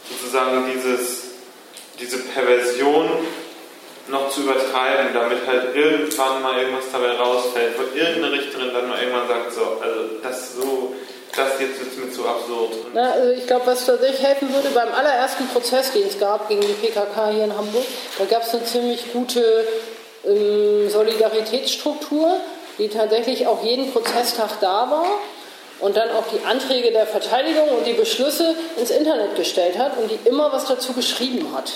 [0.10, 1.24] sozusagen dieses,
[2.00, 3.10] diese Perversion
[4.08, 9.02] noch zu übertreiben, damit halt irgendwann mal irgendwas dabei rausfällt, wo irgendeine Richterin dann mal
[9.02, 10.96] irgendwann sagt, so, also das so,
[11.36, 12.74] das jetzt wird mir zu absurd.
[12.94, 16.62] Na, also ich glaube, was tatsächlich helfen würde, beim allerersten Prozess, den es gab gegen
[16.62, 17.86] die PKK hier in Hamburg,
[18.18, 19.68] da gab es eine ziemlich gute
[20.26, 22.38] ähm, Solidaritätsstruktur,
[22.78, 25.08] die tatsächlich auch jeden Prozesstag da war
[25.80, 30.10] und dann auch die Anträge der Verteidigung und die Beschlüsse ins Internet gestellt hat und
[30.10, 31.72] die immer was dazu geschrieben hat.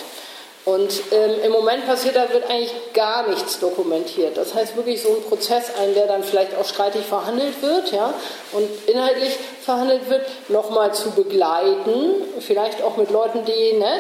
[0.70, 4.38] Und ähm, im Moment passiert, da wird eigentlich gar nichts dokumentiert.
[4.38, 8.14] Das heißt wirklich so ein Prozess, ein, der dann vielleicht auch streitig verhandelt wird, ja,
[8.52, 14.00] und inhaltlich verhandelt wird, nochmal zu begleiten, vielleicht auch mit Leuten, die ne,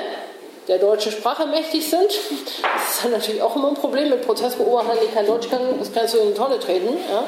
[0.67, 2.07] der deutschen Sprache mächtig sind.
[2.07, 5.91] Das ist dann natürlich auch immer ein Problem mit Prozessbeobachtern, die kein Deutsch können, das
[5.91, 6.97] kannst du in die Tonne treten.
[7.09, 7.23] Ja.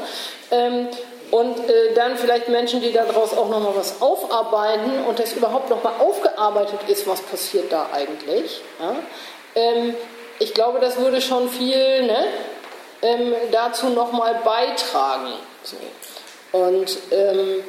[0.51, 0.87] Ähm,
[1.31, 5.93] und äh, dann vielleicht Menschen, die daraus auch nochmal was aufarbeiten und das überhaupt nochmal
[5.99, 8.61] aufgearbeitet ist, was passiert da eigentlich.
[8.79, 8.95] Ja?
[9.55, 9.95] Ähm,
[10.39, 12.25] ich glaube, das würde schon viel ne,
[13.01, 15.33] ähm, dazu nochmal beitragen.
[15.63, 15.77] So.
[16.57, 17.63] Und ähm,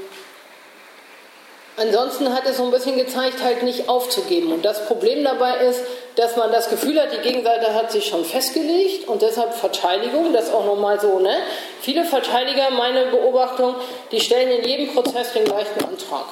[1.77, 4.53] ansonsten hat es so ein bisschen gezeigt, halt nicht aufzugeben.
[4.53, 5.81] Und das Problem dabei ist,
[6.16, 10.53] dass man das Gefühl hat, die Gegenseite hat sich schon festgelegt und deshalb Verteidigung, das
[10.53, 11.36] auch nochmal so, ne?
[11.81, 13.74] Viele Verteidiger, meine Beobachtung,
[14.11, 16.27] die stellen in jedem Prozess den gleichen Antrag.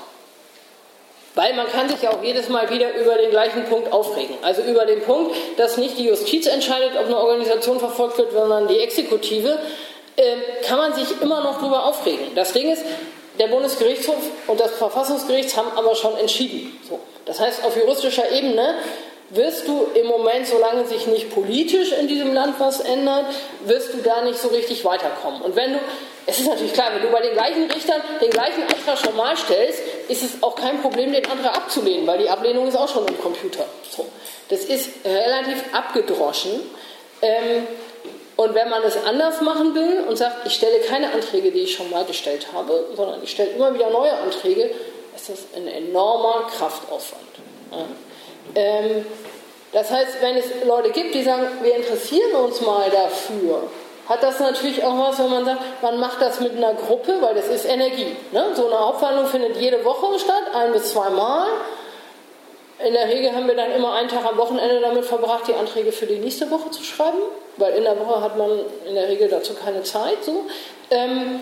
[1.34, 4.36] Weil man kann sich ja auch jedes Mal wieder über den gleichen Punkt aufregen.
[4.42, 8.66] Also über den Punkt, dass nicht die Justiz entscheidet, ob eine Organisation verfolgt wird, sondern
[8.66, 9.58] die Exekutive,
[10.16, 10.36] äh,
[10.66, 12.34] kann man sich immer noch darüber aufregen.
[12.34, 12.84] Das Ding ist,
[13.40, 16.78] der Bundesgerichtshof und das Verfassungsgericht haben aber schon entschieden.
[16.88, 17.00] So.
[17.24, 18.74] Das heißt, auf juristischer Ebene
[19.30, 23.26] wirst du im Moment, solange sich nicht politisch in diesem Land was ändert,
[23.64, 25.40] wirst du da nicht so richtig weiterkommen.
[25.40, 25.78] Und wenn du,
[26.26, 29.36] es ist natürlich klar, wenn du bei den gleichen Richtern den gleichen Antrag schon mal
[29.36, 33.06] stellst, ist es auch kein Problem, den Antrag abzulehnen, weil die Ablehnung ist auch schon
[33.06, 33.64] im Computer.
[33.88, 34.06] So.
[34.48, 36.60] Das ist relativ abgedroschen.
[37.22, 37.66] Ähm,
[38.40, 41.74] und wenn man es anders machen will und sagt, ich stelle keine Anträge, die ich
[41.74, 44.70] schon mal gestellt habe, sondern ich stelle immer wieder neue Anträge,
[45.14, 47.20] ist das ein enormer Kraftaufwand.
[48.54, 49.04] Ähm,
[49.72, 53.64] das heißt, wenn es Leute gibt, die sagen, wir interessieren uns mal dafür,
[54.08, 57.34] hat das natürlich auch was, wenn man sagt, man macht das mit einer Gruppe, weil
[57.34, 58.16] das ist Energie.
[58.32, 58.46] Ne?
[58.54, 61.46] So eine Hauptverhandlung findet jede Woche statt, ein bis zweimal.
[62.86, 65.92] In der Regel haben wir dann immer einen Tag am Wochenende damit verbracht, die Anträge
[65.92, 67.18] für die nächste Woche zu schreiben,
[67.56, 68.50] weil in der Woche hat man
[68.88, 70.24] in der Regel dazu keine Zeit.
[70.24, 70.44] So.
[70.90, 71.40] Ähm,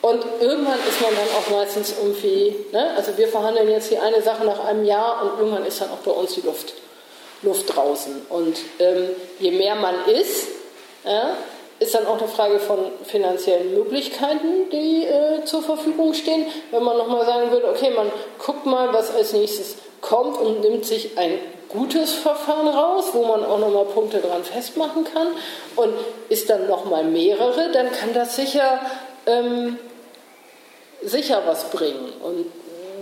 [0.00, 2.94] und irgendwann ist man dann auch meistens irgendwie, ne?
[2.96, 5.98] also wir verhandeln jetzt die eine Sache nach einem Jahr und irgendwann ist dann auch
[5.98, 6.74] bei uns die Luft,
[7.42, 8.26] Luft draußen.
[8.28, 10.48] Und ähm, je mehr man ist,
[11.04, 11.36] ja,
[11.78, 16.46] ist dann auch eine Frage von finanziellen Möglichkeiten, die äh, zur Verfügung stehen.
[16.70, 20.84] Wenn man nochmal sagen würde, okay, man guckt mal, was als nächstes kommt und nimmt
[20.84, 21.38] sich ein
[21.70, 25.28] gutes Verfahren raus, wo man auch nochmal Punkte dran festmachen kann
[25.76, 25.94] und
[26.28, 28.80] ist dann nochmal mehrere, dann kann das sicher
[29.24, 29.78] ähm,
[31.02, 32.12] sicher was bringen.
[32.22, 32.46] Und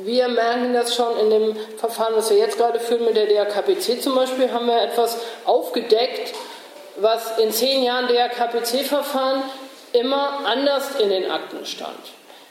[0.05, 4.03] wir merken das schon in dem Verfahren, das wir jetzt gerade führen mit der DRKPC
[4.03, 6.35] zum Beispiel, haben wir etwas aufgedeckt,
[6.97, 9.43] was in zehn Jahren DRKPC-Verfahren
[9.93, 11.99] immer anders in den Akten stand.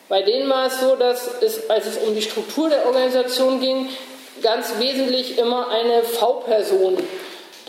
[0.10, 3.90] Bei denen war es so, dass es, als es um die Struktur der Organisation ging,
[4.42, 6.98] ganz wesentlich immer eine V-Person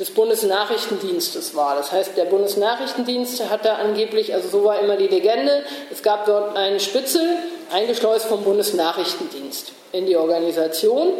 [0.01, 1.77] des Bundesnachrichtendienstes war.
[1.77, 6.25] Das heißt, der Bundesnachrichtendienst hat da angeblich, also so war immer die Legende, es gab
[6.25, 7.37] dort einen Spitzel,
[7.71, 11.13] eingeschleust vom Bundesnachrichtendienst in die Organisation.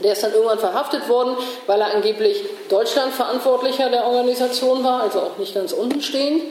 [0.00, 1.36] Der ist dann irgendwann verhaftet worden,
[1.66, 6.42] weil er angeblich Deutschlandverantwortlicher der Organisation war, also auch nicht ganz unten stehend.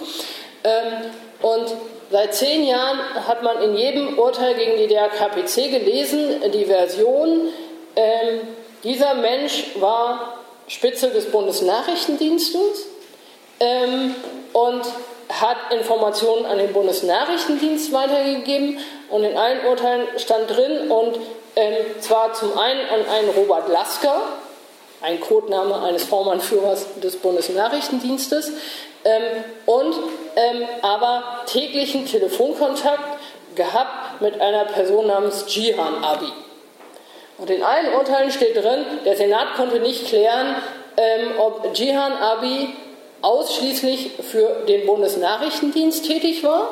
[0.63, 1.65] Ähm, und
[2.11, 7.49] seit zehn Jahren hat man in jedem Urteil gegen die DRKPC gelesen, die Version,
[7.95, 8.41] ähm,
[8.83, 12.87] dieser Mensch war Spitze des Bundesnachrichtendienstes
[13.59, 14.15] ähm,
[14.53, 14.83] und
[15.29, 21.17] hat Informationen an den Bundesnachrichtendienst weitergegeben und in allen Urteilen stand drin und
[21.55, 24.21] ähm, zwar zum einen an einen Robert Lasker,
[25.01, 28.51] ein Codename eines Vormannführers des Bundesnachrichtendienstes,
[29.03, 29.95] ähm, und
[30.35, 33.19] ähm, aber täglichen Telefonkontakt
[33.55, 36.31] gehabt mit einer Person namens Jihan Abi.
[37.41, 40.55] Und in allen Urteilen steht drin, der Senat konnte nicht klären,
[40.95, 42.69] ähm, ob Jihan Abi
[43.23, 46.69] ausschließlich für den Bundesnachrichtendienst tätig war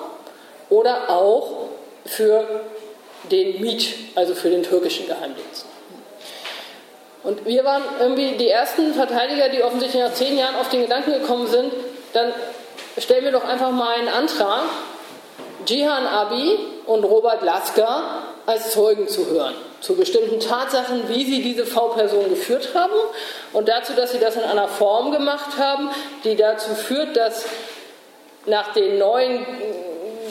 [0.69, 1.69] oder auch
[2.05, 2.45] für
[3.31, 5.65] den MIT, also für den türkischen Geheimdienst.
[7.23, 11.13] Und wir waren irgendwie die ersten Verteidiger, die offensichtlich nach zehn Jahren auf den Gedanken
[11.13, 11.73] gekommen sind,
[12.13, 12.31] dann
[12.99, 14.65] stellen wir doch einfach mal einen Antrag,
[15.65, 18.03] Jihan Abi und Robert Lasker
[18.45, 19.55] als Zeugen zu hören.
[19.81, 22.93] Zu bestimmten Tatsachen, wie sie diese V-Person geführt haben
[23.53, 25.89] und dazu, dass sie das in einer Form gemacht haben,
[26.23, 27.45] die dazu führt, dass
[28.45, 29.45] nach den neuen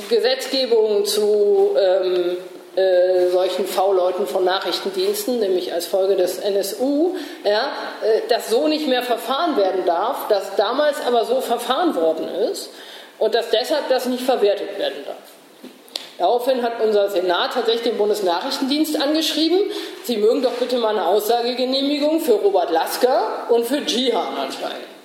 [0.09, 2.37] Gesetzgebungen zu ähm,
[2.77, 7.73] äh, solchen V-Leuten von Nachrichtendiensten, nämlich als Folge des NSU, ja,
[8.03, 12.70] äh, das so nicht mehr verfahren werden darf, dass damals aber so verfahren worden ist
[13.19, 15.16] und dass deshalb das nicht verwertet werden darf.
[16.19, 19.61] Daraufhin hat unser Senat tatsächlich den Bundesnachrichtendienst angeschrieben,
[20.03, 24.99] sie mögen doch bitte mal eine Aussagegenehmigung für Robert Lasker und für Jihan erteilen.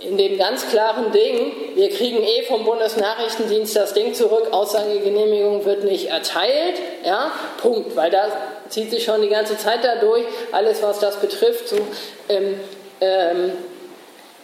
[0.00, 5.84] In dem ganz klaren Ding, wir kriegen eh vom Bundesnachrichtendienst das Ding zurück, Aussagegenehmigung wird
[5.84, 6.74] nicht erteilt,
[7.06, 7.30] ja,
[7.62, 8.26] Punkt, weil da
[8.68, 11.76] zieht sich schon die ganze Zeit dadurch, alles was das betrifft, so
[12.28, 12.60] ähm,
[13.00, 13.52] ähm,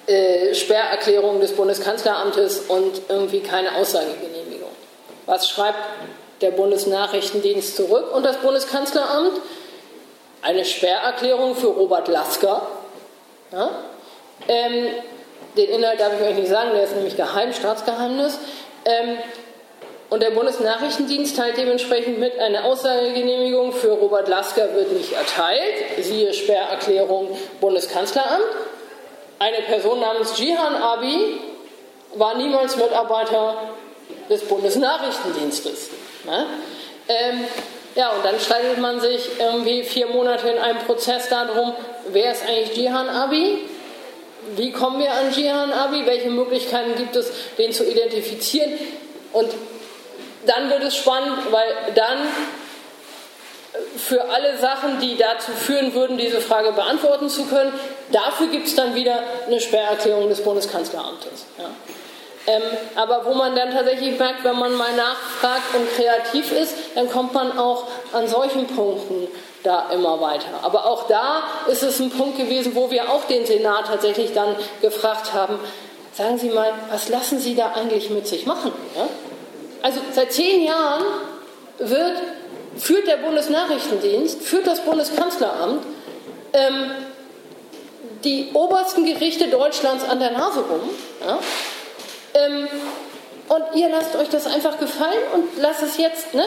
[0.07, 4.40] äh, Sperrerklärung des Bundeskanzleramtes und irgendwie keine Aussagegenehmigung.
[5.31, 5.79] Was schreibt
[6.41, 9.41] der Bundesnachrichtendienst zurück und das Bundeskanzleramt?
[10.43, 12.67] Eine Sperrerklärung für Robert Lasker.
[13.53, 13.71] Ja?
[14.49, 14.89] Ähm,
[15.57, 18.41] den Inhalt darf ich euch nicht sagen, der ist nämlich geheim, Staatsgeheimnis.
[18.85, 19.19] Ähm,
[20.09, 25.75] und der Bundesnachrichtendienst teilt dementsprechend mit, eine Aussagegenehmigung für Robert Lasker wird nicht erteilt.
[26.01, 28.43] Siehe Sperrerklärung Bundeskanzleramt.
[29.39, 31.39] Eine Person namens Jihan Abi
[32.17, 33.59] war niemals Mitarbeiter
[34.31, 35.91] des Bundesnachrichtendienstes.
[36.25, 36.47] Ne?
[37.09, 37.45] Ähm,
[37.97, 41.75] ja, und dann streitet man sich irgendwie vier Monate in einem Prozess darum,
[42.09, 43.69] wer ist eigentlich Jihan Abi?
[44.57, 46.07] Wie kommen wir an Jihan Abi?
[46.07, 48.73] Welche Möglichkeiten gibt es, den zu identifizieren?
[49.33, 49.51] Und
[50.47, 52.19] dann wird es spannend, weil dann
[53.97, 57.73] für alle Sachen, die dazu führen würden, diese Frage beantworten zu können,
[58.13, 61.47] dafür gibt es dann wieder eine Sperrerklärung des Bundeskanzleramtes.
[61.59, 61.71] Ja.
[62.51, 62.63] Ähm,
[62.97, 67.33] aber wo man dann tatsächlich merkt, wenn man mal nachfragt und kreativ ist, dann kommt
[67.33, 69.29] man auch an solchen Punkten
[69.63, 70.49] da immer weiter.
[70.63, 74.57] Aber auch da ist es ein Punkt gewesen, wo wir auch den Senat tatsächlich dann
[74.81, 75.61] gefragt haben,
[76.13, 78.73] sagen Sie mal, was lassen Sie da eigentlich mit sich machen?
[78.97, 79.07] Ja?
[79.83, 81.05] Also seit zehn Jahren
[81.79, 82.17] wird,
[82.77, 85.85] führt der Bundesnachrichtendienst, führt das Bundeskanzleramt
[86.53, 86.91] ähm,
[88.25, 90.91] die obersten Gerichte Deutschlands an der Nase rum.
[91.25, 91.39] Ja?
[92.35, 92.69] Ähm,
[93.51, 96.45] und ihr lasst euch das einfach gefallen und lasst es jetzt, ne?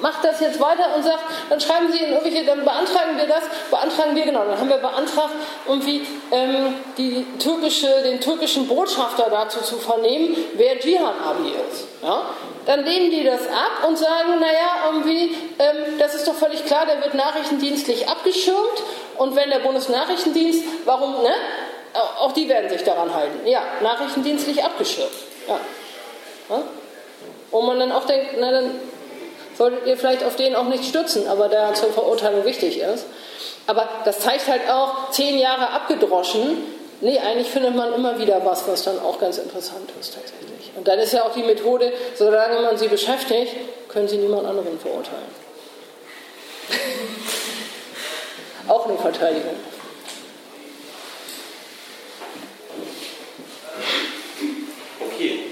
[0.00, 3.42] Macht das jetzt weiter und sagt, dann schreiben Sie in irgendwelche, dann beantragen wir das,
[3.70, 5.34] beantragen wir genau, dann haben wir beantragt,
[5.66, 11.86] irgendwie ähm, die türkische, den türkischen Botschafter dazu zu vernehmen, wer Jihan Abi ist.
[12.02, 12.26] Ja?
[12.66, 16.86] Dann lehnen die das ab und sagen, naja, irgendwie, ähm, das ist doch völlig klar,
[16.86, 18.82] der wird nachrichtendienstlich abgeschirmt
[19.16, 21.32] und wenn der Bundesnachrichtendienst, warum, ne?
[21.96, 23.46] Auch die werden sich daran halten.
[23.46, 25.10] Ja, nachrichtendienstlich abgeschirmt.
[25.48, 25.58] Ja.
[26.50, 26.62] ja.
[27.50, 28.72] Wo man dann auch denkt, na dann
[29.56, 33.06] solltet ihr vielleicht auf den auch nicht stützen, aber der zur Verurteilung wichtig ist.
[33.66, 36.58] Aber das zeigt halt auch, zehn Jahre abgedroschen,
[37.00, 40.72] nee, eigentlich findet man immer wieder was, was dann auch ganz interessant ist tatsächlich.
[40.76, 43.54] Und dann ist ja auch die Methode, solange man sie beschäftigt,
[43.88, 45.46] können sie niemand anderen verurteilen.
[48.68, 49.54] auch eine Verteidigung.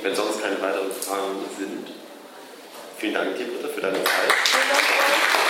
[0.03, 1.89] Wenn sonst keine weiteren Fragen sind.
[2.99, 5.44] Vielen Dank dir, Britta, für deine Zeit.